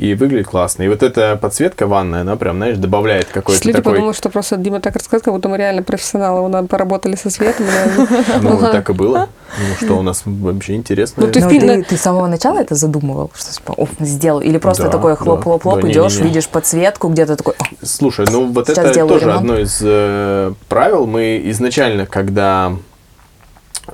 И 0.00 0.14
выглядит 0.14 0.46
классно. 0.46 0.84
И 0.84 0.88
вот 0.88 1.02
эта 1.02 1.36
подсветка 1.36 1.86
ванная, 1.86 2.22
она 2.22 2.36
прям, 2.36 2.56
знаешь, 2.56 2.78
добавляет 2.78 3.26
какой-то 3.26 3.62
Люди 3.66 3.76
такой... 3.76 3.92
подумают, 3.92 4.16
что 4.16 4.30
просто 4.30 4.56
Дима 4.56 4.80
так 4.80 4.96
рассказал, 4.96 5.20
как 5.22 5.34
будто 5.34 5.50
мы 5.50 5.58
реально 5.58 5.82
профессионалы, 5.82 6.48
мы 6.48 6.66
поработали 6.66 7.16
со 7.16 7.28
светом. 7.28 7.66
Ну, 8.40 8.58
так 8.58 8.88
и 8.88 8.94
было. 8.94 9.28
Ну, 9.58 9.84
что 9.86 9.98
у 9.98 10.02
нас 10.02 10.22
вообще 10.24 10.76
интересно. 10.76 11.26
Ну, 11.26 11.30
ты- 11.30 11.40
Ну, 11.40 11.50
ты, 11.50 11.60
ты 11.60 11.66
на- 11.66 11.82
ты 11.84 11.98
с 11.98 12.00
самого 12.00 12.28
начала 12.28 12.60
это 12.60 12.76
задумывал, 12.76 13.30
что 13.34 13.52
типа, 13.52 13.76
сделал? 14.00 14.40
Или 14.40 14.56
просто 14.56 14.84
Да, 14.84 14.88
такой 14.88 15.16
хлоп-хлоп-хлоп, 15.16 15.82
Да, 15.82 15.90
идешь, 15.90 16.18
видишь 16.18 16.48
подсветку, 16.48 17.08
где-то 17.08 17.36
такой, 17.36 17.52
«О, 17.58 17.64
Слушай, 17.82 18.24
ну 18.32 18.50
вот 18.50 18.70
это 18.70 18.82
тоже 19.06 19.26
ремонт. 19.26 19.38
одно 19.40 19.58
из 19.58 19.80
э, 19.82 20.54
правил. 20.70 21.06
Мы 21.06 21.42
изначально, 21.50 22.06
когда, 22.06 22.72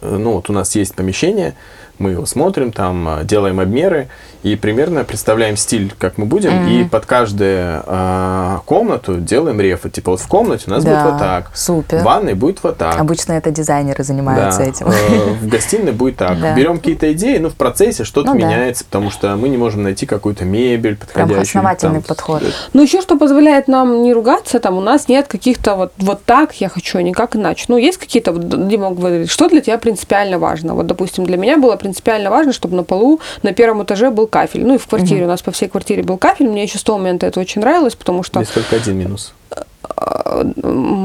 э, 0.01 0.17
ну 0.17 0.35
вот 0.35 0.51
у 0.51 0.53
нас 0.53 0.77
есть 0.77 0.95
помещение, 0.95 1.57
мы 1.99 2.11
его 2.13 2.27
смотрим, 2.27 2.73
там 2.73 3.09
э, 3.21 3.25
делаем 3.25 3.61
обмеры 3.61 4.09
и 4.43 4.55
примерно 4.57 5.05
представляем 5.05 5.57
стиль, 5.57 5.93
как 5.99 6.19
мы 6.19 6.27
будем, 6.27 6.53
Мгм. 6.55 6.69
и 6.69 6.85
под 6.85 7.07
каждую 7.07 7.83
э, 7.87 8.59
комнату 8.65 9.17
делаем 9.17 9.61
рефы. 9.61 9.91
Типа 9.91 10.13
вот 10.13 10.21
в 10.21 10.29
комнате 10.29 10.65
у 10.67 10.71
нас 10.71 10.85
Да, 10.85 10.91
будет 11.03 11.11
вот 11.13 11.19
так, 11.19 11.51
супер. 11.55 11.99
в 11.99 12.03
ванной 12.05 12.35
будет 12.35 12.63
вот 12.63 12.77
так. 12.79 12.99
Обычно 13.01 13.33
это 13.33 13.51
дизайнеры 13.51 14.05
занимаются 14.05 14.61
Да, 14.61 14.65
этим. 14.67 14.87
э, 14.89 15.33
в 15.41 15.49
гостиной 15.49 15.93
будет 15.93 16.17
так. 16.17 16.39
Да. 16.41 16.55
Берем 16.55 16.79
какие-то 16.79 17.13
идеи, 17.13 17.39
ну, 17.39 17.49
в 17.51 17.55
процессе 17.55 18.05
что-то 18.05 18.33
Ну 18.35 18.39
да. 18.41 18.47
меняется, 18.47 18.85
потому 18.85 19.11
что 19.11 19.35
мы 19.37 19.49
не 19.49 19.57
можем 19.57 19.83
найти 19.83 20.07
какую-то 20.07 20.45
мебель 20.45 20.97
Прям 20.97 20.99
подходящую. 21.29 21.43
основательный 21.43 21.95
там, 21.95 22.03
подход. 22.03 22.43
Ну, 22.73 22.83
еще 22.83 23.01
что 23.01 23.17
позволяет 23.19 23.69
нам 23.69 24.03
не 24.03 24.13
ругаться, 24.13 24.61
там 24.61 24.77
у 24.77 24.81
нас 24.81 25.09
нет 25.09 25.27
каких-то 25.29 25.75
вот, 25.77 25.93
вот 25.99 26.25
так 26.25 26.55
я 26.61 26.69
хочу, 26.69 26.99
а 26.99 27.03
никак 27.03 27.37
иначе. 27.37 27.65
Ну, 27.69 27.77
есть 27.77 27.99
какие-то, 27.99 28.33
вот, 28.33 28.69
Дима 28.69 28.91
говорит, 28.93 29.31
что 29.31 29.49
для 29.49 29.61
тебя 29.61 29.79
принципиально 29.79 30.39
важно? 30.39 30.75
Вот, 30.75 30.87
допустим, 30.87 31.25
для 31.27 31.37
меня 31.37 31.57
было 31.57 31.77
принципиально 31.87 32.31
важно, 32.31 32.53
чтобы 32.53 32.75
на 32.75 32.83
полу 32.83 33.21
на 33.45 33.53
первом 33.53 33.85
этаже 33.85 34.11
был 34.11 34.27
кафель. 34.27 34.67
Ну, 34.67 34.75
и 34.75 34.79
в 34.79 34.87
квартире, 34.89 35.25
у 35.25 35.29
нас 35.29 35.41
по 35.41 35.53
всей 35.53 35.69
квартире 35.69 36.03
был 36.03 36.19
кафель. 36.19 36.49
Мне 36.49 36.65
еще 36.65 36.79
с 36.79 36.83
того 36.83 36.99
момента 36.99 37.27
это 37.27 37.39
очень 37.39 37.61
нравилось, 37.61 37.95
потому 37.95 38.25
что... 38.25 38.41
Есть 38.41 38.55
только 38.55 38.75
один 38.75 38.97
минус. 38.97 39.33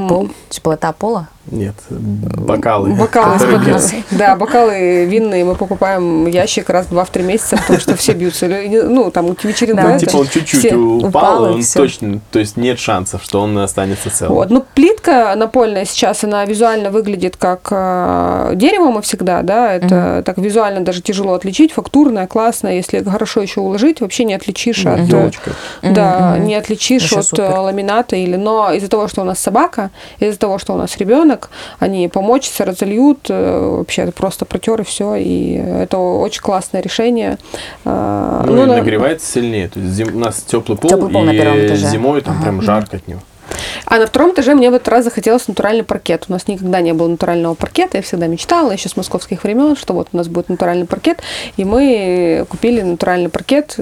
Пол? 0.07 0.29
Теплота 0.49 0.91
пола? 0.91 1.27
Нет, 1.49 1.75
бокалы. 1.89 2.93
Бокалы. 2.93 3.39
Да, 4.11 4.36
бокалы 4.36 5.05
винные 5.05 5.43
мы 5.43 5.55
покупаем 5.55 6.27
ящик 6.27 6.69
раз 6.69 6.86
в 6.86 6.89
два 6.89 7.03
в 7.03 7.09
три 7.09 7.23
месяца, 7.23 7.57
потому 7.57 7.79
что 7.79 7.95
все 7.95 8.13
бьются. 8.13 8.47
Ну, 8.47 9.09
там 9.09 9.36
вечеринка. 9.43 9.84
Да, 9.84 9.99
типа 9.99 10.17
он 10.17 10.27
чуть-чуть 10.27 10.71
упал, 10.73 11.43
он 11.43 11.63
точно, 11.63 12.19
то 12.32 12.39
есть 12.39 12.57
нет 12.57 12.79
шансов, 12.79 13.23
что 13.23 13.41
он 13.41 13.57
останется 13.57 14.11
целым. 14.11 14.36
Вот. 14.36 14.49
Ну, 14.51 14.63
плитка 14.75 15.34
напольная 15.36 15.86
сейчас, 15.86 16.23
она 16.23 16.45
визуально 16.45 16.91
выглядит 16.91 17.38
как 17.38 17.67
э, 17.71 18.51
дерево 18.55 18.91
мы 18.91 19.01
всегда, 19.01 19.41
да, 19.41 19.73
это 19.73 20.21
так 20.25 20.38
визуально 20.38 20.82
даже 20.82 21.01
тяжело 21.01 21.34
отличить, 21.34 21.71
фактурная, 21.71 22.27
классная, 22.27 22.75
если 22.75 23.03
хорошо 23.03 23.41
еще 23.41 23.61
уложить, 23.61 23.99
вообще 24.01 24.25
не 24.25 24.36
отличишь 24.36 24.86
от... 24.86 25.11
э. 25.11 25.32
Да, 25.82 26.38
не 26.38 26.55
отличишь 26.55 27.11
от 27.13 27.38
э, 27.38 27.49
ламината 27.49 28.15
или... 28.15 28.36
Но 28.36 28.70
из-за 28.74 28.88
того, 28.89 29.07
что 29.07 29.22
у 29.22 29.26
нас 29.26 29.39
собака, 29.39 29.91
из-за 30.19 30.38
того, 30.39 30.57
что 30.59 30.74
у 30.74 30.78
нас 30.78 30.97
ребенок, 30.97 31.49
они 31.80 32.07
помочатся, 32.07 32.65
разольют, 32.65 33.28
э, 33.30 33.59
вообще 33.78 34.03
это 34.03 34.11
просто 34.11 34.45
протер 34.45 34.82
и 34.82 34.84
все, 34.84 35.15
и 35.15 35.53
это 35.53 35.97
очень 35.97 36.41
классное 36.41 36.82
решение. 36.82 37.38
А, 37.86 38.43
Ну, 38.45 38.63
и 38.63 38.65
на- 38.65 38.78
нагревается 38.78 39.26
сильнее. 39.32 39.67
То 39.69 39.80
есть 39.80 39.93
зим- 39.93 40.15
у 40.15 40.19
нас 40.19 40.41
теплый 40.41 40.78
пол, 40.78 40.89
Тёплый 40.89 41.11
пол 41.11 41.24
и 41.24 41.26
на 41.26 41.32
первом 41.34 41.65
этаже. 41.65 41.88
зимой 41.88 42.22
там 42.22 42.34
Ага. 42.36 42.43
прям 42.43 42.61
жарко 42.61 42.97
от 42.97 43.07
него. 43.07 43.22
А 43.86 43.97
на 43.97 44.07
втором 44.07 44.32
этаже 44.32 44.55
мне 44.55 44.69
в 44.72 44.74
этот 44.74 44.88
раз 44.88 45.03
захотелось 45.03 45.45
натуральный 45.49 45.84
паркет. 45.84 46.26
У 46.30 46.32
нас 46.32 46.47
никогда 46.47 46.80
не 46.80 46.93
было 46.93 47.09
натурального 47.09 47.53
паркета. 47.53 47.97
Я 47.97 48.03
всегда 48.03 48.28
мечтала, 48.28 48.72
еще 48.72 48.88
с 48.88 48.95
московских 48.95 49.43
времен, 49.43 49.76
что 49.76 49.93
вот 49.93 50.07
у 50.13 50.17
нас 50.17 50.30
будет 50.30 50.47
натуральный 50.47 50.86
паркет. 50.86 51.19
И 51.57 51.65
мы 51.65 52.45
купили 52.47 52.82
натуральный 52.82 53.28
паркет. 53.30 53.76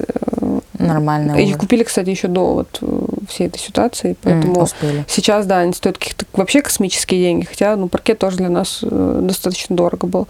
Нормально. 0.86 1.40
И 1.40 1.46
уже. 1.46 1.56
купили, 1.56 1.82
кстати, 1.82 2.10
еще 2.10 2.28
до 2.28 2.54
вот 2.54 2.78
э, 2.80 3.06
всей 3.28 3.46
этой 3.46 3.58
ситуации. 3.58 4.16
Поэтому 4.22 4.62
успели. 4.62 5.04
сейчас, 5.08 5.46
да, 5.46 5.58
они 5.58 5.72
стоят 5.72 5.98
каких-то 5.98 6.26
вообще 6.32 6.62
космические 6.62 7.20
деньги. 7.20 7.44
Хотя, 7.44 7.76
ну, 7.76 7.88
паркет 7.88 8.18
тоже 8.18 8.38
для 8.38 8.48
нас 8.48 8.80
э, 8.82 9.20
достаточно 9.22 9.76
дорого 9.76 10.06
был. 10.06 10.28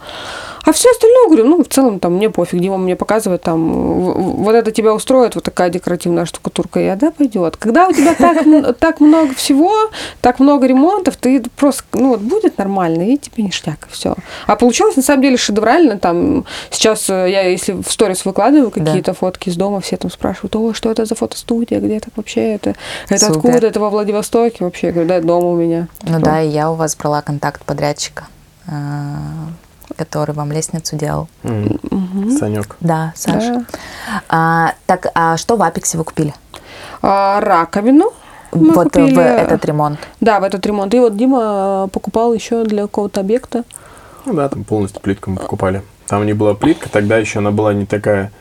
А 0.63 0.71
все 0.73 0.91
остальное, 0.91 1.27
говорю, 1.27 1.45
ну, 1.45 1.63
в 1.63 1.67
целом, 1.67 1.99
там, 1.99 2.15
мне 2.15 2.29
пофиг. 2.29 2.59
Дима 2.59 2.77
мне 2.77 2.95
показывает, 2.95 3.41
там, 3.41 3.71
вот 4.43 4.53
это 4.53 4.71
тебя 4.71 4.93
устроит, 4.93 5.35
вот 5.35 5.43
такая 5.43 5.69
декоративная 5.69 6.25
штукатурка. 6.25 6.79
Я, 6.79 6.95
да, 6.95 7.11
пойдет. 7.11 7.57
Когда 7.57 7.87
у 7.87 7.93
тебя 7.93 8.13
так, 8.13 8.77
так 8.79 8.99
много 8.99 9.33
всего, 9.33 9.71
так 10.21 10.39
много 10.39 10.67
ремонтов, 10.67 11.17
ты 11.17 11.43
просто, 11.55 11.83
ну, 11.93 12.09
вот 12.09 12.21
будет 12.21 12.57
нормально, 12.57 13.13
и 13.13 13.17
тебе 13.17 13.43
ништяк, 13.43 13.87
и 13.89 13.93
все. 13.93 14.15
А 14.47 14.55
получилось, 14.55 14.95
на 14.95 15.01
самом 15.01 15.23
деле, 15.23 15.37
шедеврально. 15.37 15.97
Там, 15.97 16.45
сейчас 16.69 17.09
э, 17.09 17.29
я, 17.29 17.41
если 17.47 17.73
в 17.73 17.89
сторис 17.91 18.25
выкладываю 18.25 18.71
какие-то 18.71 19.13
фотки 19.13 19.49
из 19.49 19.55
дома, 19.55 19.81
все 19.81 19.97
там 19.97 20.11
спрашивают, 20.11 20.40
о, 20.43 20.73
что 20.73 20.91
это 20.91 21.05
за 21.05 21.15
фотостудия, 21.15 21.79
где 21.79 21.97
это 21.97 22.09
вообще, 22.15 22.55
это, 22.55 22.75
это 23.09 23.25
Супер. 23.25 23.37
откуда, 23.37 23.67
это 23.67 23.79
во 23.79 23.89
Владивостоке 23.89 24.63
вообще? 24.63 24.87
Я 24.87 24.93
говорю, 24.93 25.09
да, 25.09 25.21
дома 25.21 25.47
у 25.47 25.55
меня. 25.55 25.87
Ну 26.03 26.19
да, 26.19 26.41
и 26.41 26.49
я 26.49 26.71
у 26.71 26.75
вас 26.75 26.95
брала 26.95 27.21
контакт 27.21 27.63
подрядчика, 27.63 28.27
э, 28.67 28.71
который 29.95 30.33
вам 30.33 30.51
лестницу 30.51 30.95
делал. 30.95 31.27
М. 31.43 31.79
Санек. 32.37 32.75
Да, 32.79 33.13
Саша. 33.15 33.53
Да. 33.53 33.65
А, 34.29 34.73
так, 34.85 35.07
а 35.13 35.37
что 35.37 35.57
в 35.57 35.61
Апексе 35.63 35.97
вы 35.97 36.03
купили? 36.03 36.33
А, 37.01 37.39
раковину 37.41 38.13
мы 38.51 38.73
вот 38.73 38.95
э, 38.95 39.01
купили. 39.01 39.15
в 39.15 39.19
этот 39.19 39.65
ремонт. 39.65 39.99
Да, 40.19 40.39
в 40.39 40.43
этот 40.43 40.65
ремонт. 40.65 40.93
И 40.93 40.99
вот 40.99 41.15
Дима 41.15 41.85
э, 41.85 41.89
покупал 41.91 42.33
еще 42.33 42.63
для 42.63 42.83
какого-то 42.83 43.21
объекта. 43.21 43.63
Ну 44.25 44.33
да, 44.33 44.49
там 44.49 44.63
полностью 44.63 45.01
плитку 45.01 45.31
мы 45.31 45.37
покупали. 45.37 45.81
Там 46.07 46.25
не 46.25 46.33
была 46.33 46.53
плитка, 46.53 46.89
тогда 46.89 47.17
еще 47.17 47.39
она 47.39 47.51
была 47.51 47.73
не 47.73 47.85
такая 47.85 48.31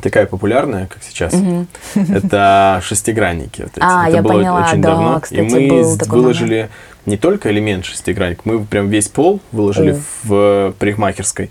такая 0.00 0.26
популярная, 0.26 0.86
как 0.86 1.02
сейчас. 1.02 1.34
Это 1.94 2.80
шестигранники. 2.84 3.62
вот 3.62 3.72
эти. 3.76 3.80
А, 3.84 4.06
Это 4.08 4.16
я 4.16 4.22
было 4.22 4.32
поняла, 4.32 4.66
очень 4.66 4.80
да, 4.80 4.90
давно. 4.90 5.20
кстати, 5.20 5.40
И 5.40 5.42
мы 5.42 5.68
был 5.68 5.96
выложили 6.06 6.70
не 7.06 7.16
только 7.16 7.50
элемент 7.50 7.84
шестигранник, 7.84 8.40
мы 8.44 8.64
прям 8.64 8.88
весь 8.88 9.08
пол 9.08 9.40
выложили 9.50 10.00
в 10.24 10.72
парикмахерской. 10.78 11.50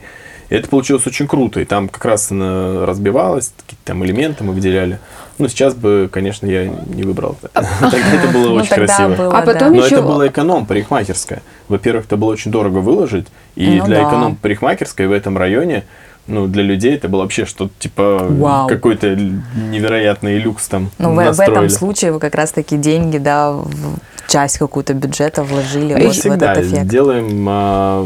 И 0.50 0.54
это 0.56 0.68
получилось 0.68 1.08
очень 1.08 1.28
круто. 1.28 1.62
И 1.62 1.66
там 1.66 1.88
как 1.88 2.04
раз 2.04 2.30
она 2.30 2.86
разбивалась, 2.86 3.54
какие-то 3.64 3.86
там 3.86 4.04
элементы 4.04 4.44
мы 4.44 4.52
выделяли. 4.54 5.00
Ну, 5.38 5.48
сейчас 5.48 5.74
бы, 5.74 6.10
конечно, 6.12 6.46
я 6.46 6.66
не 6.66 7.04
выбрал. 7.04 7.38
это. 7.42 7.66
Тогда 7.80 7.98
это 7.98 8.28
было 8.34 8.50
Ну, 8.50 8.54
очень 8.56 8.76
красиво. 8.76 9.16
было, 9.16 9.38
А 9.38 9.42
потом 9.44 9.74
Но 9.74 9.86
это 9.86 10.02
была 10.02 10.28
эконом 10.28 10.66
парикмахерская. 10.66 11.42
Во-первых, 11.70 12.06
это 12.06 12.18
было 12.18 12.32
очень 12.32 12.52
дорого 12.52 12.80
выложить, 12.80 13.28
и 13.56 13.78
Ну 13.80 13.86
для 13.86 14.02
эконом 14.04 14.36
парикмахерской 14.36 15.08
в 15.08 15.14
этом 15.14 15.38
районе, 15.38 15.86
ну, 16.28 16.48
для 16.48 16.64
людей 16.64 16.96
это 16.96 17.08
было 17.10 17.22
вообще 17.22 17.46
что-то 17.46 17.72
типа 17.80 18.26
Вау. 18.30 18.68
какой-то 18.68 19.16
невероятный 19.16 20.38
люкс 20.38 20.68
там 20.68 20.90
Ну, 20.98 21.14
в, 21.14 21.34
в 21.34 21.40
этом 21.40 21.70
случае 21.70 22.12
вы 22.12 22.20
как 22.20 22.36
раз-таки 22.36 22.78
деньги, 22.78 23.18
да, 23.18 23.52
в 23.52 23.98
часть 24.28 24.58
какую-то 24.58 24.94
бюджета 24.94 25.44
вложили 25.44 25.94
Мы 25.94 26.08
вот 26.08 26.16
в 26.16 26.26
этот 26.26 26.58
эффект. 26.60 26.88
делаем 26.88 27.46
а, 27.50 28.06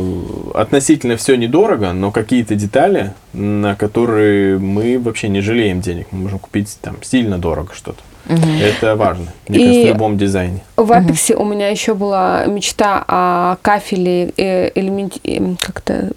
относительно 0.55 1.17
все 1.17 1.35
недорого, 1.35 1.93
но 1.93 2.11
какие-то 2.11 2.55
детали, 2.55 3.13
на 3.33 3.75
которые 3.75 4.57
мы 4.57 4.97
вообще 4.99 5.27
не 5.29 5.41
жалеем 5.41 5.81
денег. 5.81 6.07
Мы 6.11 6.19
можем 6.23 6.39
купить 6.39 6.77
там 6.81 6.95
сильно 7.03 7.37
дорого 7.37 7.73
что-то. 7.75 8.01
Это 8.27 8.95
важно, 8.95 9.27
мне 9.47 9.59
И- 9.59 9.61
кажется, 9.67 9.83
в 9.85 9.87
любом 9.93 10.17
дизайне. 10.17 10.63
В 10.77 10.91
Апексе 10.91 11.35
у 11.35 11.45
меня 11.45 11.69
еще 11.69 11.93
была 11.93 12.45
мечта 12.47 13.03
о 13.07 13.57
кафеле 13.61 14.31
э, 14.37 14.71
элементе, 14.73 15.19
эм, 15.25 15.57
как-то 15.61 16.09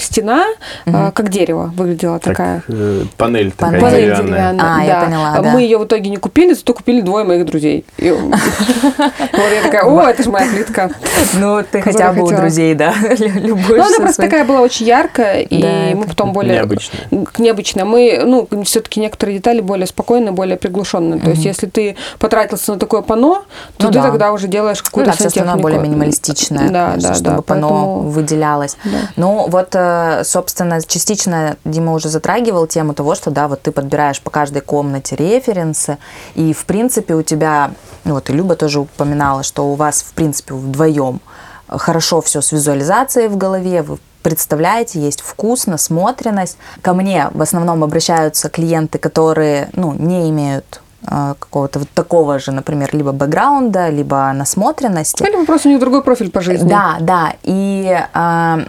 стена, 0.00 0.44
э, 0.86 1.10
как 1.12 1.28
дерево 1.30 1.72
выглядела 1.74 2.18
такая. 2.18 2.62
Так, 2.66 2.76
э, 2.76 3.02
панель 3.16 3.52
такая 3.52 3.80
Панель 3.80 4.00
деревянная. 4.02 4.26
деревянная. 4.52 4.76
А, 4.76 4.84
я 4.84 5.00
поняла, 5.04 5.40
да. 5.40 5.50
Мы 5.52 5.62
ее 5.62 5.78
в 5.78 5.84
итоге 5.84 6.10
не 6.10 6.16
купили, 6.16 6.54
зато 6.54 6.74
купили 6.74 7.00
двое 7.00 7.24
моих 7.24 7.44
друзей. 7.46 7.84
Вот 7.98 9.52
я 9.54 9.62
такая, 9.62 9.84
о, 9.84 10.02
это 10.08 10.22
же 10.22 10.30
моя 10.30 10.48
плитка. 10.50 10.90
Ну, 11.34 11.62
ты 11.70 11.80
хотя 11.82 12.12
бы 12.12 12.22
у 12.22 12.28
друзей, 12.30 12.74
да, 12.74 12.94
любовь. 13.18 13.68
Ну, 13.68 13.82
она 13.84 13.98
просто 13.98 14.22
такая 14.22 14.44
была 14.44 14.60
очень 14.60 14.86
яркая, 14.86 15.40
и 15.40 15.62
Да, 15.62 15.96
мы 15.96 16.06
потом 16.06 16.32
более... 16.32 16.54
необычная. 16.54 17.00
Необычная. 17.38 17.84
Мы, 17.84 18.22
ну, 18.24 18.48
все-таки 18.64 19.00
некоторые 19.00 19.38
детали 19.38 19.60
более 19.60 19.86
спокойные, 19.86 20.32
более 20.32 20.56
приглушенные. 20.56 21.20
То 21.20 21.30
есть, 21.30 21.44
если 21.44 21.66
ты 21.66 21.96
потратился 22.18 22.72
на 22.72 22.78
такое 22.78 23.02
пано, 23.02 23.42
то 23.76 23.86
Ну 23.86 23.88
ты 23.88 23.94
да. 23.98 24.02
тогда 24.02 24.32
уже 24.32 24.48
делаешь 24.48 24.78
Ну 24.82 24.84
какую-то 24.86 25.10
да, 25.12 25.16
все 25.16 25.26
остальное 25.26 25.52
сантехнику. 25.54 25.62
более 25.78 25.80
минималистичное, 25.88 26.68
Да, 26.70 26.94
да, 26.96 27.14
чтобы 27.14 27.36
да. 27.36 27.42
пано 27.42 27.68
поэтому- 27.68 28.00
выделялось. 28.08 28.76
Да. 28.84 28.90
Ну, 29.28 29.46
вот, 29.46 29.74
э, 29.74 30.22
собственно, 30.24 30.80
частично 30.80 31.58
Дима 31.66 31.92
уже 31.92 32.08
затрагивал 32.08 32.66
тему 32.66 32.94
того, 32.94 33.14
что, 33.14 33.30
да, 33.30 33.46
вот 33.46 33.60
ты 33.60 33.72
подбираешь 33.72 34.22
по 34.22 34.30
каждой 34.30 34.62
комнате 34.62 35.16
референсы, 35.16 35.98
и, 36.34 36.54
в 36.54 36.64
принципе, 36.64 37.14
у 37.14 37.22
тебя, 37.22 37.72
ну, 38.04 38.14
вот 38.14 38.30
и 38.30 38.32
Люба 38.32 38.56
тоже 38.56 38.80
упоминала, 38.80 39.42
что 39.42 39.66
у 39.66 39.74
вас, 39.74 40.00
в 40.00 40.14
принципе, 40.14 40.54
вдвоем 40.54 41.20
хорошо 41.68 42.22
все 42.22 42.40
с 42.40 42.52
визуализацией 42.52 43.28
в 43.28 43.36
голове, 43.36 43.82
вы 43.82 43.98
представляете, 44.22 44.98
есть 44.98 45.20
вкус, 45.20 45.66
насмотренность. 45.66 46.56
Ко 46.80 46.94
мне 46.94 47.28
в 47.34 47.42
основном 47.42 47.84
обращаются 47.84 48.48
клиенты, 48.48 48.96
которые, 48.96 49.68
ну, 49.74 49.92
не 49.92 50.30
имеют 50.30 50.80
э, 51.02 51.34
какого-то 51.38 51.80
вот 51.80 51.90
такого 51.90 52.38
же, 52.38 52.52
например, 52.52 52.88
либо 52.94 53.12
бэкграунда, 53.12 53.90
либо 53.90 54.32
насмотренности. 54.32 55.22
Или 55.22 55.44
просто 55.44 55.68
у 55.68 55.72
них 55.72 55.80
другой 55.80 56.02
профиль 56.02 56.30
по 56.30 56.40
жизни. 56.40 56.66
Да, 56.66 56.96
да. 57.00 57.34
И, 57.42 57.94
а, 58.14 58.60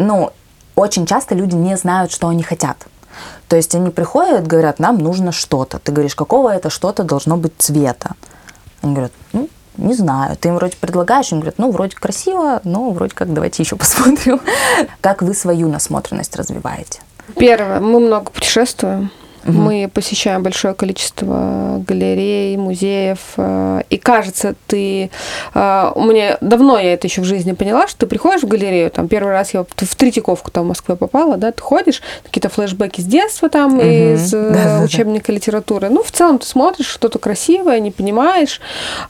ну, 0.00 0.32
очень 0.76 1.06
часто 1.06 1.34
люди 1.34 1.54
не 1.54 1.76
знают, 1.76 2.10
что 2.10 2.28
они 2.28 2.42
хотят. 2.42 2.76
То 3.48 3.56
есть 3.56 3.74
они 3.74 3.90
приходят, 3.90 4.46
говорят, 4.46 4.78
нам 4.78 4.98
нужно 4.98 5.30
что-то. 5.30 5.78
Ты 5.78 5.92
говоришь, 5.92 6.14
какого 6.14 6.48
это 6.48 6.70
что-то 6.70 7.04
должно 7.04 7.36
быть 7.36 7.52
цвета? 7.58 8.12
Они 8.82 8.94
говорят, 8.94 9.12
ну, 9.32 9.48
не 9.76 9.94
знаю. 9.94 10.36
Ты 10.36 10.48
им 10.48 10.54
вроде 10.54 10.76
предлагаешь, 10.76 11.32
они 11.32 11.40
говорят, 11.42 11.58
ну, 11.58 11.70
вроде 11.70 11.96
красиво, 11.96 12.60
но 12.64 12.90
вроде 12.90 13.14
как 13.14 13.32
давайте 13.32 13.62
еще 13.62 13.76
посмотрим. 13.76 14.40
Как 15.00 15.22
вы 15.22 15.34
свою 15.34 15.68
насмотренность 15.68 16.34
развиваете? 16.36 17.00
Первое, 17.36 17.80
мы 17.80 18.00
много 18.00 18.30
путешествуем. 18.30 19.10
Угу. 19.44 19.52
Мы 19.52 19.90
посещаем 19.92 20.42
большое 20.42 20.74
количество 20.74 21.82
галерей, 21.86 22.56
музеев. 22.56 23.18
Э, 23.36 23.82
и 23.88 23.96
кажется, 23.96 24.54
ты... 24.66 25.10
Э, 25.54 25.92
у 25.94 26.04
меня 26.04 26.36
давно 26.40 26.78
я 26.78 26.92
это 26.94 27.06
еще 27.06 27.20
в 27.20 27.24
жизни 27.24 27.52
поняла, 27.52 27.88
что 27.88 28.00
ты 28.00 28.06
приходишь 28.06 28.42
в 28.42 28.48
галерею, 28.48 28.90
там 28.90 29.08
первый 29.08 29.32
раз 29.32 29.54
я 29.54 29.64
в 29.64 29.96
Третьяковку 29.96 30.50
там 30.50 30.64
в 30.64 30.68
Москве 30.68 30.96
попала, 30.96 31.36
да, 31.36 31.52
ты 31.52 31.62
ходишь, 31.62 32.02
какие-то 32.24 32.48
флешбеки 32.48 33.00
с 33.00 33.04
детства 33.04 33.48
там, 33.48 33.78
угу. 33.78 33.86
из 33.86 34.30
да, 34.30 34.82
учебника 34.84 35.28
да. 35.28 35.34
литературы. 35.34 35.88
Ну, 35.88 36.02
в 36.02 36.10
целом 36.10 36.38
ты 36.38 36.46
смотришь 36.46 36.86
что-то 36.86 37.18
красивое, 37.18 37.80
не 37.80 37.90
понимаешь, 37.90 38.60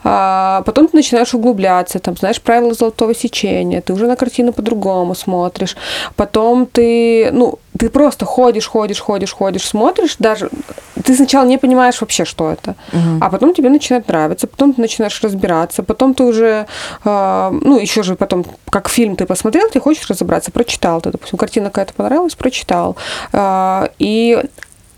а 0.05 0.63
потом 0.67 0.89
ты 0.89 0.97
начинаешь 0.97 1.35
углубляться, 1.35 1.99
там, 1.99 2.17
знаешь, 2.17 2.41
правила 2.41 2.75
золотого 2.75 3.15
сечения, 3.15 3.81
ты 3.81 3.93
уже 3.93 4.07
на 4.07 4.17
картину 4.17 4.53
по-другому 4.53 5.15
смотришь. 5.15 5.77
Потом 6.17 6.67
ты, 6.67 7.31
ну, 7.33 7.59
ты 7.81 7.89
просто 7.89 8.27
ходишь, 8.27 8.67
ходишь, 8.67 9.01
ходишь, 9.01 9.33
ходишь, 9.33 9.67
смотришь, 9.67 10.17
даже 10.19 10.51
ты 11.03 11.17
сначала 11.17 11.47
не 11.47 11.59
понимаешь 11.59 12.01
вообще, 12.01 12.27
что 12.27 12.51
это, 12.51 12.75
угу. 12.93 13.19
а 13.21 13.31
потом 13.31 13.55
тебе 13.55 13.71
начинает 13.71 14.09
нравиться, 14.09 14.47
потом 14.47 14.75
ты 14.75 14.83
начинаешь 14.83 15.23
разбираться, 15.23 15.83
потом 15.83 16.13
ты 16.13 16.25
уже, 16.25 16.67
э, 17.05 17.51
ну, 17.65 17.79
еще 17.79 18.03
же 18.03 18.17
потом, 18.17 18.45
как 18.69 18.91
фильм 18.91 19.17
ты 19.17 19.25
посмотрел, 19.25 19.71
ты 19.71 19.81
хочешь 19.81 20.11
разобраться, 20.11 20.51
прочитал, 20.51 21.01
ты, 21.01 21.11
допустим, 21.11 21.39
картина 21.39 21.71
какая-то 21.71 21.95
понравилась, 21.95 22.35
прочитал, 22.35 22.97
э, 23.33 23.89
и 23.99 24.39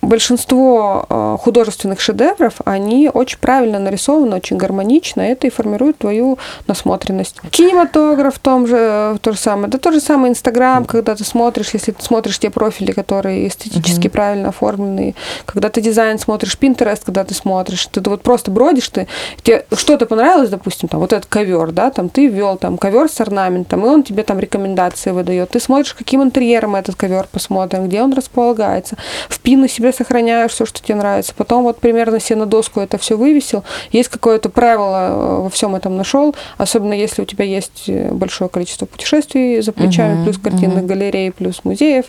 большинство 0.03 1.07
э, 1.09 1.37
художественных 1.41 2.01
шедевров, 2.01 2.55
они 2.65 3.09
очень 3.13 3.39
правильно 3.39 3.79
нарисованы, 3.79 4.37
очень 4.37 4.57
гармонично, 4.57 5.21
это 5.21 5.47
и 5.47 5.51
формирует 5.51 5.99
твою 5.99 6.39
насмотренность. 6.67 7.41
Кинематограф 7.51 8.35
в 8.35 8.39
том 8.41 8.67
же, 8.67 8.77
э, 8.79 9.17
то 9.21 9.33
же 9.33 9.39
самое. 9.39 9.69
Да 9.69 9.79
то 9.79 9.93
же 9.93 10.01
самое 10.01 10.33
Инстаграм, 10.33 10.85
когда 10.85 11.15
ты 11.15 11.25
смотришь, 11.25 11.71
если 11.73 11.93
ты 11.93 12.03
смотришь 12.03 12.41
те 12.41 12.51
профили, 12.51 12.91
которые 12.91 13.47
эстетически 13.47 14.09
угу. 14.09 14.15
правильно 14.15 14.49
оформлены, 14.49 15.15
когда 15.47 15.69
ты 15.69 15.81
дизайн 15.81 16.19
смотришь, 16.19 16.59
Pinterest, 16.61 17.03
когда 17.05 17.23
ты 17.23 17.35
смотришь, 17.35 17.87
ты, 17.87 18.01
ты 18.01 18.11
вот 18.11 18.23
просто 18.23 18.51
бродишь, 18.51 18.89
ты, 18.89 19.07
тебе 19.45 19.65
что-то 19.73 20.07
понравилось, 20.07 20.51
допустим, 20.51 20.89
там, 20.89 20.99
вот 20.99 21.13
этот 21.13 21.27
ковер, 21.27 21.71
да, 21.71 21.91
там, 21.91 22.09
ты 22.09 22.27
ввел 22.27 22.57
там 22.57 22.77
ковер 22.77 23.09
с 23.09 23.21
орнаментом, 23.21 23.87
и 23.87 23.89
он 23.89 24.03
тебе 24.03 24.25
там 24.25 24.41
рекомендации 24.41 25.13
выдает. 25.13 25.51
Ты 25.51 25.61
смотришь, 25.61 25.95
каким 25.95 26.25
интерьером 26.25 26.75
этот 26.75 26.97
ковер 26.97 27.29
посмотрим, 27.31 27.87
где 27.87 28.03
он 28.03 28.13
располагается. 28.13 28.97
В 29.29 29.39
пину 29.39 29.69
себе 29.69 29.92
сохраняешь 29.93 30.53
все, 30.53 30.67
что 30.67 30.83
тебе 30.83 30.95
нравится. 30.95 31.35
Потом 31.37 31.63
вот 31.65 31.79
примерно 31.79 32.21
себе 32.21 32.37
на 32.37 32.47
доску 32.47 32.81
это 32.81 32.99
все 32.99 33.17
вывесил. 33.17 33.65
Есть 33.91 34.09
какое-то 34.09 34.49
правило 34.49 35.09
э, 35.09 35.43
во 35.43 35.51
всем 35.51 35.75
этом 35.75 35.97
нашел, 35.97 36.35
особенно 36.59 36.95
если 36.95 37.23
у 37.23 37.25
тебя 37.25 37.45
есть 37.45 37.85
э, 37.89 38.11
большое 38.13 38.51
количество 38.51 38.87
путешествий 38.87 39.61
за 39.61 39.73
плечами, 39.73 40.17
угу, 40.17 40.25
плюс 40.25 40.39
картинных 40.39 40.79
угу. 40.79 40.87
галерей, 40.87 41.31
плюс 41.33 41.65
музеев. 41.65 42.07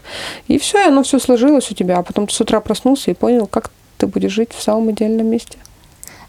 И 0.47 0.57
все, 0.57 0.79
и 0.79 0.87
оно 0.87 1.03
все 1.03 1.19
сложилось 1.19 1.71
у 1.71 1.75
тебя. 1.75 1.97
А 1.97 2.03
потом 2.03 2.27
ты 2.27 2.33
с 2.33 2.41
утра 2.41 2.59
проснулся 2.59 3.11
и 3.11 3.13
понял, 3.13 3.47
как 3.47 3.71
ты 3.97 4.07
будешь 4.07 4.31
жить 4.31 4.49
в 4.55 4.61
самом 4.61 4.91
идеальном 4.91 5.27
месте. 5.27 5.57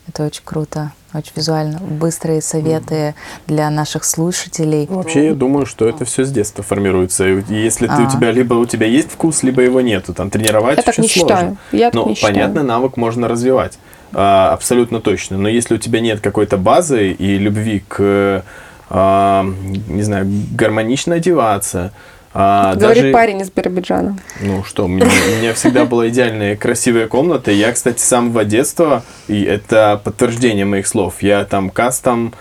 Это 0.06 0.26
очень 0.26 0.42
круто 0.44 0.92
очень 1.14 1.32
визуально. 1.36 1.78
Быстрые 1.78 2.42
советы 2.42 3.14
для 3.46 3.70
наших 3.70 4.04
слушателей. 4.04 4.86
Ну, 4.90 4.96
вообще, 4.96 5.26
я 5.26 5.34
думаю, 5.34 5.66
что 5.66 5.88
это 5.88 6.04
все 6.04 6.24
с 6.24 6.30
детства 6.30 6.64
формируется. 6.64 7.26
И 7.28 7.54
если 7.54 7.86
ты, 7.86 8.02
у 8.02 8.06
а. 8.06 8.10
тебя 8.10 8.32
либо 8.32 8.54
у 8.54 8.66
тебя 8.66 8.86
есть 8.86 9.12
вкус, 9.12 9.42
либо 9.42 9.62
его 9.62 9.80
нету. 9.80 10.12
Там 10.12 10.30
тренировать 10.30 10.78
я 10.78 10.84
очень 10.86 11.02
не 11.04 11.08
сложно. 11.08 11.36
Считаю. 11.36 11.56
Я 11.72 11.90
Но, 11.92 12.08
не 12.08 12.16
понятно, 12.16 12.60
считаю. 12.60 12.66
навык 12.66 12.96
можно 12.96 13.28
развивать. 13.28 13.78
А, 14.12 14.52
абсолютно 14.52 15.00
точно. 15.00 15.38
Но 15.38 15.48
если 15.48 15.74
у 15.74 15.78
тебя 15.78 16.00
нет 16.00 16.20
какой-то 16.20 16.56
базы 16.56 17.12
и 17.12 17.38
любви 17.38 17.84
к, 17.86 18.44
а, 18.90 19.46
не 19.88 20.02
знаю, 20.02 20.26
гармонично 20.52 21.16
одеваться, 21.16 21.92
а, 22.36 22.74
Говорит 22.74 23.04
даже, 23.04 23.12
парень 23.12 23.40
из 23.40 23.50
Биробиджана. 23.50 24.18
Ну 24.40 24.64
что, 24.64 24.86
у 24.86 24.88
меня, 24.88 25.06
у 25.06 25.38
меня 25.38 25.54
всегда 25.54 25.84
была 25.84 26.08
идеальная 26.08 26.56
красивая 26.56 27.06
комната. 27.06 27.52
Я, 27.52 27.72
кстати, 27.72 28.00
с 28.00 28.04
самого 28.04 28.44
детства, 28.44 29.04
и 29.28 29.44
это 29.44 30.00
подтверждение 30.02 30.64
моих 30.64 30.88
слов, 30.88 31.22
я 31.22 31.44
там 31.44 31.70
кастом 31.70 32.34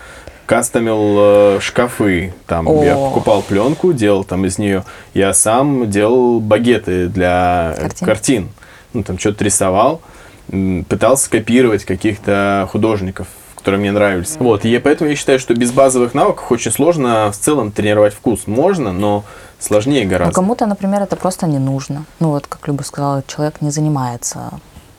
кастомил 0.46 1.16
э, 1.18 1.58
шкафы. 1.60 2.34
Там 2.46 2.68
О. 2.68 2.84
я 2.84 2.96
покупал 2.96 3.42
пленку, 3.42 3.92
делал 3.92 4.24
там 4.24 4.44
из 4.44 4.58
нее. 4.58 4.84
Я 5.14 5.32
сам 5.32 5.88
делал 5.88 6.40
багеты 6.40 7.08
для 7.08 7.74
картин. 7.78 8.06
картин. 8.06 8.48
Ну, 8.92 9.02
там 9.04 9.18
что-то 9.18 9.44
рисовал, 9.44 10.02
пытался 10.88 11.30
копировать 11.30 11.84
каких-то 11.84 12.68
художников 12.70 13.26
которые 13.64 13.80
мне 13.80 13.92
нравились. 13.92 14.36
Вот, 14.38 14.66
и 14.66 14.78
поэтому 14.78 15.08
я 15.08 15.16
считаю, 15.16 15.38
что 15.38 15.54
без 15.54 15.72
базовых 15.72 16.12
навыков 16.12 16.52
очень 16.52 16.70
сложно 16.70 17.32
в 17.32 17.36
целом 17.36 17.72
тренировать 17.72 18.12
вкус. 18.12 18.46
Можно, 18.46 18.92
но 18.92 19.24
сложнее 19.58 20.04
гораздо. 20.04 20.32
Но 20.32 20.34
кому-то, 20.34 20.66
например, 20.66 21.00
это 21.00 21.16
просто 21.16 21.46
не 21.46 21.58
нужно. 21.58 22.04
Ну 22.20 22.28
вот, 22.28 22.46
как 22.46 22.68
Люба 22.68 22.82
сказала, 22.82 23.24
человек 23.26 23.62
не 23.62 23.70
занимается. 23.70 24.50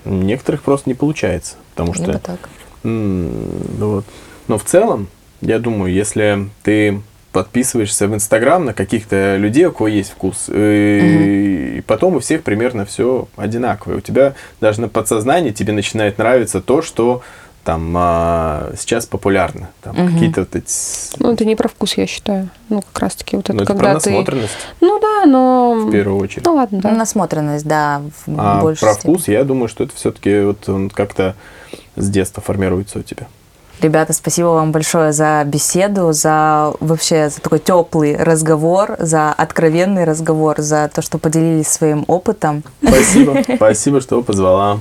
Некоторых 0.04 0.64
просто 0.64 0.90
не 0.90 0.96
получается, 0.96 1.58
потому 1.76 1.94
Либо 1.94 2.14
что... 2.14 2.20
так. 2.20 2.50
вот. 2.82 4.06
Но 4.48 4.58
в 4.58 4.64
целом, 4.64 5.10
я 5.42 5.60
думаю, 5.60 5.94
если 5.94 6.50
ты 6.64 7.02
подписываешься 7.32 8.08
в 8.08 8.16
Инстаграм 8.16 8.66
на 8.66 8.74
каких-то 8.74 9.36
людей, 9.36 9.66
у 9.66 9.72
кого 9.74 9.90
есть 9.90 10.10
вкус, 10.10 10.48
угу. 10.48 10.58
и 10.58 11.84
потом 11.86 12.16
у 12.16 12.20
всех 12.20 12.42
примерно 12.42 12.86
все 12.86 13.28
одинаковое. 13.36 13.98
У 13.98 14.02
тебя 14.02 14.34
даже 14.60 14.82
на 14.82 14.88
подсознании 14.88 15.52
тебе 15.52 15.74
начинает 15.74 16.18
нравиться 16.18 16.62
то, 16.62 16.82
что 16.82 17.22
там 17.66 17.94
а, 17.98 18.72
сейчас 18.78 19.08
популярно. 19.08 19.70
Там 19.82 20.00
угу. 20.00 20.14
какие-то 20.14 20.42
вот 20.42 20.56
эти... 20.56 20.72
Ну, 21.18 21.34
это 21.34 21.46
не 21.46 21.56
про 21.56 21.68
вкус, 21.68 21.98
я 21.98 22.06
считаю. 22.06 22.50
Ну, 22.70 22.82
как 22.82 23.00
раз-таки 23.00 23.36
вот 23.36 23.46
это, 23.46 23.54
ну, 23.54 23.64
это 23.64 23.74
когда 23.74 23.84
про 23.84 23.94
насмотренность. 23.96 24.54
ты... 24.80 24.86
Ну 24.86 25.00
да, 25.00 25.26
но... 25.26 25.88
В 25.88 25.92
первую 25.92 26.22
очередь. 26.22 26.46
Ну 26.46 26.54
ладно, 26.54 26.80
да. 26.80 26.92
Насмотренность, 26.92 27.66
да, 27.66 28.04
в 28.26 28.34
а 28.38 28.62
больше 28.62 28.82
про 28.82 28.94
степени. 28.94 29.14
вкус, 29.14 29.28
я 29.28 29.44
думаю, 29.44 29.68
что 29.68 29.84
это 29.84 29.96
все-таки 29.96 30.42
вот 30.42 30.70
он 30.70 30.92
как-то 30.92 31.36
с 31.96 32.08
детства 32.08 32.42
формируется 32.42 33.00
у 33.00 33.02
тебя. 33.02 33.28
Ребята, 33.82 34.14
спасибо 34.14 34.48
вам 34.48 34.72
большое 34.72 35.12
за 35.12 35.44
беседу, 35.46 36.14
за 36.14 36.74
вообще 36.80 37.30
за 37.30 37.42
такой 37.42 37.60
теплый 37.60 38.16
разговор, 38.16 38.96
за 39.00 39.32
откровенный 39.34 40.06
разговор, 40.06 40.62
за 40.62 40.90
то, 40.94 41.02
что 41.02 41.18
поделились 41.18 41.68
своим 41.68 42.06
опытом. 42.08 42.64
Спасибо, 42.82 43.44
спасибо, 43.56 44.02
что 44.02 44.22
позвала. 44.22 44.80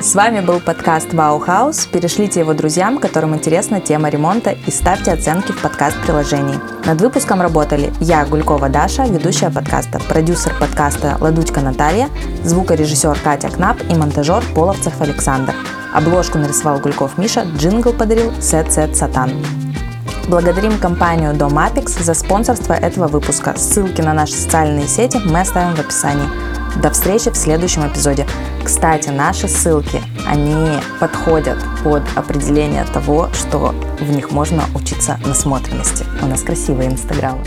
С 0.00 0.16
вами 0.16 0.40
был 0.40 0.58
подкаст 0.58 1.14
Баухаус. 1.14 1.86
Перешлите 1.86 2.40
его 2.40 2.54
друзьям, 2.54 2.98
которым 2.98 3.36
интересна 3.36 3.80
тема 3.80 4.08
ремонта, 4.08 4.50
и 4.50 4.70
ставьте 4.70 5.12
оценки 5.12 5.52
в 5.52 5.60
подкаст-приложении. 5.60 6.58
Над 6.84 7.00
выпуском 7.00 7.40
работали 7.40 7.92
я, 8.00 8.24
Гулькова 8.24 8.68
Даша, 8.68 9.04
ведущая 9.04 9.50
подкаста, 9.50 10.00
продюсер 10.08 10.52
подкаста 10.58 11.18
Ладучка 11.20 11.60
Наталья, 11.60 12.08
звукорежиссер 12.42 13.16
Катя 13.22 13.48
Кнап 13.48 13.76
и 13.88 13.94
монтажер 13.94 14.42
Половцев 14.54 15.00
Александр. 15.00 15.54
Обложку 15.92 16.38
нарисовал 16.38 16.78
Гульков 16.80 17.18
Миша, 17.18 17.44
джингл 17.56 17.91
подарил 17.92 18.32
Сет 18.40 18.72
Сет 18.72 18.96
Сатан. 18.96 19.30
Благодарим 20.28 20.78
компанию 20.78 21.34
Домапикс 21.34 21.98
за 21.98 22.14
спонсорство 22.14 22.72
этого 22.72 23.08
выпуска. 23.08 23.54
Ссылки 23.56 24.00
на 24.00 24.14
наши 24.14 24.34
социальные 24.34 24.86
сети 24.86 25.18
мы 25.24 25.40
оставим 25.40 25.74
в 25.74 25.80
описании. 25.80 26.28
До 26.80 26.90
встречи 26.90 27.30
в 27.30 27.36
следующем 27.36 27.86
эпизоде. 27.86 28.26
Кстати, 28.64 29.10
наши 29.10 29.48
ссылки, 29.48 30.00
они 30.26 30.78
подходят 31.00 31.58
под 31.82 32.02
определение 32.14 32.84
того, 32.84 33.28
что 33.32 33.74
в 34.00 34.10
них 34.10 34.30
можно 34.30 34.62
учиться 34.74 35.18
насмотренности. 35.26 36.06
У 36.22 36.26
нас 36.26 36.42
красивые 36.42 36.90
инстаграмы. 36.90 37.40